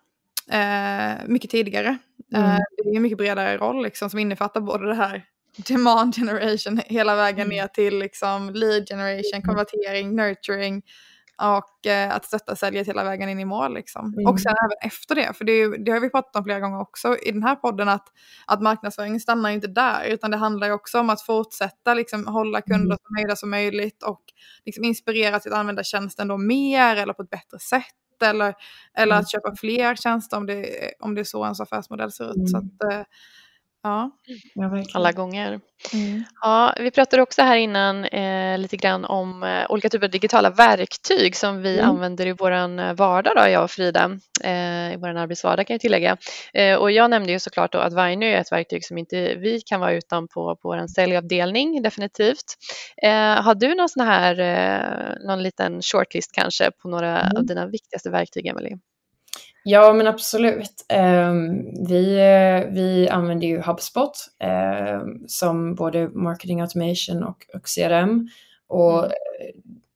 eh, 0.50 1.26
mycket 1.26 1.50
tidigare. 1.50 1.98
Eh, 2.34 2.40
mm. 2.40 2.50
Eh, 2.50 2.58
det 2.84 2.90
är 2.90 2.96
en 2.96 3.02
mycket 3.02 3.18
bredare 3.18 3.56
roll 3.56 3.82
liksom, 3.82 4.10
som 4.10 4.18
innefattar 4.18 4.60
både 4.60 4.86
det 4.86 4.94
här 4.94 5.24
demand 5.56 6.14
generation 6.14 6.80
hela 6.86 7.16
vägen 7.16 7.46
mm. 7.46 7.48
ner 7.48 7.66
till 7.66 7.98
liksom, 7.98 8.50
lead 8.54 8.88
generation, 8.88 9.34
mm. 9.34 9.42
konvertering, 9.42 10.16
nurturing, 10.16 10.82
och 11.40 11.86
eh, 11.86 12.14
att 12.14 12.24
stötta 12.24 12.56
säljet 12.56 12.88
hela 12.88 13.04
vägen 13.04 13.28
in 13.28 13.40
i 13.40 13.44
mål. 13.44 13.74
Liksom. 13.74 14.14
Mm. 14.14 14.26
Och 14.26 14.40
sen 14.40 14.54
även 14.64 14.90
efter 14.90 15.14
det, 15.14 15.32
för 15.36 15.44
det, 15.44 15.84
det, 15.84 15.92
har 15.92 16.00
vi 16.00 16.10
pratat 16.10 16.36
om 16.36 16.44
flera 16.44 16.60
gånger 16.60 16.80
också 16.80 17.16
i 17.16 17.32
den 17.32 17.42
här 17.42 17.56
podden, 17.56 17.88
att, 17.88 18.08
att 18.46 18.62
marknadsföringen 18.62 19.20
stannar 19.20 19.50
inte 19.50 19.66
där, 19.66 20.04
utan 20.04 20.30
det 20.30 20.36
handlar 20.36 20.66
ju 20.66 20.72
också 20.72 21.00
om 21.00 21.10
att 21.10 21.22
fortsätta 21.22 21.94
liksom, 21.94 22.26
hålla 22.26 22.60
kunder 22.60 22.84
mm. 22.86 22.98
så 23.02 23.14
nöjda 23.14 23.36
som 23.36 23.50
möjligt 23.50 24.02
och 24.02 24.22
liksom, 24.64 24.84
inspirera 24.84 25.40
till 25.40 25.52
att 25.52 25.58
använda 25.58 25.82
tjänsten 25.82 26.28
då 26.28 26.36
mer 26.36 26.96
eller 26.96 27.12
på 27.12 27.22
ett 27.22 27.30
bättre 27.30 27.58
sätt. 27.58 27.84
Eller, 28.22 28.54
eller 28.94 29.12
mm. 29.12 29.20
att 29.20 29.30
köpa 29.30 29.56
fler 29.56 29.94
tjänster 29.94 30.36
om 30.36 30.46
det, 30.46 30.66
om 31.00 31.14
det 31.14 31.20
är 31.20 31.24
så 31.24 31.44
ens 31.44 31.60
affärsmodell 31.60 32.12
ser 32.12 32.30
ut. 32.30 32.50
Så 32.50 32.56
mm. 32.56 32.70
att, 32.80 32.92
eh, 32.92 33.02
Ja, 33.82 34.10
alla 34.94 35.12
gånger. 35.12 35.60
Mm. 35.92 36.24
Ja, 36.40 36.74
vi 36.80 36.90
pratade 36.90 37.22
också 37.22 37.42
här 37.42 37.56
innan 37.56 38.04
eh, 38.04 38.58
lite 38.58 38.76
grann 38.76 39.04
om 39.04 39.42
eh, 39.42 39.66
olika 39.68 39.88
typer 39.88 40.06
av 40.06 40.10
digitala 40.10 40.50
verktyg 40.50 41.36
som 41.36 41.62
vi 41.62 41.78
mm. 41.78 41.90
använder 41.90 42.26
i 42.26 42.32
vår 42.32 42.52
eh, 42.52 42.92
vardag, 42.94 43.32
då, 43.36 43.48
jag 43.48 43.64
och 43.64 43.70
Frida, 43.70 44.18
eh, 44.44 44.92
i 44.92 44.96
vår 44.96 45.08
arbetsvardag 45.08 45.66
kan 45.66 45.74
jag 45.74 45.80
tillägga. 45.80 46.16
Eh, 46.54 46.76
och 46.76 46.90
jag 46.90 47.10
nämnde 47.10 47.32
ju 47.32 47.38
såklart 47.38 47.72
då 47.72 47.78
att 47.78 47.92
Vainö 47.92 48.26
är 48.26 48.40
ett 48.40 48.52
verktyg 48.52 48.84
som 48.84 48.98
inte 48.98 49.34
vi 49.34 49.60
kan 49.60 49.80
vara 49.80 49.92
utan 49.92 50.28
på, 50.28 50.56
på 50.56 50.68
vår 50.68 50.86
säljavdelning, 50.86 51.82
definitivt. 51.82 52.56
Eh, 53.02 53.42
har 53.42 53.54
du 53.54 53.74
någon 53.74 53.88
sån 53.88 54.06
här, 54.06 55.18
någon 55.26 55.42
liten 55.42 55.82
shortlist 55.82 56.32
kanske 56.32 56.70
på 56.70 56.88
några 56.88 57.20
mm. 57.20 57.36
av 57.36 57.46
dina 57.46 57.66
viktigaste 57.66 58.10
verktyg, 58.10 58.46
Emelie? 58.46 58.78
Ja, 59.64 59.92
men 59.92 60.06
absolut. 60.06 60.86
Um, 60.92 61.64
vi, 61.88 62.14
vi 62.70 63.08
använder 63.08 63.46
ju 63.46 63.60
HubSpot 63.60 64.12
um, 65.02 65.24
som 65.28 65.74
både 65.74 66.08
marketing 66.08 66.60
automation 66.60 67.22
och, 67.22 67.46
och 67.54 67.62
CRM. 67.76 68.28
Och 68.68 68.98
mm. 68.98 69.12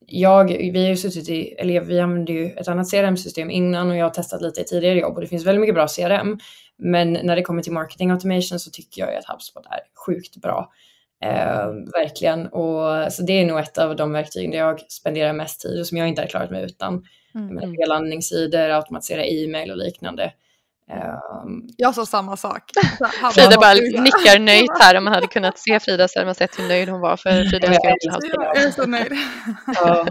jag, 0.06 0.44
vi 0.48 0.82
har 0.82 0.90
ju 0.90 0.96
suttit 0.96 1.28
i, 1.28 1.54
eller 1.58 1.80
vi 1.80 2.00
använder 2.00 2.34
ju 2.34 2.46
ett 2.46 2.68
annat 2.68 2.90
CRM-system 2.90 3.50
innan 3.50 3.90
och 3.90 3.96
jag 3.96 4.04
har 4.04 4.10
testat 4.10 4.42
lite 4.42 4.60
i 4.60 4.64
tidigare 4.64 4.98
jobb 4.98 5.14
och 5.14 5.20
det 5.20 5.26
finns 5.26 5.46
väldigt 5.46 5.60
mycket 5.60 5.74
bra 5.74 5.86
CRM. 5.88 6.38
Men 6.78 7.12
när 7.12 7.36
det 7.36 7.42
kommer 7.42 7.62
till 7.62 7.72
marketing 7.72 8.10
automation 8.10 8.58
så 8.58 8.70
tycker 8.70 9.02
jag 9.02 9.14
att 9.14 9.24
HubSpot 9.24 9.66
är 9.66 9.80
sjukt 10.06 10.36
bra. 10.36 10.72
Eh, 11.24 11.66
verkligen. 11.94 12.46
Och, 12.46 13.12
så 13.12 13.22
det 13.22 13.32
är 13.32 13.46
nog 13.46 13.58
ett 13.58 13.78
av 13.78 13.96
de 13.96 14.12
verktygen 14.12 14.50
där 14.50 14.58
jag 14.58 14.80
spenderar 14.80 15.32
mest 15.32 15.60
tid 15.60 15.80
och 15.80 15.86
som 15.86 15.98
jag 15.98 16.08
inte 16.08 16.20
hade 16.20 16.30
klarat 16.30 16.50
mig 16.50 16.64
utan. 16.64 17.04
Mm. 17.34 17.74
Landningssidor, 17.88 18.70
automatisera 18.70 19.24
e-mail 19.24 19.70
och 19.70 19.76
liknande. 19.76 20.32
Um, 21.44 21.68
jag 21.76 21.94
sa 21.94 22.06
samma 22.06 22.36
sak. 22.36 22.62
Frida 23.34 23.56
bara 23.60 23.74
nickar 23.74 24.38
nöjt 24.38 24.70
här. 24.80 24.96
Om 24.96 25.04
man 25.04 25.12
hade 25.12 25.26
kunnat 25.26 25.58
se 25.58 25.80
Frida 25.80 26.08
så 26.08 26.18
hade 26.18 26.26
man 26.26 26.34
sett 26.34 26.58
hur 26.58 26.68
nöjd 26.68 26.88
hon 26.88 27.00
var. 27.00 27.16
För 27.16 27.44
Frida 27.44 27.68
också 27.68 28.26
Jag 28.26 28.56
är 28.56 28.70
så 28.70 28.86
nöjd. 28.86 29.12
ja. 29.66 30.06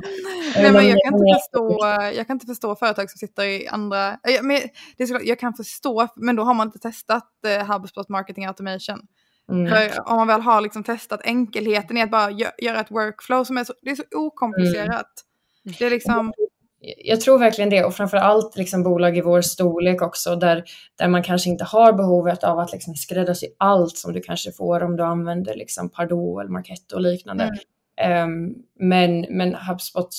Nej, 0.55 0.71
men 0.71 0.89
jag, 0.89 0.97
kan 1.03 1.13
inte 1.13 1.39
förstå, 1.39 1.77
jag 2.15 2.27
kan 2.27 2.35
inte 2.35 2.45
förstå 2.45 2.75
företag 2.75 3.11
som 3.11 3.17
sitter 3.17 3.43
i 3.43 3.67
andra... 3.67 4.17
Men 4.41 4.59
det 4.97 5.03
är 5.03 5.27
jag 5.27 5.39
kan 5.39 5.53
förstå, 5.53 6.07
men 6.15 6.35
då 6.35 6.43
har 6.43 6.53
man 6.53 6.67
inte 6.67 6.79
testat 6.79 7.29
eh, 7.47 7.71
HubSpot 7.71 8.09
Marketing 8.09 8.45
Automation. 8.45 8.99
Mm. 9.51 9.71
För 9.71 10.09
om 10.09 10.15
man 10.15 10.27
väl 10.27 10.41
har 10.41 10.61
liksom 10.61 10.83
testat 10.83 11.21
enkelheten 11.23 11.97
i 11.97 12.01
att 12.01 12.11
bara 12.11 12.31
gö 12.31 12.49
göra 12.57 12.79
ett 12.79 12.91
workflow 12.91 13.43
som 13.43 13.57
är 13.57 13.63
så, 13.63 13.73
det 13.81 13.91
är 13.91 13.95
så 13.95 14.03
okomplicerat. 14.11 15.11
Mm. 15.65 15.75
Det 15.79 15.85
är 15.85 15.89
liksom 15.89 16.33
jag 16.97 17.21
tror 17.21 17.39
verkligen 17.39 17.69
det 17.69 17.83
och 17.83 17.95
framförallt 17.95 18.57
liksom 18.57 18.83
bolag 18.83 19.17
i 19.17 19.21
vår 19.21 19.41
storlek 19.41 20.01
också 20.01 20.35
där, 20.35 20.63
där 20.95 21.07
man 21.07 21.23
kanske 21.23 21.49
inte 21.49 21.63
har 21.63 21.93
behovet 21.93 22.43
av 22.43 22.59
att 22.59 22.71
liksom 22.71 22.95
skräddarsy 22.95 23.47
allt 23.57 23.97
som 23.97 24.13
du 24.13 24.21
kanske 24.21 24.51
får 24.51 24.83
om 24.83 24.95
du 24.95 25.03
använder 25.03 25.55
liksom 25.55 25.89
Pardot 25.89 26.41
eller 26.41 26.51
Marketo 26.51 26.95
och 26.95 27.01
liknande. 27.01 27.43
Mm. 27.43 28.23
Um, 28.23 28.55
men, 28.79 29.25
men 29.29 29.55
HubSpot, 29.55 30.09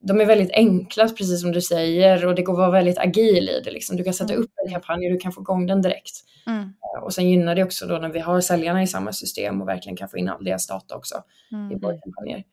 de 0.00 0.20
är 0.20 0.24
väldigt 0.26 0.52
enkla 0.52 1.08
precis 1.08 1.40
som 1.40 1.52
du 1.52 1.60
säger 1.60 2.26
och 2.26 2.34
det 2.34 2.42
går 2.42 2.52
att 2.52 2.58
vara 2.58 2.70
väldigt 2.70 2.98
agil 2.98 3.48
i 3.48 3.60
det. 3.64 3.70
Liksom. 3.70 3.96
Du 3.96 4.04
kan 4.04 4.14
sätta 4.14 4.32
mm. 4.32 4.44
upp 4.44 4.50
en 4.66 4.72
kampanj 4.72 5.06
och 5.06 5.12
du 5.12 5.18
kan 5.18 5.32
få 5.32 5.40
igång 5.40 5.66
den 5.66 5.82
direkt. 5.82 6.24
Mm. 6.46 6.62
Uh, 6.62 7.04
och 7.04 7.12
sen 7.12 7.30
gynnar 7.30 7.54
det 7.54 7.64
också 7.64 7.86
då 7.86 7.98
när 7.98 8.08
vi 8.08 8.20
har 8.20 8.40
säljarna 8.40 8.82
i 8.82 8.86
samma 8.86 9.12
system 9.12 9.62
och 9.62 9.68
verkligen 9.68 9.96
kan 9.96 10.08
få 10.08 10.18
in 10.18 10.28
all 10.28 10.44
deras 10.44 10.66
data 10.66 10.96
också 10.96 11.14
mm. 11.52 11.72
i 11.72 11.74
våra 11.78 11.98
kampanjer. 11.98 12.44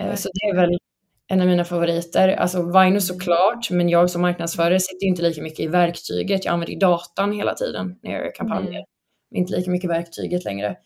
Uh, 0.00 0.14
så 0.14 0.28
det 0.32 0.48
är 0.48 0.56
väl 0.56 0.78
en 1.28 1.40
av 1.40 1.46
mina 1.46 1.64
favoriter. 1.64 2.28
Alltså 2.28 2.62
Vino 2.62 2.80
mm. 2.80 3.00
såklart, 3.00 3.70
men 3.70 3.88
jag 3.88 4.10
som 4.10 4.22
marknadsförare 4.22 4.80
sitter 4.80 5.06
inte 5.06 5.22
lika 5.22 5.42
mycket 5.42 5.60
i 5.60 5.66
verktyget. 5.66 6.44
Jag 6.44 6.52
använder 6.52 6.80
datan 6.80 7.32
hela 7.32 7.54
tiden 7.54 7.96
när 8.02 8.12
jag 8.12 8.24
gör 8.24 8.34
kampanjer. 8.34 8.72
Mm. 8.72 8.84
Inte 9.34 9.56
lika 9.56 9.70
mycket 9.70 9.90
verktyget 9.90 10.44
längre. 10.44 10.76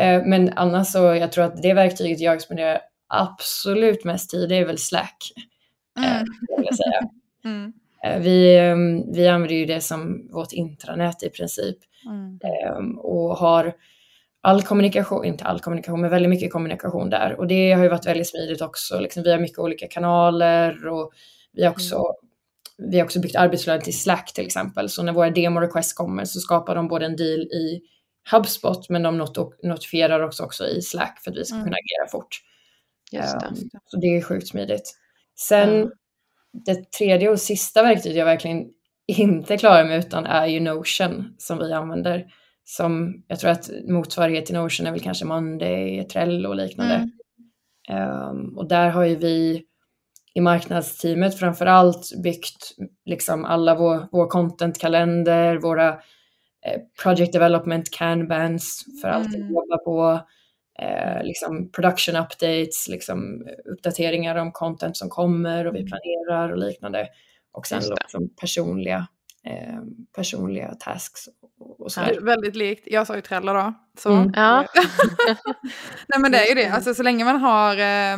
Eh, 0.00 0.22
men 0.24 0.52
annars 0.56 0.86
så, 0.86 0.98
jag 0.98 1.32
tror 1.32 1.44
att 1.44 1.62
det 1.62 1.74
verktyget 1.74 2.20
jag 2.20 2.42
spenderar 2.42 2.80
absolut 3.08 4.04
mest 4.04 4.30
tid, 4.30 4.48
det 4.48 4.56
är 4.56 4.66
väl 4.66 4.78
Slack. 4.78 5.16
Eh, 5.98 6.16
mm. 6.16 6.26
jag 6.64 6.76
säga. 6.76 7.00
Mm. 7.44 7.72
Eh, 8.04 8.20
vi, 8.20 8.56
ehm, 8.56 9.12
vi 9.12 9.28
använder 9.28 9.56
ju 9.56 9.66
det 9.66 9.80
som 9.80 10.28
vårt 10.32 10.52
intranät 10.52 11.22
i 11.22 11.30
princip. 11.30 11.76
Mm. 12.06 12.38
Ehm, 12.44 12.98
och 12.98 13.36
har 13.36 13.74
all 14.46 14.62
kommunikation, 14.62 15.24
inte 15.24 15.44
all 15.44 15.60
kommunikation, 15.60 16.00
men 16.00 16.10
väldigt 16.10 16.30
mycket 16.30 16.52
kommunikation 16.52 17.10
där. 17.10 17.40
Och 17.40 17.46
det 17.46 17.72
har 17.72 17.82
ju 17.82 17.88
varit 17.88 18.06
väldigt 18.06 18.28
smidigt 18.28 18.62
också. 18.62 19.00
Liksom, 19.00 19.22
vi 19.22 19.32
har 19.32 19.38
mycket 19.38 19.58
olika 19.58 19.88
kanaler 19.88 20.86
och 20.86 21.12
vi 21.52 21.64
har 21.64 21.70
också, 21.70 21.96
mm. 21.96 22.90
vi 22.90 22.98
har 22.98 23.04
också 23.04 23.20
byggt 23.20 23.36
arbetsflöden 23.36 23.82
till 23.82 23.98
Slack 23.98 24.32
till 24.32 24.46
exempel. 24.46 24.88
Så 24.88 25.02
när 25.02 25.12
våra 25.12 25.30
demo 25.30 25.60
requests 25.60 25.92
kommer 25.92 26.24
så 26.24 26.40
skapar 26.40 26.74
de 26.74 26.88
både 26.88 27.06
en 27.06 27.16
deal 27.16 27.40
i 27.40 27.80
HubSpot 28.30 28.88
men 28.88 29.02
de 29.02 29.18
not 29.18 29.36
notifierar 29.62 30.20
också, 30.20 30.42
också 30.42 30.68
i 30.68 30.82
Slack 30.82 31.20
för 31.24 31.30
att 31.30 31.36
vi 31.36 31.44
ska 31.44 31.54
mm. 31.54 31.64
kunna 31.64 31.76
agera 31.76 32.10
fort. 32.10 32.40
Just 33.12 33.40
det. 33.40 33.46
Um, 33.46 33.70
så 33.86 33.96
det 33.96 34.06
är 34.06 34.22
sjukt 34.22 34.48
smidigt. 34.48 34.94
Sen 35.38 35.68
mm. 35.68 35.90
det 36.52 36.92
tredje 36.92 37.30
och 37.30 37.40
sista 37.40 37.82
verktyget 37.82 38.18
jag 38.18 38.24
verkligen 38.24 38.66
inte 39.06 39.58
klarar 39.58 39.84
mig 39.84 39.98
utan 39.98 40.26
är 40.26 40.46
ju 40.46 40.60
Notion 40.60 41.34
som 41.38 41.58
vi 41.58 41.72
använder 41.72 42.26
som 42.68 43.22
jag 43.28 43.40
tror 43.40 43.50
att 43.50 43.70
motsvarighet 43.88 44.46
till 44.46 44.54
Notion 44.54 44.86
är 44.86 44.90
väl 44.90 45.00
kanske 45.00 45.24
Monday, 45.24 46.04
Trello 46.08 46.48
och 46.48 46.56
liknande. 46.56 46.94
Mm. 47.88 48.30
Um, 48.30 48.58
och 48.58 48.68
där 48.68 48.90
har 48.90 49.04
ju 49.04 49.16
vi 49.16 49.64
i 50.34 50.40
marknadsteamet 50.40 51.38
framför 51.38 51.66
allt 51.66 52.22
byggt 52.22 52.74
liksom 53.04 53.44
alla 53.44 53.74
vår, 53.74 54.08
vår 54.12 54.26
content-kalender, 54.26 55.56
våra 55.56 55.88
eh, 56.66 56.80
project 57.02 57.32
development 57.32 57.90
canbans 57.90 58.84
för 59.02 59.08
allt 59.08 59.34
mm. 59.34 59.48
vi 59.48 59.54
jobbar 59.54 59.84
på, 59.84 60.20
eh, 60.82 61.24
liksom 61.24 61.70
production 61.72 62.16
updates, 62.16 62.88
liksom 62.88 63.46
uppdateringar 63.64 64.36
om 64.36 64.52
content 64.52 64.96
som 64.96 65.08
kommer 65.08 65.66
och 65.66 65.74
vi 65.74 65.78
mm. 65.78 65.90
planerar 65.90 66.52
och 66.52 66.58
liknande. 66.58 67.08
Och 67.52 67.66
sen 67.66 67.82
liksom 67.82 68.28
personliga, 68.40 69.06
eh, 69.44 69.80
personliga 70.16 70.74
tasks 70.74 71.20
och 71.86 71.92
så 71.92 72.00
ja, 72.00 72.20
väldigt 72.20 72.56
likt. 72.56 72.82
Jag 72.86 73.06
sa 73.06 73.14
ju 73.14 73.20
Trello 73.20 73.52
då. 73.52 73.74
Så. 73.98 74.12
Mm. 74.12 74.32
Ja. 74.34 74.64
Nej 76.08 76.20
men 76.20 76.32
det 76.32 76.38
är 76.38 76.48
ju 76.48 76.54
det. 76.54 76.68
Alltså, 76.68 76.94
så 76.94 77.02
länge 77.02 77.24
man 77.24 77.40
har 77.40 77.72
eh, 77.76 78.16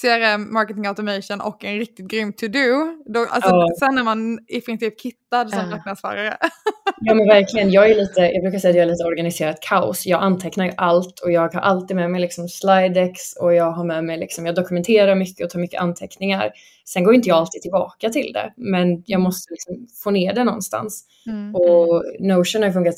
CRM, 0.00 0.52
marketing 0.52 0.86
automation 0.86 1.40
och 1.40 1.64
en 1.64 1.78
riktigt 1.78 2.08
grym 2.10 2.32
to-do. 2.32 2.96
Alltså, 3.30 3.50
ja. 3.50 3.68
Sen 3.78 3.98
är 3.98 4.02
man 4.02 4.38
i 4.48 4.60
princip 4.60 5.00
kittad 5.00 5.50
som 5.50 5.70
marknadsförare. 5.70 6.36
ja 7.00 7.14
men 7.14 7.26
verkligen. 7.26 7.70
Jag, 7.70 7.90
är 7.90 7.94
lite, 7.94 8.20
jag 8.20 8.42
brukar 8.42 8.58
säga 8.58 8.70
att 8.70 8.76
jag 8.76 8.84
är 8.86 8.90
lite 8.90 9.04
organiserat 9.04 9.60
kaos. 9.60 10.06
Jag 10.06 10.22
antecknar 10.22 10.64
ju 10.64 10.72
allt 10.76 11.20
och 11.20 11.32
jag 11.32 11.54
har 11.54 11.60
alltid 11.60 11.96
med 11.96 12.10
mig 12.10 12.20
liksom 12.20 12.48
slidex 12.48 13.36
och 13.40 13.54
jag 13.54 13.70
har 13.70 13.84
med 13.84 14.04
mig 14.04 14.18
liksom, 14.18 14.46
jag 14.46 14.54
dokumenterar 14.54 15.14
mycket 15.14 15.44
och 15.44 15.50
tar 15.50 15.60
mycket 15.60 15.80
anteckningar. 15.80 16.50
Sen 16.84 17.04
går 17.04 17.14
inte 17.14 17.28
jag 17.28 17.38
alltid 17.38 17.62
tillbaka 17.62 18.10
till 18.10 18.32
det, 18.32 18.52
men 18.56 19.02
jag 19.06 19.20
måste 19.20 19.52
liksom 19.52 19.86
få 20.04 20.10
ner 20.10 20.32
det 20.32 20.44
någonstans. 20.44 21.04
Mm. 21.26 21.54
Och 21.54 22.04
Notion 22.20 22.62
har 22.62 22.70
funkat 22.70 22.94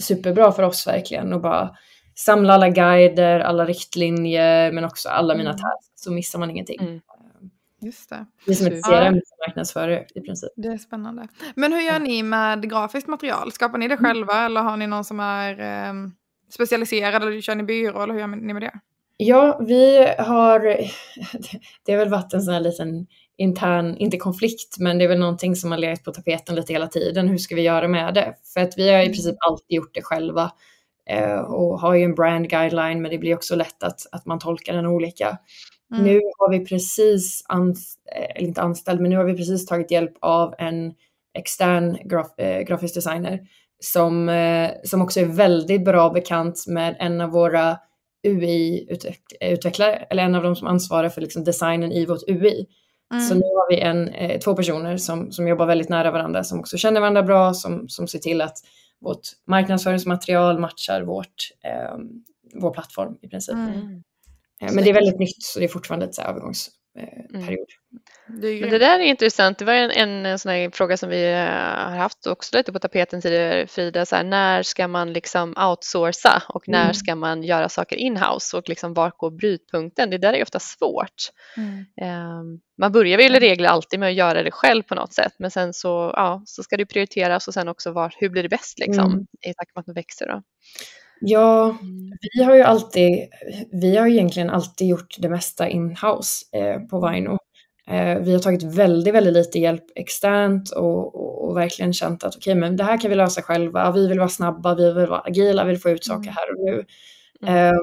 superbra 0.00 0.52
för 0.52 0.62
oss 0.62 0.86
verkligen 0.86 1.32
och 1.32 1.40
bara 1.40 1.76
samla 2.14 2.54
alla 2.54 2.68
guider, 2.68 3.40
alla 3.40 3.64
riktlinjer 3.64 4.72
men 4.72 4.84
också 4.84 5.08
alla 5.08 5.34
mina 5.34 5.50
mm. 5.50 5.60
tasks 5.60 6.02
så 6.02 6.12
missar 6.12 6.38
man 6.38 6.50
ingenting. 6.50 6.80
Mm. 6.80 7.00
Just 7.80 8.10
det. 8.10 8.26
Det 8.46 8.52
är 8.52 8.54
som 8.54 8.66
ett 8.66 8.84
CRM 8.84 9.14
ja. 9.14 9.46
marknadsförare 9.46 10.06
i 10.14 10.20
princip. 10.20 10.52
Det 10.56 10.68
är 10.68 10.78
spännande. 10.78 11.28
Men 11.54 11.72
hur 11.72 11.80
gör 11.80 11.98
ni 11.98 12.22
med 12.22 12.70
grafiskt 12.70 13.08
material? 13.08 13.52
Skapar 13.52 13.78
ni 13.78 13.88
det 13.88 13.94
mm. 13.94 14.04
själva 14.04 14.32
mm. 14.32 14.46
eller 14.46 14.60
har 14.60 14.76
ni 14.76 14.86
någon 14.86 15.04
som 15.04 15.20
är 15.20 15.60
eh, 15.60 15.92
specialiserad 16.50 17.22
eller 17.22 17.40
kör 17.40 17.54
ni 17.54 17.62
byrå 17.62 18.02
eller 18.02 18.14
hur 18.14 18.20
gör 18.20 18.26
ni 18.26 18.52
med 18.52 18.62
det? 18.62 18.80
Ja, 19.16 19.60
vi 19.66 19.98
har, 20.18 20.60
det 21.84 21.92
har 21.92 21.98
väl 21.98 22.08
varit 22.08 22.32
en 22.32 22.42
sån 22.42 22.54
här 22.54 22.60
liten 22.60 23.06
intern, 23.38 23.96
inte 23.96 24.16
konflikt, 24.16 24.76
men 24.78 24.98
det 24.98 25.04
är 25.04 25.08
väl 25.08 25.18
någonting 25.18 25.56
som 25.56 25.70
har 25.70 25.78
legat 25.78 26.04
på 26.04 26.12
tapeten 26.12 26.54
lite 26.54 26.72
hela 26.72 26.86
tiden. 26.86 27.28
Hur 27.28 27.38
ska 27.38 27.54
vi 27.54 27.62
göra 27.62 27.88
med 27.88 28.14
det? 28.14 28.34
För 28.54 28.60
att 28.60 28.78
vi 28.78 28.90
har 28.90 28.98
i 28.98 29.02
mm. 29.02 29.12
princip 29.12 29.36
alltid 29.48 29.76
gjort 29.76 29.94
det 29.94 30.02
själva 30.02 30.52
eh, 31.10 31.40
och 31.40 31.80
har 31.80 31.94
ju 31.94 32.04
en 32.04 32.14
brand 32.14 32.50
guideline, 32.50 33.02
men 33.02 33.10
det 33.10 33.18
blir 33.18 33.34
också 33.34 33.56
lätt 33.56 33.82
att, 33.82 34.06
att 34.12 34.26
man 34.26 34.38
tolkar 34.38 34.72
den 34.72 34.86
olika. 34.86 35.38
Mm. 35.92 36.04
Nu 36.04 36.20
har 36.38 36.50
vi 36.50 36.64
precis, 36.64 37.44
ans 37.48 37.94
eller 38.36 38.48
inte 38.48 38.62
anställd, 38.62 39.00
men 39.00 39.10
nu 39.10 39.16
har 39.16 39.24
vi 39.24 39.36
precis 39.36 39.66
tagit 39.66 39.90
hjälp 39.90 40.14
av 40.20 40.54
en 40.58 40.94
extern 41.38 41.98
graf 42.04 42.38
eh, 42.38 42.60
grafisk 42.60 42.94
designer 42.94 43.40
som, 43.84 44.28
eh, 44.28 44.70
som 44.84 45.02
också 45.02 45.20
är 45.20 45.24
väldigt 45.24 45.84
bra 45.84 46.10
bekant 46.10 46.64
med 46.66 46.96
en 46.98 47.20
av 47.20 47.30
våra 47.30 47.78
UI-utvecklare, 48.26 50.06
eller 50.10 50.22
en 50.22 50.34
av 50.34 50.42
de 50.42 50.56
som 50.56 50.66
ansvarar 50.66 51.08
för 51.08 51.20
liksom 51.20 51.44
designen 51.44 51.92
i 51.92 52.06
vårt 52.06 52.28
UI. 52.28 52.66
Mm. 53.12 53.24
Så 53.24 53.34
nu 53.34 53.40
har 53.40 53.70
vi 53.70 53.80
en, 53.80 54.08
eh, 54.08 54.40
två 54.40 54.54
personer 54.54 54.96
som, 54.96 55.32
som 55.32 55.48
jobbar 55.48 55.66
väldigt 55.66 55.88
nära 55.88 56.10
varandra, 56.10 56.44
som 56.44 56.60
också 56.60 56.76
känner 56.76 57.00
varandra 57.00 57.22
bra, 57.22 57.54
som, 57.54 57.88
som 57.88 58.08
ser 58.08 58.18
till 58.18 58.40
att 58.40 58.56
vårt 59.00 59.20
marknadsföringsmaterial 59.46 60.58
matchar 60.58 61.02
vårt, 61.02 61.34
eh, 61.64 61.98
vår 62.54 62.70
plattform 62.70 63.16
i 63.22 63.28
princip. 63.28 63.54
Mm. 63.54 64.02
Eh, 64.62 64.72
men 64.72 64.84
det 64.84 64.90
är 64.90 64.94
väldigt 64.94 65.18
nytt, 65.18 65.42
så 65.42 65.58
det 65.58 65.64
är 65.64 65.68
fortfarande 65.68 66.06
ett 66.06 66.14
övergångsperiod. 66.94 67.68
Mm. 68.28 68.40
Det, 68.40 68.70
det 68.70 68.78
där 68.78 68.98
är 68.98 69.04
intressant. 69.04 69.58
Det 69.58 69.64
var 69.64 69.72
en, 69.72 70.26
en 70.26 70.38
sån 70.38 70.72
fråga 70.72 70.96
som 70.96 71.08
vi 71.08 71.32
eh, 71.32 71.38
har 71.38 71.96
haft 71.96 72.26
också 72.26 72.56
lite 72.56 72.72
på 72.72 72.78
tapeten 72.78 73.22
tidigare, 73.22 73.66
Frida. 73.66 74.06
Så 74.06 74.16
här, 74.16 74.24
när 74.24 74.62
ska 74.62 74.88
man 74.88 75.12
liksom 75.12 75.54
outsourca 75.56 76.42
och 76.48 76.68
när 76.68 76.82
mm. 76.82 76.94
ska 76.94 77.14
man 77.14 77.42
göra 77.42 77.68
saker 77.68 77.96
inhouse 77.96 78.56
och 78.56 78.68
liksom 78.68 78.94
var 78.94 79.12
går 79.16 79.30
brytpunkten? 79.30 80.10
Det 80.10 80.18
där 80.18 80.32
är 80.32 80.42
ofta 80.42 80.58
svårt. 80.60 81.30
Mm. 81.56 82.40
Um, 82.40 82.60
man 82.78 82.92
börjar 82.92 83.18
väl 83.18 83.36
i 83.36 83.40
regel 83.40 83.66
alltid 83.66 84.00
med 84.00 84.08
att 84.08 84.14
göra 84.14 84.42
det 84.42 84.50
själv 84.50 84.82
på 84.82 84.94
något 84.94 85.12
sätt, 85.14 85.32
men 85.38 85.50
sen 85.50 85.74
så, 85.74 86.12
ja, 86.16 86.42
så 86.46 86.62
ska 86.62 86.76
det 86.76 86.86
prioriteras 86.86 87.48
och 87.48 87.54
sen 87.54 87.68
också 87.68 87.92
var, 87.92 88.14
hur 88.18 88.28
blir 88.28 88.42
det 88.42 88.48
bäst 88.48 88.78
liksom, 88.78 89.12
mm. 89.12 89.26
i 89.46 89.54
takt 89.54 89.74
med 89.74 89.80
att 89.80 89.86
man 89.86 89.94
växer. 89.94 90.26
Då. 90.26 90.42
Ja, 91.24 91.64
mm. 91.82 92.12
vi 92.34 92.42
har 92.42 92.54
ju 92.54 92.62
alltid, 92.62 93.28
vi 93.72 93.96
har 93.96 94.06
egentligen 94.06 94.50
alltid 94.50 94.88
gjort 94.88 95.16
det 95.18 95.28
mesta 95.28 95.68
inhouse 95.68 96.56
eh, 96.56 96.80
på 96.80 97.08
Vino. 97.08 97.38
Eh, 97.88 98.18
vi 98.18 98.32
har 98.32 98.38
tagit 98.38 98.62
väldigt, 98.62 99.14
väldigt 99.14 99.32
lite 99.32 99.58
hjälp 99.58 99.84
externt 99.94 100.70
och, 100.70 101.14
och, 101.14 101.48
och 101.48 101.56
verkligen 101.56 101.92
känt 101.92 102.24
att 102.24 102.36
okej, 102.36 102.50
okay, 102.50 102.60
men 102.60 102.76
det 102.76 102.84
här 102.84 103.00
kan 103.00 103.10
vi 103.10 103.16
lösa 103.16 103.42
själva. 103.42 103.92
Vi 103.92 104.08
vill 104.08 104.18
vara 104.18 104.28
snabba, 104.28 104.74
vi 104.74 104.92
vill 104.92 105.06
vara 105.06 105.20
agila, 105.20 105.64
vi 105.64 105.70
vill 105.70 105.80
få 105.80 105.90
ut 105.90 106.04
saker 106.04 106.30
mm. 106.30 106.34
här 106.34 106.52
och 106.52 106.64
nu. 106.64 106.84
Mm. 107.42 107.68
Eh, 107.68 107.78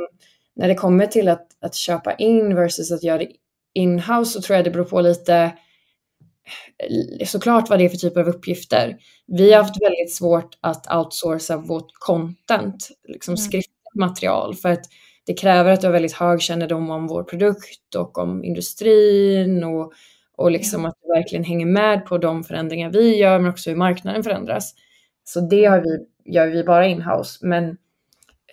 när 0.56 0.68
det 0.68 0.76
kommer 0.76 1.06
till 1.06 1.28
att, 1.28 1.48
att 1.62 1.76
köpa 1.76 2.14
in 2.14 2.56
versus 2.56 2.92
att 2.92 3.04
göra 3.04 3.18
det 3.18 3.32
inhouse 3.74 4.32
så 4.32 4.42
tror 4.42 4.56
jag 4.56 4.66
det 4.66 4.72
beror 4.72 4.86
på 4.86 5.02
lite 5.02 5.52
såklart 7.26 7.70
vad 7.70 7.80
det 7.80 7.86
är 7.86 7.90
för 7.90 7.98
typer 7.98 8.22
av 8.22 8.28
uppgifter. 8.28 8.98
Vi 9.28 9.54
har 9.54 9.64
haft 9.64 9.82
väldigt 9.82 10.16
svårt 10.16 10.58
att 10.62 10.94
outsourca 10.94 11.58
vårt 11.58 11.92
content, 11.94 12.90
liksom 13.08 13.32
mm. 13.32 13.38
skriftligt 13.38 13.96
material, 13.96 14.56
för 14.56 14.70
att 14.70 14.86
det 15.26 15.34
kräver 15.34 15.72
att 15.72 15.82
du 15.82 15.88
har 15.88 15.92
väldigt 15.92 16.14
hög 16.14 16.42
kännedom 16.42 16.90
om 16.90 17.08
vår 17.08 17.24
produkt 17.24 17.96
och 17.96 18.18
om 18.18 18.44
industrin 18.44 19.64
och, 19.64 19.94
och 20.38 20.52
liksom 20.52 20.86
att 20.86 20.96
du 21.02 21.14
verkligen 21.14 21.44
hänger 21.44 21.66
med 21.66 22.06
på 22.06 22.18
de 22.18 22.44
förändringar 22.44 22.90
vi 22.92 23.18
gör, 23.18 23.40
men 23.40 23.52
också 23.52 23.70
hur 23.70 23.78
marknaden 23.78 24.24
förändras. 24.24 24.74
Så 25.24 25.40
det 25.40 25.66
har 25.66 25.80
vi, 25.80 26.00
gör 26.34 26.48
vi 26.48 26.64
bara 26.64 26.88
inhouse. 26.88 27.48
Men 27.48 27.78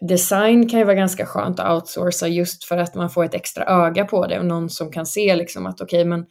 design 0.01 0.69
kan 0.69 0.79
ju 0.79 0.85
vara 0.85 0.97
ganska 0.97 1.27
skönt 1.27 1.61
att 1.61 1.73
outsourca 1.73 2.27
just 2.27 2.65
för 2.65 2.79
att 2.79 2.95
man 2.95 3.11
får 3.11 3.25
ett 3.25 3.35
extra 3.35 3.65
öga 3.65 4.05
på 4.05 4.27
det 4.27 4.39
och 4.39 4.47
någon 4.47 4.71
som 4.71 4.93
kan 4.93 5.07
se 5.07 5.37
liksom 5.37 5.67
att 5.67 5.81
okej, 5.81 6.01
okay, 6.01 6.09
men 6.09 6.27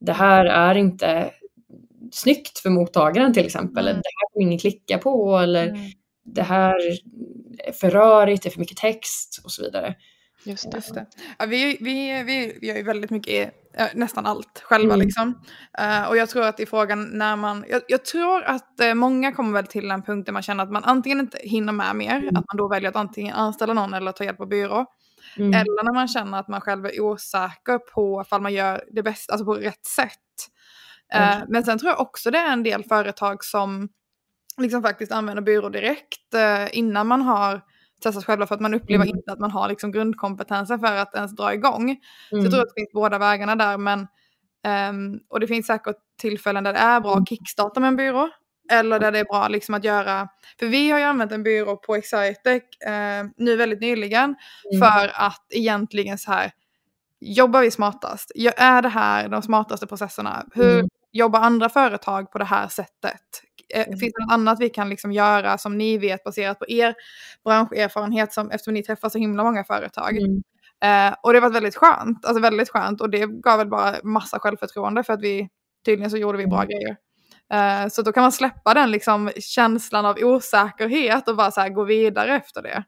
det 0.00 0.12
här 0.12 0.44
är 0.44 0.74
inte 0.74 1.30
snyggt 2.12 2.58
för 2.58 2.70
mottagaren 2.70 3.34
till 3.34 3.46
exempel. 3.46 3.88
Mm. 3.88 4.02
Det 4.02 4.08
här 4.08 4.32
kommer 4.32 4.46
ingen 4.46 4.58
klicka 4.58 4.98
på 4.98 5.38
eller 5.38 5.68
mm. 5.68 5.80
det 6.24 6.42
här 6.42 6.74
är 7.58 7.72
för 7.72 7.90
rörigt, 7.90 8.42
det 8.42 8.48
är 8.48 8.50
för 8.50 8.60
mycket 8.60 8.76
text 8.76 9.40
och 9.44 9.52
så 9.52 9.62
vidare. 9.62 9.94
Just 10.44 10.70
det. 10.70 10.76
Just 10.76 10.94
det. 10.94 11.06
Ja, 11.38 11.46
vi, 11.46 11.78
vi, 11.80 12.22
vi, 12.22 12.58
vi 12.60 12.66
gör 12.66 12.76
ju 12.76 12.82
väldigt 12.82 13.10
mycket, 13.10 13.54
nästan 13.94 14.26
allt 14.26 14.62
själva 14.64 14.94
mm. 14.94 15.06
liksom. 15.06 15.28
Uh, 15.80 16.08
och 16.08 16.16
jag 16.16 16.28
tror 16.28 16.42
att 16.42 16.60
i 16.60 16.66
frågan 16.66 17.04
när 17.04 17.36
man, 17.36 17.64
jag, 17.68 17.82
jag 17.88 18.04
tror 18.04 18.42
att 18.42 18.74
uh, 18.82 18.94
många 18.94 19.32
kommer 19.32 19.52
väl 19.52 19.66
till 19.66 19.90
en 19.90 20.02
punkt 20.02 20.26
där 20.26 20.32
man 20.32 20.42
känner 20.42 20.64
att 20.64 20.72
man 20.72 20.84
antingen 20.84 21.20
inte 21.20 21.38
hinner 21.42 21.72
med 21.72 21.96
mer, 21.96 22.16
mm. 22.16 22.28
att 22.28 22.44
man 22.52 22.56
då 22.56 22.68
väljer 22.68 22.88
att 22.88 22.96
antingen 22.96 23.34
anställa 23.34 23.72
någon 23.74 23.94
eller 23.94 24.12
ta 24.12 24.24
hjälp 24.24 24.40
av 24.40 24.48
byrå. 24.48 24.86
Mm. 25.36 25.54
Eller 25.54 25.84
när 25.84 25.94
man 25.94 26.08
känner 26.08 26.38
att 26.38 26.48
man 26.48 26.60
själv 26.60 26.86
är 26.86 27.00
osäker 27.00 27.78
på 27.78 28.22
ifall 28.26 28.42
man 28.42 28.52
gör 28.52 28.84
det 28.90 29.02
bästa, 29.02 29.32
alltså 29.32 29.44
på 29.44 29.54
rätt 29.54 29.86
sätt. 29.86 30.10
Uh, 31.14 31.44
men 31.48 31.64
sen 31.64 31.78
tror 31.78 31.90
jag 31.90 32.00
också 32.00 32.30
det 32.30 32.38
är 32.38 32.52
en 32.52 32.62
del 32.62 32.84
företag 32.84 33.44
som 33.44 33.88
liksom 34.58 34.82
faktiskt 34.82 35.12
använder 35.12 35.42
byrå 35.42 35.68
direkt 35.68 36.34
innan 36.72 37.06
man 37.06 37.22
har 37.22 37.60
testas 38.02 38.24
själva 38.24 38.46
för 38.46 38.54
att 38.54 38.60
man 38.60 38.74
upplever 38.74 39.04
mm. 39.04 39.16
inte 39.16 39.32
att 39.32 39.38
man 39.38 39.50
har 39.50 39.68
liksom 39.68 39.92
grundkompetensen 39.92 40.80
för 40.80 40.96
att 40.96 41.14
ens 41.14 41.36
dra 41.36 41.54
igång. 41.54 41.82
Mm. 41.82 41.96
Så 42.28 42.36
jag 42.36 42.40
mm. 42.40 42.50
tror 42.50 42.62
att 42.62 42.68
det 42.68 42.80
finns 42.80 42.92
båda 42.92 43.18
vägarna 43.18 43.56
där. 43.56 43.78
Men, 43.78 44.00
um, 44.90 45.20
och 45.28 45.40
det 45.40 45.46
finns 45.46 45.66
säkert 45.66 45.96
tillfällen 46.20 46.64
där 46.64 46.72
det 46.72 46.78
är 46.78 47.00
bra 47.00 47.14
att 47.14 47.28
kickstarta 47.28 47.80
med 47.80 47.88
en 47.88 47.96
byrå. 47.96 48.28
Eller 48.70 49.00
där 49.00 49.12
det 49.12 49.18
är 49.18 49.24
bra 49.24 49.48
liksom 49.48 49.74
att 49.74 49.84
göra, 49.84 50.28
för 50.58 50.66
vi 50.66 50.90
har 50.90 50.98
ju 50.98 51.04
använt 51.04 51.32
en 51.32 51.42
byrå 51.42 51.76
på 51.76 51.96
Excitec 51.96 52.62
eh, 52.86 53.26
nu 53.36 53.56
väldigt 53.56 53.80
nyligen 53.80 54.24
mm. 54.24 54.80
för 54.80 55.10
att 55.14 55.46
egentligen 55.50 56.18
så 56.18 56.32
här, 56.32 56.52
jobbar 57.20 57.60
vi 57.60 57.70
smartast? 57.70 58.32
Är 58.56 58.82
det 58.82 58.88
här 58.88 59.28
de 59.28 59.42
smartaste 59.42 59.86
processerna? 59.86 60.46
Hur 60.54 60.74
mm. 60.74 60.88
jobbar 61.12 61.40
andra 61.40 61.68
företag 61.68 62.32
på 62.32 62.38
det 62.38 62.44
här 62.44 62.68
sättet? 62.68 63.42
Eh, 63.74 63.86
mm. 63.86 63.98
Finns 63.98 64.12
det 64.12 64.24
något 64.24 64.32
annat 64.32 64.60
vi 64.60 64.70
kan 64.70 64.88
liksom 64.88 65.12
göra 65.12 65.58
som 65.58 65.78
ni 65.78 65.98
vet 65.98 66.24
baserat 66.24 66.58
på 66.58 66.64
er 66.68 66.94
branscherfarenhet 67.44 68.32
som, 68.32 68.50
eftersom 68.50 68.74
ni 68.74 68.82
träffar 68.82 69.08
så 69.08 69.18
himla 69.18 69.44
många 69.44 69.64
företag? 69.64 70.16
Mm. 70.16 70.42
Eh, 70.82 71.16
och 71.22 71.32
det 71.32 71.40
var 71.40 71.50
väldigt 71.50 71.76
skönt, 71.76 72.24
alltså 72.24 72.42
väldigt 72.42 72.70
skönt 72.70 73.00
och 73.00 73.10
det 73.10 73.26
gav 73.26 73.58
väl 73.58 73.68
bara 73.68 73.94
massa 74.02 74.38
självförtroende 74.38 75.04
för 75.04 75.12
att 75.12 75.22
vi 75.22 75.48
tydligen 75.84 76.10
så 76.10 76.16
gjorde 76.16 76.38
vi 76.38 76.46
bra 76.46 76.62
mm. 76.62 76.68
grejer. 76.68 76.96
Eh, 77.52 77.88
så 77.88 78.02
då 78.02 78.12
kan 78.12 78.22
man 78.22 78.32
släppa 78.32 78.74
den 78.74 78.90
liksom 78.90 79.30
känslan 79.40 80.06
av 80.06 80.16
osäkerhet 80.18 81.28
och 81.28 81.36
bara 81.36 81.50
så 81.50 81.60
här 81.60 81.68
gå 81.68 81.84
vidare 81.84 82.36
efter 82.36 82.62
det. 82.62 82.84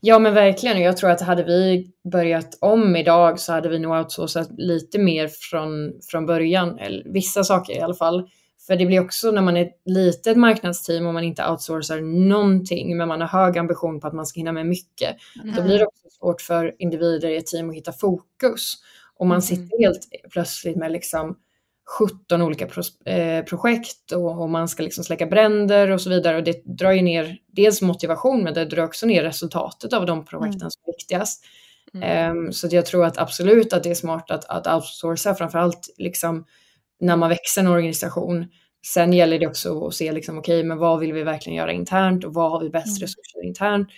Ja 0.00 0.18
men 0.18 0.34
verkligen, 0.34 0.82
jag 0.82 0.96
tror 0.96 1.10
att 1.10 1.20
hade 1.20 1.44
vi 1.44 1.90
börjat 2.12 2.58
om 2.60 2.96
idag 2.96 3.40
så 3.40 3.52
hade 3.52 3.68
vi 3.68 3.78
nog 3.78 3.98
outsourcat 3.98 4.48
lite 4.56 4.98
mer 4.98 5.28
från, 5.28 5.92
från 6.10 6.26
början, 6.26 6.78
eller 6.78 7.12
vissa 7.12 7.44
saker 7.44 7.76
i 7.76 7.80
alla 7.80 7.94
fall. 7.94 8.28
För 8.66 8.76
det 8.76 8.86
blir 8.86 9.00
också 9.00 9.30
när 9.30 9.42
man 9.42 9.56
är 9.56 9.62
ett 9.62 9.82
litet 9.84 10.36
marknadsteam 10.36 11.06
och 11.06 11.14
man 11.14 11.24
inte 11.24 11.50
outsourcar 11.50 12.28
någonting, 12.28 12.96
men 12.96 13.08
man 13.08 13.20
har 13.20 13.28
hög 13.28 13.58
ambition 13.58 14.00
på 14.00 14.06
att 14.06 14.14
man 14.14 14.26
ska 14.26 14.40
hinna 14.40 14.52
med 14.52 14.66
mycket. 14.66 15.16
Mm. 15.42 15.54
Då 15.54 15.62
blir 15.62 15.78
det 15.78 15.86
också 15.86 16.08
svårt 16.10 16.40
för 16.40 16.74
individer 16.78 17.28
i 17.28 17.36
ett 17.36 17.46
team 17.46 17.70
att 17.70 17.76
hitta 17.76 17.92
fokus. 17.92 18.74
Och 19.16 19.26
man 19.26 19.34
mm. 19.34 19.42
sitter 19.42 19.78
helt 19.78 20.08
plötsligt 20.32 20.76
med 20.76 20.92
liksom 20.92 21.36
17 21.98 22.42
olika 22.42 22.66
pro 22.66 22.82
eh, 23.04 23.44
projekt 23.44 24.12
och, 24.12 24.42
och, 24.42 24.50
man 24.50 24.68
ska 24.68 24.82
liksom 24.82 25.04
släcka 25.04 25.26
bränder 25.26 25.90
och 25.90 26.00
så 26.00 26.10
vidare. 26.10 26.36
Och 26.36 26.44
det 26.44 26.64
drar 26.64 26.92
ju 26.92 27.02
ner 27.02 27.36
dels 27.46 27.82
motivation, 27.82 28.44
men 28.44 28.54
det 28.54 28.64
drar 28.64 28.84
också 28.84 29.06
ner 29.06 29.22
resultatet 29.22 29.92
av 29.92 30.06
de 30.06 30.24
projekten 30.24 30.60
mm. 30.60 30.70
som 30.70 30.82
är 30.86 30.92
viktigast. 30.92 31.44
Mm. 31.94 32.36
Um, 32.36 32.52
så 32.52 32.68
jag 32.70 32.86
tror 32.86 33.04
att 33.04 33.18
absolut 33.18 33.72
att 33.72 33.82
det 33.82 33.90
är 33.90 33.94
smart 33.94 34.30
att, 34.30 34.44
att 34.44 34.66
outsourca, 34.66 35.34
framförallt 35.34 35.94
liksom 35.98 36.44
när 37.00 37.16
man 37.16 37.28
växer 37.28 37.60
en 37.60 37.66
organisation. 37.66 38.46
Sen 38.86 39.12
gäller 39.12 39.38
det 39.38 39.46
också 39.46 39.86
att 39.86 39.94
se 39.94 40.12
liksom, 40.12 40.38
okej, 40.38 40.58
okay, 40.58 40.68
men 40.68 40.78
vad 40.78 41.00
vill 41.00 41.12
vi 41.12 41.22
verkligen 41.22 41.56
göra 41.56 41.72
internt 41.72 42.24
och 42.24 42.34
vad 42.34 42.50
har 42.50 42.60
vi 42.60 42.70
bäst 42.70 42.98
mm. 42.98 43.00
resurser 43.00 43.46
internt 43.46 43.88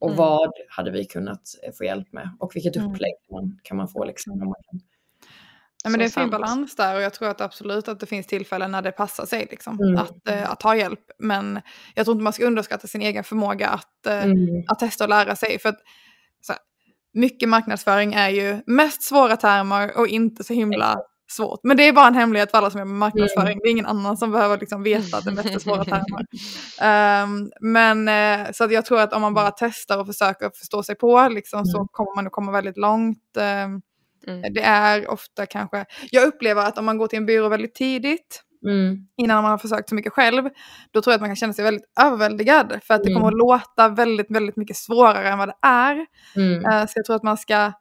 och 0.00 0.08
mm. 0.08 0.18
vad 0.18 0.52
hade 0.68 0.90
vi 0.90 1.04
kunnat 1.04 1.42
eh, 1.62 1.72
få 1.72 1.84
hjälp 1.84 2.12
med 2.12 2.30
och 2.40 2.56
vilket 2.56 2.76
mm. 2.76 2.90
upplägg 2.90 3.14
man, 3.30 3.58
kan 3.62 3.76
man 3.76 3.88
få 3.88 4.04
liksom. 4.04 4.38
Man 4.38 4.54
kan, 4.70 4.80
Ja, 5.84 5.90
men 5.90 5.98
det 5.98 6.04
är 6.04 6.06
en 6.06 6.10
fin 6.10 6.30
balans 6.30 6.76
där 6.76 6.96
och 6.96 7.02
jag 7.02 7.14
tror 7.14 7.28
att 7.28 7.40
absolut 7.40 7.88
att 7.88 8.00
det 8.00 8.06
finns 8.06 8.26
tillfällen 8.26 8.70
när 8.70 8.82
det 8.82 8.92
passar 8.92 9.26
sig 9.26 9.48
liksom, 9.50 9.80
mm. 9.80 9.96
att, 9.96 10.28
äh, 10.28 10.50
att 10.50 10.60
ta 10.60 10.76
hjälp. 10.76 11.00
Men 11.18 11.60
jag 11.94 12.06
tror 12.06 12.14
inte 12.14 12.24
man 12.24 12.32
ska 12.32 12.44
underskatta 12.46 12.86
sin 12.86 13.02
egen 13.02 13.24
förmåga 13.24 13.68
att, 13.68 14.06
äh, 14.06 14.24
mm. 14.24 14.64
att 14.68 14.78
testa 14.78 15.04
och 15.04 15.10
lära 15.10 15.36
sig. 15.36 15.58
För 15.58 15.68
att, 15.68 15.78
så 16.40 16.52
här, 16.52 16.60
mycket 17.14 17.48
marknadsföring 17.48 18.14
är 18.14 18.28
ju 18.28 18.62
mest 18.66 19.02
svåra 19.02 19.36
termer 19.36 19.98
och 19.98 20.08
inte 20.08 20.44
så 20.44 20.54
himla 20.54 21.00
svårt. 21.30 21.60
Men 21.62 21.76
det 21.76 21.88
är 21.88 21.92
bara 21.92 22.06
en 22.06 22.14
hemlighet 22.14 22.50
för 22.50 22.58
alla 22.58 22.70
som 22.70 22.78
jobbar 22.78 22.90
med 22.90 22.98
marknadsföring. 22.98 23.52
Mm. 23.52 23.58
Det 23.62 23.68
är 23.68 23.70
ingen 23.70 23.86
annan 23.86 24.16
som 24.16 24.32
behöver 24.32 24.58
liksom 24.58 24.82
veta 24.82 25.16
att 25.16 25.24
det 25.24 25.30
mest 25.30 25.54
är 25.54 25.58
svåra 25.58 25.84
termer. 25.84 26.26
Um, 27.24 27.50
men 27.60 28.08
uh, 28.08 28.52
så 28.52 28.64
att 28.64 28.72
jag 28.72 28.84
tror 28.86 29.00
att 29.00 29.12
om 29.12 29.22
man 29.22 29.34
bara 29.34 29.50
testar 29.50 29.98
och 29.98 30.06
försöker 30.06 30.50
förstå 30.58 30.82
sig 30.82 30.94
på 30.94 31.28
liksom, 31.28 31.58
mm. 31.58 31.66
så 31.66 31.86
kommer 31.90 32.14
man 32.14 32.26
att 32.26 32.32
komma 32.32 32.52
väldigt 32.52 32.76
långt. 32.76 33.36
Um, 33.36 33.82
mm. 34.26 34.54
Det 34.54 34.62
är 34.62 35.10
ofta 35.10 35.46
kanske, 35.46 35.84
jag 36.10 36.26
upplever 36.26 36.62
att 36.62 36.78
om 36.78 36.84
man 36.84 36.98
går 36.98 37.06
till 37.06 37.16
en 37.16 37.26
byrå 37.26 37.48
väldigt 37.48 37.74
tidigt 37.74 38.44
Mm. 38.64 39.06
innan 39.16 39.42
man 39.42 39.50
har 39.50 39.58
försökt 39.58 39.88
så 39.88 39.94
mycket 39.94 40.12
själv, 40.12 40.48
då 40.90 41.02
tror 41.02 41.12
jag 41.12 41.14
att 41.14 41.20
man 41.20 41.28
kan 41.28 41.36
känna 41.36 41.52
sig 41.52 41.64
väldigt 41.64 41.92
överväldigad 42.00 42.80
för 42.82 42.94
att 42.94 43.02
det 43.02 43.10
mm. 43.10 43.20
kommer 43.20 43.32
att 43.32 43.38
låta 43.38 43.88
väldigt, 43.88 44.30
väldigt 44.30 44.56
mycket 44.56 44.76
svårare 44.76 45.28
än 45.28 45.38
vad 45.38 45.48
det 45.48 45.56
är. 45.62 46.06
Mm. 46.36 46.64
Uh, 46.64 46.86
så 46.86 46.92
jag 46.94 47.04
tror 47.04 47.16
att 47.16 47.22
man 47.22 47.38
ska 47.38 47.72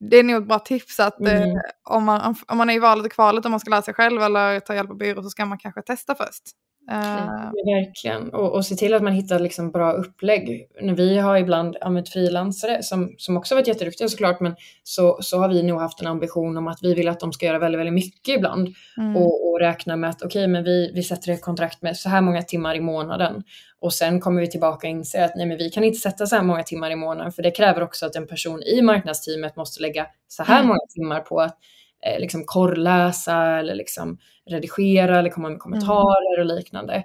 det 0.00 0.16
är 0.16 0.22
nog 0.22 0.42
ett 0.42 0.48
bra 0.48 0.58
tips 0.58 1.00
att 1.00 1.20
mm. 1.20 1.50
eh, 1.50 1.60
om, 1.84 2.04
man, 2.04 2.34
om 2.48 2.58
man 2.58 2.70
är 2.70 2.74
i 2.74 2.78
valet 2.78 3.06
och 3.06 3.12
kvalet 3.12 3.44
om 3.44 3.50
man 3.50 3.60
ska 3.60 3.70
lära 3.70 3.82
sig 3.82 3.94
själv 3.94 4.22
eller 4.22 4.60
ta 4.60 4.74
hjälp 4.74 4.90
av 4.90 4.96
byrå 4.96 5.22
så 5.22 5.30
ska 5.30 5.44
man 5.44 5.58
kanske 5.58 5.82
testa 5.82 6.14
först. 6.14 6.42
Uh. 6.90 7.50
Verkligen, 7.74 8.30
och, 8.34 8.52
och 8.52 8.66
se 8.66 8.74
till 8.74 8.94
att 8.94 9.02
man 9.02 9.12
hittar 9.12 9.38
liksom 9.38 9.70
bra 9.70 9.92
upplägg. 9.92 10.68
När 10.80 10.94
vi 10.94 11.18
har 11.18 11.36
ibland 11.36 11.76
använt 11.80 12.08
frilansare 12.08 12.82
som, 12.82 13.14
som 13.18 13.36
också 13.36 13.54
varit 13.54 13.68
jätteduktiga 13.68 14.08
såklart, 14.08 14.40
men 14.40 14.54
så, 14.82 15.18
så 15.20 15.38
har 15.38 15.48
vi 15.48 15.62
nog 15.62 15.80
haft 15.80 16.00
en 16.00 16.06
ambition 16.06 16.56
om 16.56 16.68
att 16.68 16.78
vi 16.82 16.94
vill 16.94 17.08
att 17.08 17.20
de 17.20 17.32
ska 17.32 17.46
göra 17.46 17.58
väldigt, 17.58 17.78
väldigt 17.78 17.94
mycket 17.94 18.36
ibland 18.36 18.68
mm. 18.98 19.16
och, 19.16 19.50
och 19.50 19.60
räkna 19.60 19.96
med 19.96 20.10
att 20.10 20.22
okej, 20.22 20.26
okay, 20.26 20.46
men 20.46 20.64
vi, 20.64 20.92
vi 20.94 21.02
sätter 21.02 21.32
ett 21.32 21.42
kontrakt 21.42 21.82
med 21.82 21.96
så 21.96 22.08
här 22.08 22.20
många 22.20 22.42
timmar 22.42 22.74
i 22.74 22.80
månaden 22.80 23.42
och 23.80 23.92
sen 23.92 24.20
kommer 24.20 24.40
vi 24.40 24.50
tillbaka 24.50 24.86
och 24.86 24.90
inser 24.90 25.24
att 25.24 25.36
nej, 25.36 25.46
men 25.46 25.58
vi 25.58 25.70
kan 25.70 25.84
inte 25.84 25.98
sätta 25.98 26.26
så 26.26 26.36
här 26.36 26.42
många 26.42 26.62
timmar 26.62 26.90
i 26.90 26.96
månaden, 26.96 27.32
för 27.32 27.42
det 27.42 27.50
kräver 27.50 27.82
också 27.82 28.06
att 28.06 28.16
en 28.16 28.26
person 28.26 28.62
i 28.62 28.82
marknadsteamet 28.82 29.56
måste 29.56 29.82
lägga 29.82 30.06
så 30.28 30.42
här 30.42 30.56
mm. 30.56 30.68
många 30.68 30.86
timmar 30.94 31.20
på 31.20 31.40
att 31.40 31.58
eh, 32.06 32.20
liksom 32.20 32.44
korrläsa 32.44 33.58
eller 33.58 33.74
liksom 33.74 34.18
redigera 34.50 35.18
eller 35.18 35.30
komma 35.30 35.48
med 35.48 35.58
kommentarer 35.58 36.38
mm. 36.38 36.50
och 36.50 36.56
liknande. 36.56 37.04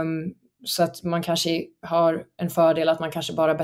Um, 0.00 0.34
så 0.64 0.82
att 0.82 1.02
man 1.02 1.22
kanske 1.22 1.64
har 1.82 2.24
en 2.36 2.50
fördel 2.50 2.88
att 2.88 3.00
man 3.00 3.10
kanske 3.10 3.32
bara 3.32 3.54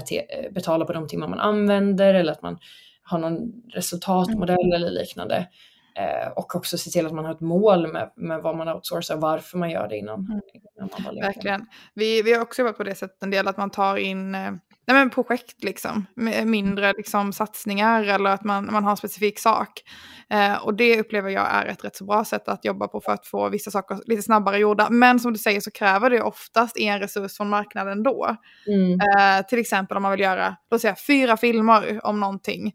betalar 0.50 0.86
på 0.86 0.92
de 0.92 1.08
timmar 1.08 1.28
man 1.28 1.40
använder 1.40 2.14
eller 2.14 2.32
att 2.32 2.42
man 2.42 2.58
har 3.02 3.18
någon 3.18 3.52
resultatmodell 3.74 4.64
mm. 4.64 4.72
eller 4.72 4.90
liknande. 4.90 5.48
Eh, 5.96 6.32
och 6.32 6.54
också 6.54 6.78
se 6.78 6.90
till 6.90 7.06
att 7.06 7.12
man 7.12 7.24
har 7.24 7.32
ett 7.32 7.40
mål 7.40 7.92
med, 7.92 8.12
med 8.16 8.42
vad 8.42 8.56
man 8.56 8.68
outsourcar, 8.68 9.16
varför 9.16 9.58
man 9.58 9.70
gör 9.70 9.88
det 9.88 9.96
innan, 9.96 10.18
mm. 10.18 10.40
innan 10.54 10.90
man 11.04 11.14
Verkligen. 11.14 11.66
Vi, 11.94 12.22
vi 12.22 12.32
har 12.32 12.42
också 12.42 12.62
jobbat 12.62 12.76
på 12.76 12.84
det 12.84 12.94
sättet 12.94 13.22
en 13.22 13.30
del 13.30 13.48
att 13.48 13.56
man 13.56 13.70
tar 13.70 13.96
in 13.96 14.34
eh, 14.34 14.52
nej 14.92 15.02
men 15.04 15.10
projekt, 15.10 15.64
liksom, 15.64 16.06
mindre 16.44 16.92
liksom, 16.96 17.32
satsningar 17.32 18.02
eller 18.02 18.30
att 18.30 18.44
man, 18.44 18.68
man 18.72 18.84
har 18.84 18.90
en 18.90 18.96
specifik 18.96 19.38
sak. 19.38 19.82
Eh, 20.30 20.64
och 20.64 20.74
det 20.74 21.00
upplever 21.00 21.30
jag 21.30 21.50
är 21.50 21.66
ett 21.66 21.84
rätt 21.84 21.96
så 21.96 22.04
bra 22.04 22.24
sätt 22.24 22.48
att 22.48 22.64
jobba 22.64 22.88
på 22.88 23.00
för 23.00 23.12
att 23.12 23.26
få 23.26 23.48
vissa 23.48 23.70
saker 23.70 24.00
lite 24.06 24.22
snabbare 24.22 24.58
gjorda. 24.58 24.90
Men 24.90 25.20
som 25.20 25.32
du 25.32 25.38
säger 25.38 25.60
så 25.60 25.70
kräver 25.70 26.10
det 26.10 26.22
oftast 26.22 26.78
en 26.78 26.98
resurs 26.98 27.36
från 27.36 27.48
marknaden 27.48 28.02
då. 28.02 28.36
Mm. 28.66 28.92
Eh, 29.00 29.46
till 29.46 29.58
exempel 29.58 29.96
om 29.96 30.02
man 30.02 30.12
vill 30.12 30.20
göra, 30.20 30.56
låt 30.70 30.80
säga 30.80 30.96
fyra 31.06 31.36
filmer 31.36 32.06
om 32.06 32.20
någonting. 32.20 32.72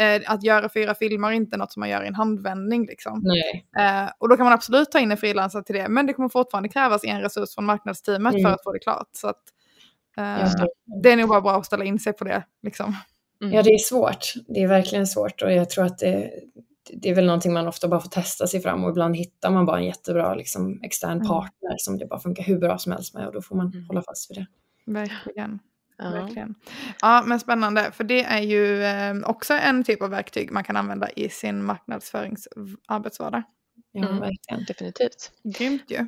Eh, 0.00 0.32
att 0.32 0.42
göra 0.42 0.68
fyra 0.74 0.94
filmer 0.94 1.28
är 1.28 1.32
inte 1.32 1.56
något 1.56 1.72
som 1.72 1.80
man 1.80 1.88
gör 1.88 2.04
i 2.04 2.06
en 2.06 2.14
handvändning. 2.14 2.86
Liksom. 2.86 3.22
Eh, 3.78 4.10
och 4.18 4.28
då 4.28 4.36
kan 4.36 4.44
man 4.44 4.52
absolut 4.52 4.90
ta 4.90 4.98
in 4.98 5.10
en 5.10 5.16
frilansare 5.16 5.62
till 5.62 5.74
det, 5.74 5.88
men 5.88 6.06
det 6.06 6.12
kommer 6.12 6.28
fortfarande 6.28 6.68
krävas 6.68 7.04
en 7.04 7.20
resurs 7.20 7.54
från 7.54 7.64
marknadsteamet 7.64 8.34
mm. 8.34 8.44
för 8.44 8.54
att 8.54 8.62
få 8.64 8.72
det 8.72 8.78
klart. 8.78 9.08
Så 9.12 9.28
att, 9.28 9.42
det 11.02 11.12
är 11.12 11.16
nog 11.16 11.28
bara 11.28 11.40
bra 11.40 11.56
att 11.56 11.66
ställa 11.66 11.84
in 11.84 11.98
sig 11.98 12.12
på 12.12 12.24
det. 12.24 12.42
Liksom. 12.62 12.96
Mm. 13.40 13.54
Ja, 13.54 13.62
det 13.62 13.70
är 13.70 13.78
svårt. 13.78 14.34
Det 14.48 14.62
är 14.62 14.68
verkligen 14.68 15.06
svårt 15.06 15.42
och 15.42 15.52
jag 15.52 15.70
tror 15.70 15.84
att 15.84 15.98
det, 15.98 16.30
det 16.92 17.10
är 17.10 17.14
väl 17.14 17.26
någonting 17.26 17.52
man 17.52 17.68
ofta 17.68 17.88
bara 17.88 18.00
får 18.00 18.08
testa 18.08 18.46
sig 18.46 18.60
fram 18.60 18.84
och 18.84 18.90
ibland 18.90 19.16
hittar 19.16 19.50
man 19.50 19.66
bara 19.66 19.78
en 19.78 19.86
jättebra 19.86 20.34
liksom, 20.34 20.80
extern 20.82 21.12
mm. 21.12 21.28
partner 21.28 21.76
som 21.78 21.98
det 21.98 22.06
bara 22.06 22.20
funkar 22.20 22.42
hur 22.42 22.58
bra 22.58 22.78
som 22.78 22.92
helst 22.92 23.14
med 23.14 23.26
och 23.26 23.32
då 23.32 23.42
får 23.42 23.56
man 23.56 23.66
mm. 23.66 23.86
hålla 23.86 24.02
fast 24.02 24.30
vid 24.30 24.38
det. 24.38 24.46
Verkligen. 24.92 25.58
Ja. 25.98 26.10
Verkligen. 26.10 26.54
Ja, 27.00 27.22
men 27.26 27.40
spännande. 27.40 27.90
För 27.92 28.04
det 28.04 28.24
är 28.24 28.40
ju 28.40 28.84
eh, 28.84 29.14
också 29.24 29.54
en 29.54 29.84
typ 29.84 30.02
av 30.02 30.10
verktyg 30.10 30.52
man 30.52 30.64
kan 30.64 30.76
använda 30.76 31.10
i 31.10 31.28
sin 31.28 31.64
marknadsföringsarbetsvardag. 31.64 33.42
Ja, 33.92 34.08
mm. 34.08 34.20
verkligen. 34.20 34.64
Definitivt. 34.64 35.32
Grymt 35.44 35.90
ju. 35.90 36.06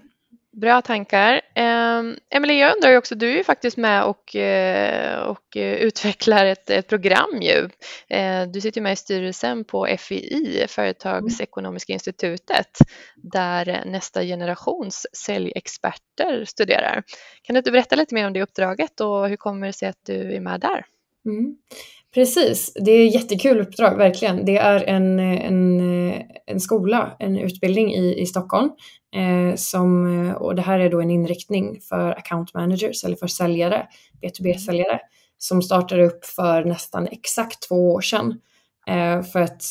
Bra 0.53 0.83
tankar. 0.83 1.41
Eh, 1.55 2.03
Emelie, 2.31 2.59
jag 2.59 2.75
undrar 2.75 2.91
ju 2.91 2.97
också, 2.97 3.15
du 3.15 3.31
är 3.33 3.37
ju 3.37 3.45
faktiskt 3.45 3.77
med 3.77 4.05
och, 4.05 4.37
eh, 4.37 5.21
och 5.21 5.57
eh, 5.57 5.75
utvecklar 5.75 6.47
ett, 6.47 6.71
ett 6.71 6.89
program 6.89 7.43
ju. 7.43 7.69
Eh, 8.17 8.47
du 8.47 8.61
sitter 8.61 8.81
med 8.81 8.93
i 8.93 8.97
styrelsen 8.97 9.65
på 9.65 9.89
FII, 9.99 10.67
Företagsekonomiska 10.69 11.93
institutet, 11.93 12.79
där 13.17 13.85
nästa 13.87 14.23
generations 14.23 15.07
säljexperter 15.13 16.45
studerar. 16.45 17.03
Kan 17.43 17.55
du 17.55 17.59
inte 17.59 17.71
berätta 17.73 17.97
lite 17.97 18.15
mer 18.15 18.27
om 18.27 18.33
det 18.33 18.43
uppdraget 18.43 19.01
och 19.01 19.29
hur 19.29 19.37
kommer 19.37 19.67
det 19.67 19.73
sig 19.73 19.89
att 19.89 20.05
du 20.07 20.35
är 20.35 20.41
med 20.41 20.61
där? 20.61 20.85
Mm. 21.25 21.57
Precis, 22.15 22.73
det 22.75 22.91
är 22.91 23.07
jättekul 23.07 23.61
uppdrag, 23.61 23.97
verkligen. 23.97 24.45
Det 24.45 24.57
är 24.57 24.85
en, 24.89 25.19
en, 25.19 25.81
en 26.47 26.61
skola, 26.61 27.17
en 27.19 27.39
utbildning 27.39 27.95
i, 27.95 28.21
i 28.21 28.27
Stockholm. 28.27 28.71
Eh, 29.17 29.55
som, 29.57 30.35
och 30.41 30.55
det 30.55 30.63
här 30.63 30.79
är 30.79 30.91
då 30.91 31.01
en 31.01 31.11
inriktning 31.11 31.81
för 31.89 32.11
account 32.11 32.55
managers 32.55 33.05
eller 33.05 33.17
för 33.17 33.27
säljare, 33.27 33.87
B2B-säljare, 34.23 35.01
som 35.39 35.63
startade 35.63 36.07
upp 36.07 36.25
för 36.25 36.65
nästan 36.65 37.07
exakt 37.07 37.69
två 37.69 37.93
år 37.93 38.01
sedan. 38.01 38.41
Eh, 38.87 39.23
för 39.23 39.41
att 39.41 39.63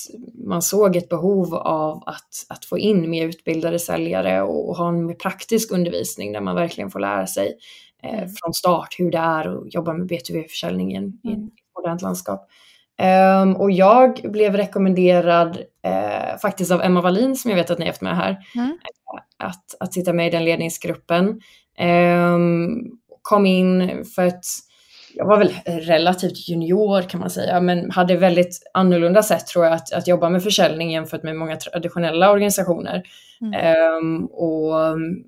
man 0.45 0.61
såg 0.61 0.95
ett 0.95 1.09
behov 1.09 1.55
av 1.55 2.03
att, 2.05 2.45
att 2.49 2.65
få 2.65 2.77
in 2.77 3.09
mer 3.09 3.27
utbildade 3.27 3.79
säljare 3.79 4.41
och, 4.41 4.69
och 4.69 4.75
ha 4.75 4.89
en 4.89 5.05
mer 5.05 5.13
praktisk 5.13 5.71
undervisning 5.71 6.33
där 6.33 6.41
man 6.41 6.55
verkligen 6.55 6.91
får 6.91 6.99
lära 6.99 7.27
sig 7.27 7.57
eh, 8.03 8.13
mm. 8.13 8.29
från 8.29 8.53
start 8.53 8.95
hur 8.97 9.11
det 9.11 9.17
är 9.17 9.57
att 9.57 9.73
jobba 9.73 9.93
med 9.93 10.11
B2B-försäljning 10.11 10.91
i, 10.91 10.97
mm. 10.97 11.49
Modernt 11.81 12.01
landskap. 12.01 12.49
Um, 13.43 13.55
och 13.55 13.71
jag 13.71 14.19
blev 14.23 14.57
rekommenderad 14.57 15.57
uh, 15.87 16.37
faktiskt 16.41 16.71
av 16.71 16.81
Emma 16.81 17.01
Wallin 17.01 17.35
som 17.35 17.51
jag 17.51 17.55
vet 17.55 17.69
att 17.69 17.79
ni 17.79 17.85
har 17.85 17.91
haft 17.91 18.01
med 18.01 18.15
här, 18.15 18.37
mm. 18.55 18.77
att, 19.37 19.75
att 19.79 19.93
sitta 19.93 20.13
med 20.13 20.27
i 20.27 20.29
den 20.29 20.45
ledningsgruppen. 20.45 21.41
Um, 21.79 22.99
kom 23.21 23.45
in 23.45 24.05
för 24.15 24.25
att 24.25 24.43
jag 25.13 25.25
var 25.25 25.37
väl 25.37 25.53
relativt 25.65 26.49
junior 26.49 27.01
kan 27.01 27.19
man 27.19 27.29
säga, 27.29 27.61
men 27.61 27.91
hade 27.91 28.17
väldigt 28.17 28.69
annorlunda 28.73 29.23
sätt 29.23 29.47
tror 29.47 29.65
jag 29.65 29.73
att, 29.73 29.93
att 29.93 30.07
jobba 30.07 30.29
med 30.29 30.43
försäljning 30.43 30.91
jämfört 30.91 31.23
med 31.23 31.35
många 31.35 31.55
traditionella 31.55 32.31
organisationer. 32.31 33.03
Mm. 33.41 33.75
Um, 33.97 34.25
och 34.25 34.73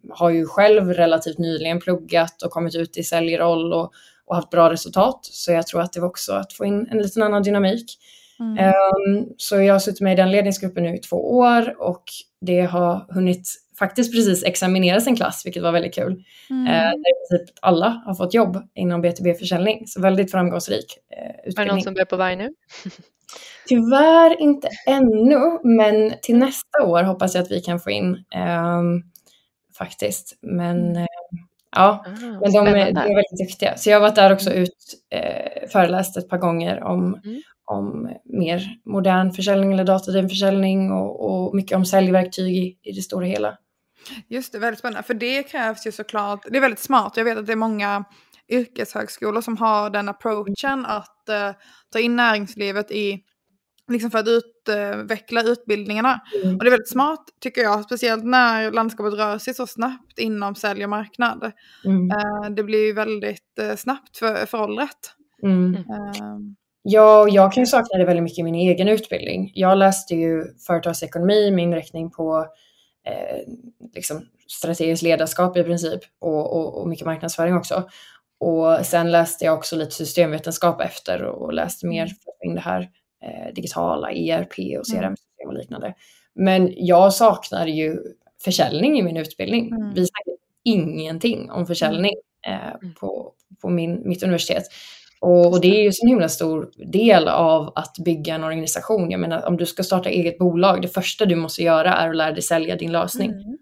har 0.09 0.29
ju 0.29 0.45
själv 0.45 0.93
relativt 0.93 1.37
nyligen 1.37 1.79
pluggat 1.79 2.41
och 2.41 2.51
kommit 2.51 2.75
ut 2.75 2.97
i 2.97 3.03
säljroll 3.03 3.73
och, 3.73 3.91
och 4.31 4.37
haft 4.37 4.49
bra 4.49 4.69
resultat. 4.69 5.19
Så 5.23 5.51
jag 5.51 5.67
tror 5.67 5.81
att 5.81 5.93
det 5.93 5.99
var 5.99 6.07
också 6.07 6.33
att 6.33 6.53
få 6.53 6.65
in 6.65 6.87
en 6.91 6.97
liten 6.97 7.23
annan 7.23 7.43
dynamik. 7.43 7.97
Mm. 8.39 8.73
Um, 9.17 9.33
så 9.37 9.61
jag 9.61 9.73
har 9.73 9.79
suttit 9.79 10.01
med 10.01 10.13
i 10.13 10.15
den 10.15 10.31
ledningsgruppen 10.31 10.83
nu 10.83 10.95
i 10.95 10.99
två 10.99 11.37
år 11.37 11.81
och 11.81 12.03
det 12.41 12.61
har 12.61 13.13
hunnit 13.13 13.49
faktiskt 13.79 14.13
precis 14.13 14.43
examineras 14.43 15.07
en 15.07 15.15
klass, 15.15 15.45
vilket 15.45 15.63
var 15.63 15.71
väldigt 15.71 15.95
kul. 15.95 16.23
Mm. 16.49 16.63
Uh, 16.63 16.71
där 16.73 16.91
i 16.91 17.29
princip 17.29 17.57
alla 17.61 18.03
har 18.05 18.13
fått 18.13 18.33
jobb 18.33 18.57
inom 18.75 19.05
B2B-försäljning, 19.05 19.87
så 19.87 20.01
väldigt 20.01 20.31
framgångsrik 20.31 20.97
uh, 21.17 21.29
utbildning. 21.29 21.63
Är 21.63 21.65
det 21.65 21.73
någon 21.73 21.81
som 21.81 21.93
börjar 21.93 22.05
på 22.05 22.17
varg 22.17 22.35
nu? 22.35 22.53
Tyvärr 23.67 24.41
inte 24.41 24.69
ännu, 24.87 25.59
men 25.63 26.13
till 26.21 26.37
nästa 26.37 26.83
år 26.83 27.03
hoppas 27.03 27.35
jag 27.35 27.41
att 27.41 27.51
vi 27.51 27.61
kan 27.61 27.79
få 27.79 27.91
in 27.91 28.05
um, 28.07 29.03
faktiskt. 29.77 30.37
Men 30.41 30.97
uh, 30.97 31.05
Ja, 31.75 32.03
ah, 32.05 32.09
men 32.41 32.51
de 32.51 32.67
är, 32.67 32.73
de 32.73 32.99
är, 32.99 33.15
väldigt 33.15 33.47
duktiga. 33.47 33.77
Så 33.77 33.89
jag 33.89 33.95
har 33.95 34.01
varit 34.01 34.15
där 34.15 34.33
också 34.33 34.49
mm. 34.49 34.63
ut, 34.63 34.75
eh, 35.11 35.69
föreläst 35.69 36.17
ett 36.17 36.29
par 36.29 36.37
gånger 36.37 36.83
om, 36.83 37.19
mm. 37.23 37.41
om 37.65 38.09
mer 38.25 38.61
modern 38.85 39.31
försäljning 39.31 39.73
eller 39.73 39.83
datadriven 39.83 40.29
försäljning 40.29 40.91
och, 40.91 41.25
och, 41.25 41.55
mycket 41.55 41.77
om 41.77 41.85
säljverktyg 41.85 42.57
i, 42.57 42.77
i 42.83 42.91
det 42.91 43.01
stora 43.01 43.25
hela. 43.25 43.57
Just 44.27 44.53
det, 44.53 44.59
väldigt 44.59 44.79
spännande. 44.79 45.03
För 45.03 45.13
det 45.13 45.43
krävs 45.43 45.87
ju 45.87 45.91
såklart, 45.91 46.45
det 46.49 46.57
är 46.57 46.61
väldigt 46.61 46.79
smart. 46.79 47.17
Jag 47.17 47.23
vet 47.23 47.37
att 47.37 47.45
det 47.45 47.51
är 47.51 47.55
många 47.55 48.03
yrkeshögskolor 48.49 49.41
som 49.41 49.57
har 49.57 49.89
den 49.89 50.09
approachen 50.09 50.85
att 50.85 51.29
uh, 51.29 51.55
ta 51.91 51.99
in 51.99 52.15
näringslivet 52.15 52.91
i 52.91 53.19
liksom 53.91 54.11
för 54.11 54.19
att 54.19 54.27
utveckla 54.69 55.43
utbildningarna. 55.43 56.21
Mm. 56.43 56.57
Och 56.57 56.63
det 56.63 56.69
är 56.69 56.71
väldigt 56.71 56.89
smart 56.89 57.25
tycker 57.39 57.61
jag, 57.61 57.83
speciellt 57.83 58.23
när 58.23 58.71
landskapet 58.71 59.13
rör 59.13 59.37
sig 59.37 59.53
så 59.53 59.67
snabbt 59.67 60.19
inom 60.19 60.55
sälj 60.55 60.83
och 60.83 60.89
marknad. 60.89 61.51
Mm. 61.85 62.11
Uh, 62.11 62.55
det 62.55 62.63
blir 62.63 62.85
ju 62.85 62.93
väldigt 62.93 63.59
uh, 63.61 63.75
snabbt 63.75 64.17
för, 64.17 64.45
föråldrat. 64.45 65.15
Mm. 65.43 65.75
Uh, 65.75 66.39
ja, 66.83 67.27
jag 67.29 67.53
kan 67.53 67.63
ju 67.63 67.67
sakna 67.67 67.97
det 67.97 68.05
väldigt 68.05 68.23
mycket 68.23 68.39
i 68.39 68.43
min 68.43 68.55
egen 68.55 68.87
utbildning. 68.87 69.51
Jag 69.55 69.77
läste 69.77 70.15
ju 70.15 70.43
företagsekonomi 70.67 71.51
med 71.51 71.63
inriktning 71.63 72.11
på 72.11 72.45
liksom 73.95 74.21
strategiskt 74.47 75.03
ledarskap 75.03 75.57
i 75.57 75.63
princip 75.63 75.99
och, 76.19 76.53
och, 76.53 76.81
och 76.81 76.89
mycket 76.89 77.05
marknadsföring 77.05 77.55
också. 77.55 77.89
Och 78.39 78.85
sen 78.85 79.11
läste 79.11 79.45
jag 79.45 79.57
också 79.57 79.75
lite 79.75 79.91
systemvetenskap 79.91 80.81
efter 80.81 81.23
och 81.23 81.53
läste 81.53 81.87
mer 81.87 82.11
kring 82.41 82.55
det 82.55 82.61
här 82.61 82.89
eh, 83.23 83.53
digitala 83.53 84.11
ERP 84.11 84.79
och 84.79 84.85
CRM-system 84.85 85.47
och 85.47 85.53
liknande. 85.53 85.93
Men 86.33 86.73
jag 86.75 87.13
saknar 87.13 87.67
ju 87.67 87.97
försäljning 88.43 88.99
i 88.99 89.03
min 89.03 89.17
utbildning. 89.17 89.67
Mm. 89.67 89.93
Vi 89.93 90.05
snackar 90.05 90.33
ingenting 90.63 91.51
om 91.51 91.67
försäljning 91.67 92.13
eh, 92.47 92.67
mm. 92.67 92.93
på, 92.99 93.33
på 93.61 93.69
min, 93.69 94.01
mitt 94.09 94.23
universitet. 94.23 94.63
Och, 95.19 95.45
och, 95.51 95.61
det 95.61 95.67
är 95.67 95.81
ju 95.81 95.91
en 96.01 96.07
himla 96.07 96.29
stor 96.29 96.71
del 96.91 97.27
av 97.27 97.73
att 97.75 97.95
bygga 98.05 98.35
en 98.35 98.43
organisation. 98.43 99.11
Jag 99.11 99.19
menar, 99.19 99.47
om 99.47 99.57
du 99.57 99.65
ska 99.65 99.83
starta 99.83 100.09
eget 100.09 100.37
bolag, 100.37 100.81
det 100.81 100.87
första 100.87 101.25
du 101.25 101.35
måste 101.35 101.63
göra 101.63 101.93
är 101.93 102.09
att 102.09 102.15
lära 102.15 102.31
dig 102.31 102.41
sälja 102.41 102.75
din 102.75 102.91
lösning. 102.91 103.31
Mm. 103.31 103.57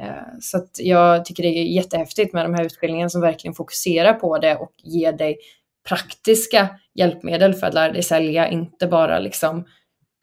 Eh, 0.00 0.24
så 0.40 0.66
jag 0.78 1.24
tycker 1.24 1.42
det 1.42 1.48
är 1.48 1.64
jättehäftigt 1.64 2.32
med 2.32 2.44
de 2.44 2.54
här 2.54 2.64
utbildningarna 2.64 3.10
som 3.10 3.20
verkligen 3.20 3.54
fokuserar 3.54 4.12
på 4.14 4.38
det 4.38 4.56
och 4.56 4.72
ger 4.82 5.12
dig 5.12 5.36
praktiska 5.88 6.68
hjälpmedel 6.94 7.54
för 7.54 7.66
att 7.66 7.74
lära 7.74 7.92
dig 7.92 8.02
sälja, 8.02 8.48
inte 8.48 8.86
bara 8.86 9.18
liksom 9.18 9.50
mm. 9.50 9.66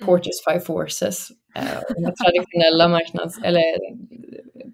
Porters 0.06 0.44
Five 0.48 0.60
Forces, 0.60 1.28
eh, 1.56 2.10
traditionella 2.24 2.88
marknads 2.88 3.40
eller 3.44 3.64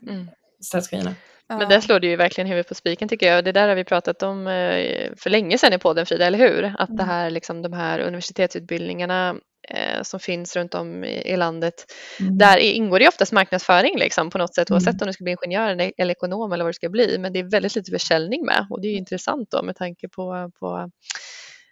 mm. 0.07 0.29
strategierna. 0.63 1.15
Men 1.47 1.69
där 1.69 1.79
slår 1.79 1.99
du 1.99 2.07
ju 2.07 2.15
verkligen 2.15 2.47
huvudet 2.47 2.67
på 2.67 2.75
spiken 2.75 3.07
tycker 3.07 3.33
jag. 3.33 3.45
Det 3.45 3.51
där 3.51 3.67
har 3.67 3.75
vi 3.75 3.83
pratat 3.83 4.23
om 4.23 4.47
eh, 4.47 5.11
för 5.17 5.29
länge 5.29 5.57
sedan 5.57 5.73
i 5.73 5.77
podden 5.77 6.05
Frida, 6.05 6.25
eller 6.25 6.39
hur? 6.39 6.63
Att 6.63 6.97
det 6.97 7.03
mm. 7.03 7.07
här, 7.07 7.29
liksom, 7.29 7.61
de 7.61 7.73
här 7.73 7.99
universitetsutbildningarna 7.99 9.35
eh, 9.69 10.01
som 10.01 10.19
finns 10.19 10.55
runt 10.55 10.73
om 10.73 11.03
i, 11.03 11.33
i 11.33 11.37
landet, 11.37 11.85
mm. 12.19 12.37
där 12.37 12.57
ingår 12.57 12.99
det 12.99 13.07
oftast 13.07 13.31
marknadsföring 13.31 13.97
liksom, 13.97 14.29
på 14.29 14.37
något 14.37 14.55
sätt, 14.55 14.69
mm. 14.69 14.75
oavsett 14.75 15.01
om 15.01 15.07
du 15.07 15.13
ska 15.13 15.23
bli 15.23 15.35
ingenjör 15.43 15.69
eller, 15.97 16.11
ekonom 16.11 16.51
eller 16.51 16.63
vad 16.63 16.69
det 16.69 16.75
ska 16.75 16.89
bli. 16.89 17.17
Men 17.19 17.33
det 17.33 17.39
är 17.39 17.43
väldigt 17.43 17.75
lite 17.75 17.91
försäljning 17.91 18.45
med 18.45 18.67
och 18.69 18.81
det 18.81 18.87
är 18.87 18.91
ju 18.91 18.97
intressant 18.97 19.51
då 19.51 19.63
med 19.63 19.75
tanke 19.75 20.09
på, 20.09 20.51
på 20.59 20.91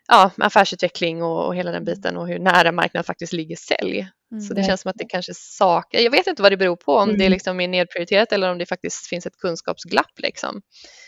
ja, 0.08 0.32
affärsutveckling 0.38 1.24
och, 1.24 1.48
och 1.48 1.56
hela 1.56 1.72
den 1.72 1.86
biten 1.86 2.18
och 2.18 2.28
hur 2.28 2.40
nära 2.40 2.72
marknaden 2.72 3.04
faktiskt 3.04 3.34
ligger 3.34 3.56
sälj. 3.56 4.08
Mm. 4.34 4.42
Så 4.42 4.54
det 4.54 4.64
känns 4.64 4.82
som 4.82 4.90
att 4.90 4.98
det 4.98 5.06
kanske 5.06 5.34
saknar, 5.34 6.02
jag 6.02 6.12
vet 6.12 6.28
inte 6.28 6.42
vad 6.42 6.52
det 6.52 6.58
beror 6.58 6.76
på, 6.76 6.96
om 6.96 7.10
mm. 7.10 7.20
det 7.20 7.30
liksom 7.30 7.60
är 7.60 7.68
nedprioriterat 7.68 8.32
eller 8.32 8.52
om 8.52 8.58
det 8.58 8.66
faktiskt 8.66 9.08
finns 9.08 9.26
ett 9.26 9.38
kunskapsglapp. 9.38 10.12
Liksom. 10.18 10.62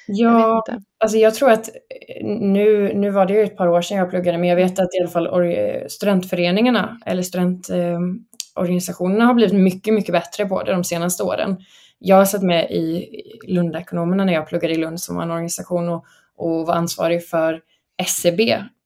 Ja, 0.07 0.63
jag 0.67 0.83
alltså 0.99 1.17
jag 1.17 1.35
tror 1.35 1.51
att 1.51 1.69
eh, 1.69 1.73
nu, 2.25 2.93
nu 2.93 3.09
var 3.09 3.25
det 3.25 3.33
ju 3.33 3.43
ett 3.43 3.57
par 3.57 3.67
år 3.67 3.81
sedan 3.81 3.97
jag 3.97 4.09
pluggade, 4.09 4.37
men 4.37 4.49
jag 4.49 4.55
vet 4.55 4.79
att 4.79 4.95
i 4.95 4.99
alla 4.99 5.09
fall 5.09 5.29
studentföreningarna 5.87 6.99
eller 7.05 7.23
studentorganisationerna 7.23 9.23
eh, 9.23 9.27
har 9.27 9.33
blivit 9.33 9.55
mycket, 9.55 9.93
mycket 9.93 10.13
bättre 10.13 10.45
på 10.45 10.63
det 10.63 10.71
de 10.71 10.83
senaste 10.83 11.23
åren. 11.23 11.57
Jag 11.99 12.15
har 12.15 12.25
satt 12.25 12.43
med 12.43 12.71
i 12.71 13.09
Lundekonomerna 13.47 14.25
när 14.25 14.33
jag 14.33 14.47
pluggade 14.47 14.73
i 14.73 14.77
Lund 14.77 15.01
som 15.01 15.15
var 15.15 15.23
en 15.23 15.31
organisation 15.31 15.89
och, 15.89 16.05
och 16.37 16.67
var 16.67 16.73
ansvarig 16.73 17.27
för 17.27 17.61
SEB 18.03 18.39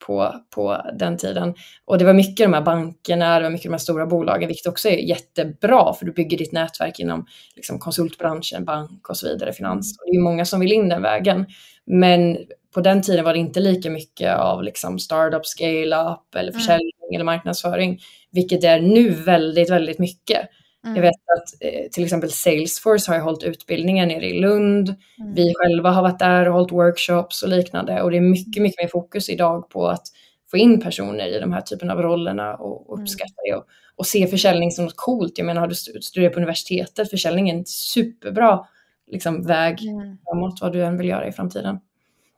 på, 0.05 0.35
på 0.55 0.81
den 0.99 1.17
tiden. 1.17 1.53
Och 1.85 1.97
det 1.97 2.05
var 2.05 2.13
mycket 2.13 2.45
de 2.45 2.53
här 2.53 2.61
bankerna, 2.61 3.39
det 3.39 3.43
var 3.43 3.49
mycket 3.49 3.63
de 3.63 3.73
här 3.73 3.77
stora 3.77 4.05
bolagen, 4.05 4.47
vilket 4.47 4.67
också 4.67 4.89
är 4.89 4.97
jättebra 4.97 5.93
för 5.93 6.05
du 6.05 6.11
bygger 6.11 6.37
ditt 6.37 6.51
nätverk 6.51 6.99
inom 6.99 7.25
liksom, 7.55 7.79
konsultbranschen, 7.79 8.65
bank 8.65 9.09
och 9.09 9.17
så 9.17 9.27
vidare, 9.27 9.53
finans. 9.53 9.99
Och 9.99 10.11
det 10.11 10.17
är 10.17 10.21
många 10.21 10.45
som 10.45 10.59
vill 10.59 10.71
in 10.71 10.89
den 10.89 11.01
vägen. 11.01 11.45
Men 11.85 12.37
på 12.73 12.81
den 12.81 13.01
tiden 13.01 13.25
var 13.25 13.33
det 13.33 13.39
inte 13.39 13.59
lika 13.59 13.89
mycket 13.89 14.35
av 14.35 14.63
liksom, 14.63 14.99
startup, 14.99 15.45
scale-up 15.45 16.35
eller 16.35 16.49
mm. 16.49 16.59
försäljning 16.59 16.91
mm. 17.03 17.15
eller 17.15 17.25
marknadsföring, 17.25 17.99
vilket 18.31 18.61
det 18.61 18.67
är 18.67 18.81
nu 18.81 19.09
väldigt, 19.09 19.69
väldigt 19.69 19.99
mycket. 19.99 20.49
Mm. 20.85 20.95
Jag 20.95 21.01
vet 21.01 21.15
att 21.37 21.53
eh, 21.61 21.89
till 21.91 22.03
exempel 22.03 22.31
Salesforce 22.31 23.11
har 23.11 23.15
ju 23.15 23.21
hållit 23.21 23.43
utbildningar 23.43 24.05
nere 24.05 24.25
i 24.25 24.39
Lund. 24.39 24.95
Mm. 25.19 25.33
Vi 25.33 25.53
själva 25.55 25.91
har 25.91 26.01
varit 26.01 26.19
där 26.19 26.47
och 26.47 26.53
hållit 26.53 26.71
workshops 26.71 27.43
och 27.43 27.49
liknande. 27.49 28.01
Och 28.01 28.11
det 28.11 28.17
är 28.17 28.21
mycket, 28.21 28.63
mycket 28.63 28.83
mer 28.83 28.87
fokus 28.87 29.29
idag 29.29 29.69
på 29.69 29.87
att 29.87 30.07
få 30.51 30.57
in 30.57 30.81
personer 30.81 31.27
i 31.27 31.39
de 31.39 31.53
här 31.53 31.61
typen 31.61 31.89
av 31.89 32.01
rollerna 32.01 32.55
och, 32.55 32.89
och 32.89 32.97
mm. 32.97 33.03
uppskatta 33.03 33.41
det. 33.45 33.55
Och, 33.55 33.65
och 33.95 34.07
se 34.07 34.27
försäljning 34.27 34.71
som 34.71 34.85
något 34.85 34.97
coolt. 34.97 35.37
Jag 35.37 35.45
menar, 35.45 35.61
har 35.61 35.67
du 35.67 35.75
studerat 35.75 36.33
på 36.33 36.39
universitetet, 36.39 37.09
försäljning 37.09 37.49
är 37.49 37.55
en 37.55 37.65
superbra 37.65 38.65
liksom, 39.07 39.43
väg 39.43 39.81
mm. 39.81 40.17
framåt 40.23 40.61
vad 40.61 40.73
du 40.73 40.83
än 40.83 40.97
vill 40.97 41.07
göra 41.07 41.27
i 41.27 41.31
framtiden. 41.31 41.79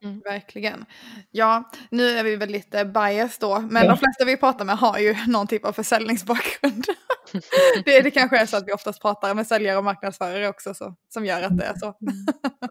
Mm, 0.03 0.21
verkligen. 0.25 0.85
Ja, 1.31 1.69
nu 1.89 2.09
är 2.09 2.23
vi 2.23 2.35
väl 2.35 2.49
lite 2.49 2.85
bias 2.85 3.37
då, 3.37 3.59
men 3.59 3.83
ja. 3.83 3.89
de 3.89 3.97
flesta 3.97 4.25
vi 4.25 4.37
pratar 4.37 4.65
med 4.65 4.77
har 4.77 4.97
ju 4.97 5.15
någon 5.27 5.47
typ 5.47 5.65
av 5.65 5.73
försäljningsbakgrund. 5.73 6.85
det, 7.86 8.01
det 8.01 8.11
kanske 8.19 8.38
är 8.38 8.45
så 8.45 8.57
att 8.57 8.67
vi 8.67 8.71
oftast 8.71 9.01
pratar 9.01 9.36
med 9.36 9.47
säljare 9.47 9.77
och 9.77 9.84
marknadsförare 9.84 10.47
också 10.47 10.73
så, 10.73 10.95
som 11.09 11.25
gör 11.25 11.41
att 11.41 11.57
det 11.57 11.63
är 11.63 11.75
så. 11.75 11.93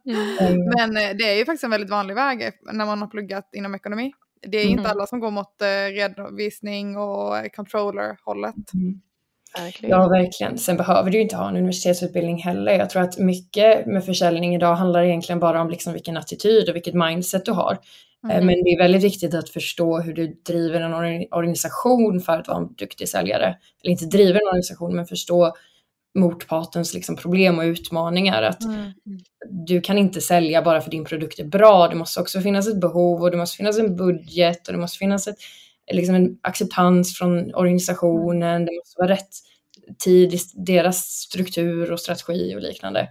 Mm. 0.06 0.68
Men 0.76 0.96
eh, 0.96 1.16
det 1.16 1.24
är 1.24 1.36
ju 1.36 1.44
faktiskt 1.44 1.64
en 1.64 1.70
väldigt 1.70 1.90
vanlig 1.90 2.14
väg 2.14 2.52
när 2.72 2.86
man 2.86 3.00
har 3.00 3.08
pluggat 3.08 3.48
inom 3.52 3.74
ekonomi. 3.74 4.12
Det 4.42 4.58
är 4.58 4.64
mm. 4.64 4.78
inte 4.78 4.90
alla 4.90 5.06
som 5.06 5.20
går 5.20 5.30
mot 5.30 5.62
eh, 5.62 5.66
redovisning 5.66 6.96
och 6.96 7.54
controller-hållet. 7.54 8.74
Mm. 8.74 9.00
Verkligen. 9.58 9.98
Ja, 9.98 10.08
verkligen. 10.08 10.58
Sen 10.58 10.76
behöver 10.76 11.11
du 11.11 11.16
ju 11.16 11.22
inte 11.22 11.36
ha 11.36 11.48
en 11.48 11.56
universitetsutbildning 11.56 12.42
heller. 12.42 12.72
Jag 12.72 12.90
tror 12.90 13.02
att 13.02 13.18
mycket 13.18 13.86
med 13.86 14.04
försäljning 14.04 14.54
idag 14.54 14.74
handlar 14.74 15.02
egentligen 15.02 15.40
bara 15.40 15.61
om 15.61 15.70
liksom 15.70 15.92
vilken 15.92 16.16
attityd 16.16 16.68
och 16.68 16.74
vilket 16.74 16.94
mindset 16.94 17.44
du 17.44 17.52
har. 17.52 17.78
Eh, 18.28 18.34
mm. 18.34 18.46
Men 18.46 18.64
det 18.64 18.70
är 18.70 18.78
väldigt 18.78 19.04
viktigt 19.04 19.34
att 19.34 19.48
förstå 19.48 20.00
hur 20.00 20.14
du 20.14 20.40
driver 20.46 20.80
en 20.80 21.26
organisation 21.30 22.20
för 22.20 22.32
att 22.32 22.48
vara 22.48 22.58
en 22.58 22.74
duktig 22.74 23.08
säljare. 23.08 23.58
Eller 23.82 23.92
inte 23.92 24.06
driver 24.06 24.40
en 24.40 24.48
organisation, 24.48 24.96
men 24.96 25.06
förstå 25.06 25.54
motpartens 26.14 26.94
liksom 26.94 27.16
problem 27.16 27.58
och 27.58 27.62
utmaningar. 27.64 28.42
Att 28.42 28.64
mm. 28.64 28.92
Du 29.66 29.80
kan 29.80 29.98
inte 29.98 30.20
sälja 30.20 30.62
bara 30.62 30.80
för 30.80 30.90
din 30.90 31.04
produkt 31.04 31.38
är 31.38 31.44
bra. 31.44 31.88
Det 31.88 31.96
måste 31.96 32.20
också 32.20 32.40
finnas 32.40 32.68
ett 32.68 32.80
behov 32.80 33.22
och 33.22 33.30
det 33.30 33.36
måste 33.36 33.56
finnas 33.56 33.78
en 33.78 33.96
budget 33.96 34.68
och 34.68 34.72
det 34.72 34.80
måste 34.80 34.98
finnas 34.98 35.28
ett, 35.28 35.36
liksom 35.92 36.14
en 36.14 36.38
acceptans 36.42 37.18
från 37.18 37.54
organisationen. 37.54 38.64
Det 38.64 38.72
måste 38.72 39.00
vara 39.00 39.08
rätt 39.08 39.30
tid 39.98 40.34
i 40.34 40.38
deras 40.54 41.06
struktur 41.06 41.92
och 41.92 42.00
strategi 42.00 42.56
och 42.56 42.60
liknande. 42.60 43.08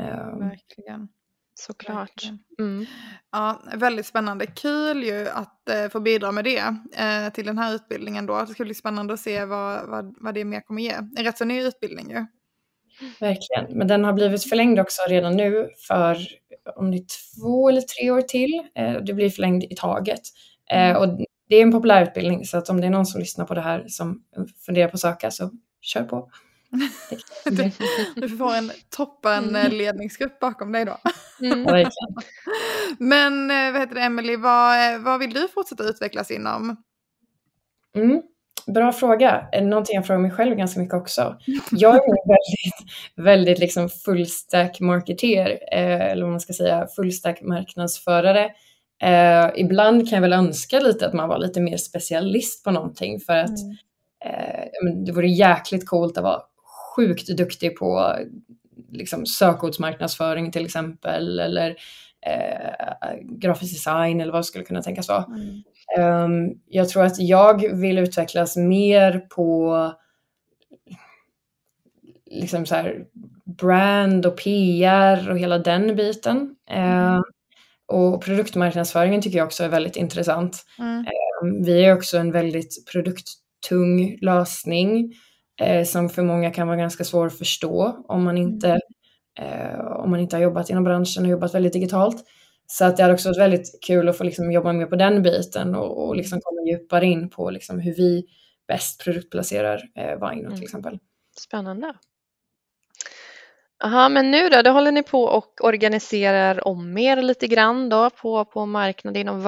Ehm, 0.00 0.38
Verkligen. 0.38 1.08
Såklart. 1.66 2.22
Mm. 2.58 2.86
Ja, 3.32 3.62
väldigt 3.74 4.06
spännande. 4.06 4.46
Kul 4.46 5.02
ju 5.02 5.28
att 5.28 5.68
eh, 5.68 5.88
få 5.88 6.00
bidra 6.00 6.32
med 6.32 6.44
det 6.44 6.76
eh, 6.96 7.32
till 7.32 7.46
den 7.46 7.58
här 7.58 7.74
utbildningen 7.74 8.26
då. 8.26 8.40
Det 8.40 8.46
ska 8.46 8.64
bli 8.64 8.74
spännande 8.74 9.14
att 9.14 9.20
se 9.20 9.44
vad, 9.44 9.88
vad, 9.88 10.14
vad 10.20 10.34
det 10.34 10.44
mer 10.44 10.60
kommer 10.60 10.82
ge. 10.82 10.92
En 10.92 11.24
rätt 11.24 11.38
så 11.38 11.44
ny 11.44 11.62
utbildning 11.62 12.10
ju. 12.10 12.26
Verkligen, 13.20 13.78
men 13.78 13.88
den 13.88 14.04
har 14.04 14.12
blivit 14.12 14.48
förlängd 14.48 14.80
också 14.80 15.02
redan 15.08 15.36
nu 15.36 15.68
för 15.88 16.18
om 16.76 16.90
det 16.90 16.96
är 16.96 17.04
två 17.40 17.68
eller 17.68 17.80
tre 17.80 18.10
år 18.10 18.22
till. 18.22 18.62
Eh, 18.74 18.92
det 18.92 19.14
blir 19.14 19.30
förlängd 19.30 19.64
i 19.64 19.74
taget. 19.76 20.20
Eh, 20.70 20.90
mm. 20.90 20.96
och 20.96 21.18
det 21.48 21.56
är 21.56 21.62
en 21.62 21.72
populär 21.72 22.02
utbildning 22.02 22.44
så 22.44 22.58
att 22.58 22.68
om 22.68 22.80
det 22.80 22.86
är 22.86 22.90
någon 22.90 23.06
som 23.06 23.20
lyssnar 23.20 23.44
på 23.44 23.54
det 23.54 23.60
här 23.60 23.84
som 23.88 24.22
funderar 24.66 24.88
på 24.88 24.94
att 24.94 25.00
söka 25.00 25.30
så 25.30 25.50
kör 25.80 26.04
på. 26.04 26.28
Du, 27.44 27.70
du 28.16 28.36
får 28.36 28.54
en 28.54 28.72
toppen 28.96 29.48
mm. 29.48 29.66
Eh, 29.66 29.72
ledningsgrupp 29.72 30.40
bakom 30.40 30.72
dig 30.72 30.84
då. 30.84 30.98
Mm. 31.46 31.62
Men 32.98 33.50
eh, 33.50 33.72
vad 33.72 33.80
heter 33.80 33.94
det, 33.94 34.00
Emily, 34.00 34.36
vad, 34.36 35.00
vad 35.00 35.20
vill 35.20 35.32
du 35.32 35.48
fortsätta 35.48 35.84
utvecklas 35.84 36.30
inom? 36.30 36.76
Mm. 37.96 38.22
Bra 38.66 38.92
fråga. 38.92 39.48
Någonting 39.62 39.94
jag 39.94 40.06
frågar 40.06 40.20
mig 40.20 40.30
själv 40.30 40.56
ganska 40.56 40.80
mycket 40.80 40.94
också. 40.94 41.36
Jag 41.70 41.94
är 41.94 42.28
väldigt, 42.28 42.94
väldigt 43.16 43.58
liksom 43.58 43.88
fullstack 43.88 44.80
marketer, 44.80 45.58
eh, 45.72 46.10
eller 46.10 46.22
vad 46.22 46.30
man 46.30 46.40
ska 46.40 46.52
säga, 46.52 46.86
fullstack 46.96 47.42
marknadsförare. 47.42 48.50
Eh, 49.02 49.50
ibland 49.56 50.08
kan 50.08 50.16
jag 50.16 50.20
väl 50.20 50.32
önska 50.32 50.80
lite 50.80 51.06
att 51.06 51.12
man 51.12 51.28
var 51.28 51.38
lite 51.38 51.60
mer 51.60 51.76
specialist 51.76 52.64
på 52.64 52.70
någonting 52.70 53.20
för 53.20 53.36
att 53.36 53.58
mm. 53.62 53.76
eh, 54.24 55.04
det 55.06 55.12
vore 55.12 55.28
jäkligt 55.28 55.88
coolt 55.88 56.18
att 56.18 56.24
vara 56.24 56.42
sjukt 56.96 57.36
duktig 57.36 57.76
på 57.76 58.16
liksom, 58.92 59.26
sökordsmarknadsföring 59.26 60.52
till 60.52 60.64
exempel 60.64 61.38
eller 61.38 61.76
eh, 62.26 63.14
grafisk 63.22 63.74
design 63.74 64.20
eller 64.20 64.32
vad 64.32 64.40
det 64.40 64.44
skulle 64.44 64.64
kunna 64.64 64.82
tänkas 64.82 65.08
vara. 65.08 65.24
Mm. 65.24 65.62
Um, 65.98 66.60
jag 66.66 66.88
tror 66.88 67.04
att 67.04 67.18
jag 67.18 67.76
vill 67.76 67.98
utvecklas 67.98 68.56
mer 68.56 69.18
på 69.18 69.92
liksom 72.30 72.66
så 72.66 72.74
här, 72.74 73.04
brand 73.44 74.26
och 74.26 74.36
PR 74.36 75.30
och 75.30 75.38
hela 75.38 75.58
den 75.58 75.96
biten. 75.96 76.56
Mm. 76.70 77.14
Uh, 77.14 77.22
och 77.86 78.22
produktmarknadsföringen 78.24 79.22
tycker 79.22 79.38
jag 79.38 79.46
också 79.46 79.64
är 79.64 79.68
väldigt 79.68 79.96
intressant. 79.96 80.64
Mm. 80.78 80.98
Uh, 80.98 81.64
vi 81.64 81.84
är 81.84 81.94
också 81.94 82.18
en 82.18 82.32
väldigt 82.32 82.86
produkttung 82.92 84.18
lösning 84.20 85.14
eh, 85.62 85.84
som 85.84 86.08
för 86.08 86.22
många 86.22 86.50
kan 86.50 86.66
vara 86.66 86.76
ganska 86.76 87.04
svår 87.04 87.26
att 87.26 87.38
förstå 87.38 88.04
om 88.08 88.24
man 88.24 88.38
inte, 88.38 88.80
mm. 89.38 89.70
eh, 89.70 89.80
om 89.80 90.10
man 90.10 90.20
inte 90.20 90.36
har 90.36 90.42
jobbat 90.42 90.70
inom 90.70 90.84
branschen 90.84 91.24
och 91.24 91.30
jobbat 91.30 91.54
väldigt 91.54 91.72
digitalt. 91.72 92.24
Så 92.66 92.84
att 92.84 92.96
det 92.96 93.02
hade 93.02 93.14
också 93.14 93.28
varit 93.28 93.40
väldigt 93.40 93.78
kul 93.86 94.08
att 94.08 94.18
få 94.18 94.24
liksom 94.24 94.52
jobba 94.52 94.72
mer 94.72 94.86
på 94.86 94.96
den 94.96 95.22
biten 95.22 95.74
och, 95.74 96.06
och 96.06 96.16
liksom 96.16 96.40
komma 96.42 96.62
djupare 96.70 97.06
in 97.06 97.30
på 97.30 97.50
liksom 97.50 97.78
hur 97.78 97.94
vi 97.94 98.24
bäst 98.68 99.04
produktplacerar 99.04 99.82
eh, 99.96 100.04
Vino 100.04 100.40
till 100.40 100.46
mm. 100.46 100.62
exempel. 100.62 100.98
Spännande. 101.40 101.94
Aha, 103.84 104.08
men 104.08 104.30
nu 104.30 104.48
då, 104.48 104.62
då 104.62 104.70
håller 104.70 104.92
ni 104.92 105.02
på 105.02 105.24
och 105.24 105.64
organiserar 105.64 106.68
om 106.68 106.98
er 106.98 107.22
lite 107.22 107.46
grann 107.46 107.88
då 107.88 108.10
på, 108.10 108.44
på 108.44 108.66
marknaden 108.66 109.20
inom. 109.20 109.42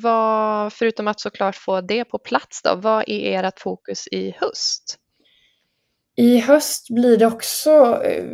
Vad, 0.00 0.72
förutom 0.72 1.08
att 1.08 1.20
såklart 1.20 1.56
få 1.56 1.80
det 1.80 2.04
på 2.04 2.18
plats 2.18 2.62
då, 2.62 2.74
vad 2.76 3.04
är 3.08 3.44
ert 3.44 3.60
fokus 3.60 4.06
i 4.06 4.30
höst? 4.30 4.98
I 6.16 6.38
höst 6.38 6.86
blir 6.90 7.18
det 7.18 7.26
också, 7.26 8.02
eh, 8.04 8.24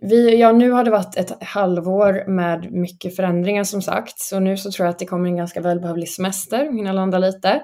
vi, 0.00 0.40
ja 0.40 0.52
nu 0.52 0.70
har 0.70 0.84
det 0.84 0.90
varit 0.90 1.16
ett 1.16 1.42
halvår 1.42 2.24
med 2.28 2.72
mycket 2.72 3.16
förändringar 3.16 3.64
som 3.64 3.82
sagt, 3.82 4.18
så 4.18 4.40
nu 4.40 4.56
så 4.56 4.70
tror 4.70 4.86
jag 4.86 4.90
att 4.90 4.98
det 4.98 5.06
kommer 5.06 5.28
en 5.28 5.36
ganska 5.36 5.60
välbehövlig 5.60 6.08
semester, 6.08 6.72
hinna 6.72 6.92
landa 6.92 7.18
lite. 7.18 7.62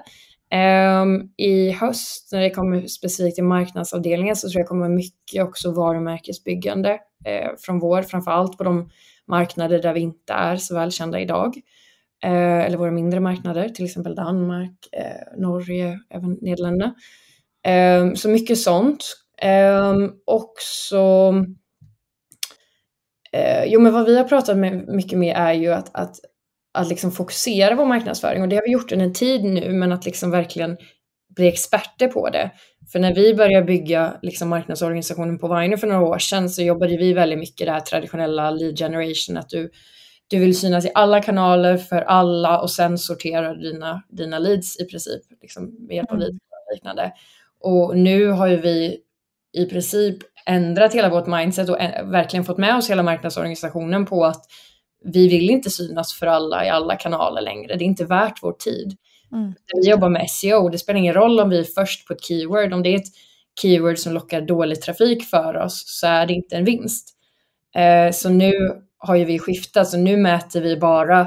Um, 1.03 1.31
I 1.37 1.71
höst 1.71 2.29
när 2.31 2.41
det 2.41 2.49
kommer 2.49 2.87
specifikt 2.87 3.35
till 3.35 3.43
marknadsavdelningen 3.43 4.35
så 4.35 4.49
tror 4.49 4.59
jag 4.59 4.67
kommer 4.67 4.89
mycket 4.89 5.43
också 5.43 5.71
varumärkesbyggande 5.71 6.99
eh, 7.25 7.49
från 7.59 7.79
vår, 7.79 8.01
framförallt 8.01 8.57
på 8.57 8.63
de 8.63 8.89
marknader 9.27 9.81
där 9.81 9.93
vi 9.93 9.99
inte 9.99 10.33
är 10.33 10.55
så 10.55 10.75
välkända 10.75 11.19
idag. 11.19 11.57
Eh, 12.23 12.59
eller 12.65 12.77
våra 12.77 12.91
mindre 12.91 13.19
marknader, 13.19 13.69
till 13.69 13.85
exempel 13.85 14.15
Danmark, 14.15 14.89
eh, 14.91 15.41
Norge, 15.41 15.99
även 16.09 16.37
Nederländerna. 16.41 16.95
Um, 17.67 18.15
så 18.15 18.29
mycket 18.29 18.57
sånt. 18.59 19.17
Um, 19.43 20.13
också, 20.25 21.31
uh, 23.37 23.65
jo 23.65 23.79
men 23.79 23.93
vad 23.93 24.05
vi 24.05 24.17
har 24.17 24.23
pratat 24.23 24.57
med, 24.57 24.87
mycket 24.87 25.19
med 25.19 25.35
är 25.37 25.53
ju 25.53 25.71
att, 25.73 25.89
att, 25.93 26.15
att 26.73 26.87
liksom 26.87 27.11
fokusera 27.11 27.75
på 27.75 27.85
marknadsföring 27.85 28.41
och 28.41 28.49
det 28.49 28.55
har 28.55 28.63
vi 28.63 28.71
gjort 28.71 28.91
under 28.91 29.05
en 29.05 29.13
tid 29.13 29.43
nu 29.43 29.73
men 29.73 29.91
att 29.91 30.05
liksom 30.05 30.31
verkligen 30.31 30.77
bli 31.35 31.47
experter 31.47 32.07
på 32.07 32.29
det. 32.29 32.51
För 32.91 32.99
när 32.99 33.15
vi 33.15 33.33
började 33.33 33.65
bygga 33.65 34.13
liksom 34.21 34.49
marknadsorganisationen 34.49 35.39
på 35.39 35.47
Viner 35.47 35.77
för 35.77 35.87
några 35.87 36.05
år 36.07 36.19
sedan 36.19 36.49
så 36.49 36.61
jobbade 36.61 36.97
vi 36.97 37.13
väldigt 37.13 37.39
mycket 37.39 37.67
det 37.67 37.71
här 37.71 37.79
traditionella 37.79 38.51
lead 38.51 38.77
generation, 38.77 39.37
att 39.37 39.49
du, 39.49 39.71
du 40.27 40.39
vill 40.39 40.59
synas 40.59 40.85
i 40.85 40.91
alla 40.93 41.21
kanaler 41.21 41.77
för 41.77 42.01
alla 42.01 42.59
och 42.59 42.71
sen 42.71 42.97
sortera 42.97 43.53
dina, 43.53 44.03
dina 44.09 44.39
leads 44.39 44.79
i 44.79 44.85
princip 44.85 45.21
liksom, 45.41 45.75
med 45.87 45.95
hjälp 45.95 46.11
av 46.11 46.15
mm. 46.15 46.27
leads 46.27 46.37
och 46.67 46.75
liknande. 46.75 47.11
Och 47.61 47.97
nu 47.97 48.27
har 48.27 48.47
ju 48.47 48.57
vi 48.57 48.97
i 49.53 49.65
princip 49.65 50.17
ändrat 50.45 50.93
hela 50.93 51.09
vårt 51.09 51.27
mindset 51.27 51.69
och 51.69 51.77
verkligen 52.03 52.45
fått 52.45 52.57
med 52.57 52.75
oss 52.75 52.89
hela 52.89 53.03
marknadsorganisationen 53.03 54.05
på 54.05 54.25
att 54.25 54.45
vi 55.03 55.27
vill 55.27 55.49
inte 55.49 55.69
synas 55.69 56.13
för 56.13 56.27
alla 56.27 56.65
i 56.65 56.69
alla 56.69 56.95
kanaler 56.95 57.41
längre. 57.41 57.75
Det 57.75 57.83
är 57.83 57.87
inte 57.87 58.05
värt 58.05 58.43
vår 58.43 58.53
tid. 58.53 58.97
Mm. 59.31 59.53
Vi 59.73 59.89
jobbar 59.89 60.09
med 60.09 60.29
SEO. 60.29 60.69
Det 60.69 60.77
spelar 60.77 60.99
ingen 60.99 61.13
roll 61.13 61.39
om 61.39 61.49
vi 61.49 61.59
är 61.59 61.63
först 61.63 62.07
på 62.07 62.13
ett 62.13 62.23
keyword. 62.23 62.73
Om 62.73 62.83
det 62.83 62.89
är 62.89 62.95
ett 62.95 63.13
keyword 63.61 63.97
som 63.97 64.13
lockar 64.13 64.41
dålig 64.41 64.81
trafik 64.81 65.23
för 65.23 65.57
oss 65.57 65.83
så 65.85 66.07
är 66.07 66.25
det 66.25 66.33
inte 66.33 66.55
en 66.55 66.65
vinst. 66.65 67.09
Eh, 67.75 68.11
så 68.11 68.29
nu 68.29 68.51
har 68.97 69.15
ju 69.15 69.25
vi 69.25 69.39
skiftat. 69.39 69.87
Så 69.87 69.97
nu 69.97 70.17
mäter 70.17 70.61
vi 70.61 70.77
bara, 70.77 71.21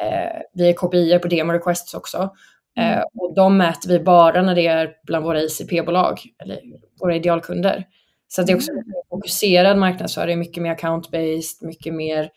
eh, 0.00 0.40
vi 0.52 0.68
är 0.68 0.72
KPI 0.72 1.18
på 1.18 1.28
demo 1.28 1.52
requests 1.52 1.94
också. 1.94 2.30
Mm. 2.76 2.98
Eh, 2.98 3.04
och 3.14 3.34
de 3.34 3.56
mäter 3.56 3.88
vi 3.88 4.00
bara 4.00 4.42
när 4.42 4.54
det 4.54 4.66
är 4.66 4.94
bland 5.04 5.24
våra 5.24 5.40
ICP-bolag, 5.40 6.20
eller 6.42 6.60
våra 7.00 7.16
idealkunder. 7.16 7.86
Så 8.28 8.42
det 8.42 8.52
är 8.52 8.56
också 8.56 8.72
mm. 8.72 8.84
fokuserad 9.10 9.78
marknadsföring, 9.78 10.38
mycket 10.38 10.62
mer 10.62 10.74
account-based, 10.74 11.66
mycket 11.66 11.94
mer... 11.94 12.30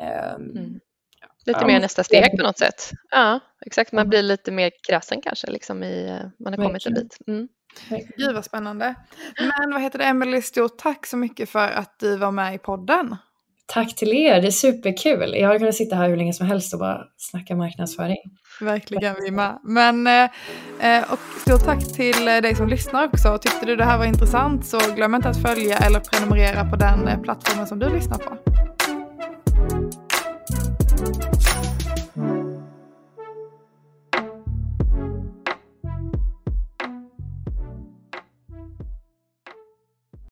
Eh, 0.00 0.34
mm. 0.34 0.80
Lite 1.46 1.60
ja, 1.60 1.66
mer 1.66 1.80
nästa 1.80 2.04
steg 2.04 2.36
på 2.38 2.42
något 2.42 2.58
sätt. 2.58 2.90
Ja, 3.10 3.40
exakt. 3.66 3.92
Man 3.92 4.08
blir 4.08 4.22
lite 4.22 4.50
mer 4.50 4.70
krassen 4.88 5.20
kanske, 5.20 5.50
liksom 5.50 5.82
i, 5.82 6.08
eh, 6.08 6.44
man 6.44 6.52
har 6.52 6.66
kommit 6.66 6.86
en 6.86 6.94
bit. 6.94 7.18
Mm. 7.26 7.48
Gud 8.16 8.34
vad 8.34 8.44
spännande. 8.44 8.94
Men 9.38 9.72
vad 9.72 9.82
heter 9.82 9.98
det, 9.98 10.04
Emelie, 10.04 10.42
stort 10.42 10.78
tack 10.78 11.06
så 11.06 11.16
mycket 11.16 11.48
för 11.48 11.68
att 11.68 11.98
du 11.98 12.16
var 12.16 12.30
med 12.30 12.54
i 12.54 12.58
podden. 12.58 13.16
Tack 13.72 13.96
till 13.96 14.12
er, 14.12 14.40
det 14.40 14.46
är 14.46 14.50
superkul. 14.50 15.34
Jag 15.34 15.48
har 15.48 15.58
kunnat 15.58 15.74
sitta 15.74 15.96
här 15.96 16.08
hur 16.08 16.16
länge 16.16 16.32
som 16.32 16.46
helst 16.46 16.74
och 16.74 16.80
bara 16.80 17.04
snacka 17.16 17.56
marknadsföring. 17.56 18.16
Verkligen, 18.60 19.16
vi 19.22 19.30
med. 19.30 19.58
Men 19.62 20.06
eh, 20.06 20.22
eh, 20.80 21.12
och 21.12 21.18
stort 21.40 21.64
tack 21.64 21.92
till 21.92 22.28
eh, 22.28 22.36
dig 22.36 22.54
som 22.54 22.68
lyssnar 22.68 23.04
också. 23.04 23.38
Tyckte 23.38 23.66
du 23.66 23.76
det 23.76 23.84
här 23.84 23.98
var 23.98 24.04
intressant 24.04 24.66
så 24.66 24.78
glöm 24.96 25.14
inte 25.14 25.28
att 25.28 25.42
följa 25.42 25.78
eller 25.78 26.00
prenumerera 26.00 26.64
på 26.64 26.76
den 26.76 27.22
plattformen 27.22 27.66
som 27.66 27.78
du 27.78 27.88
lyssnar 27.88 28.18
på. 28.18 28.38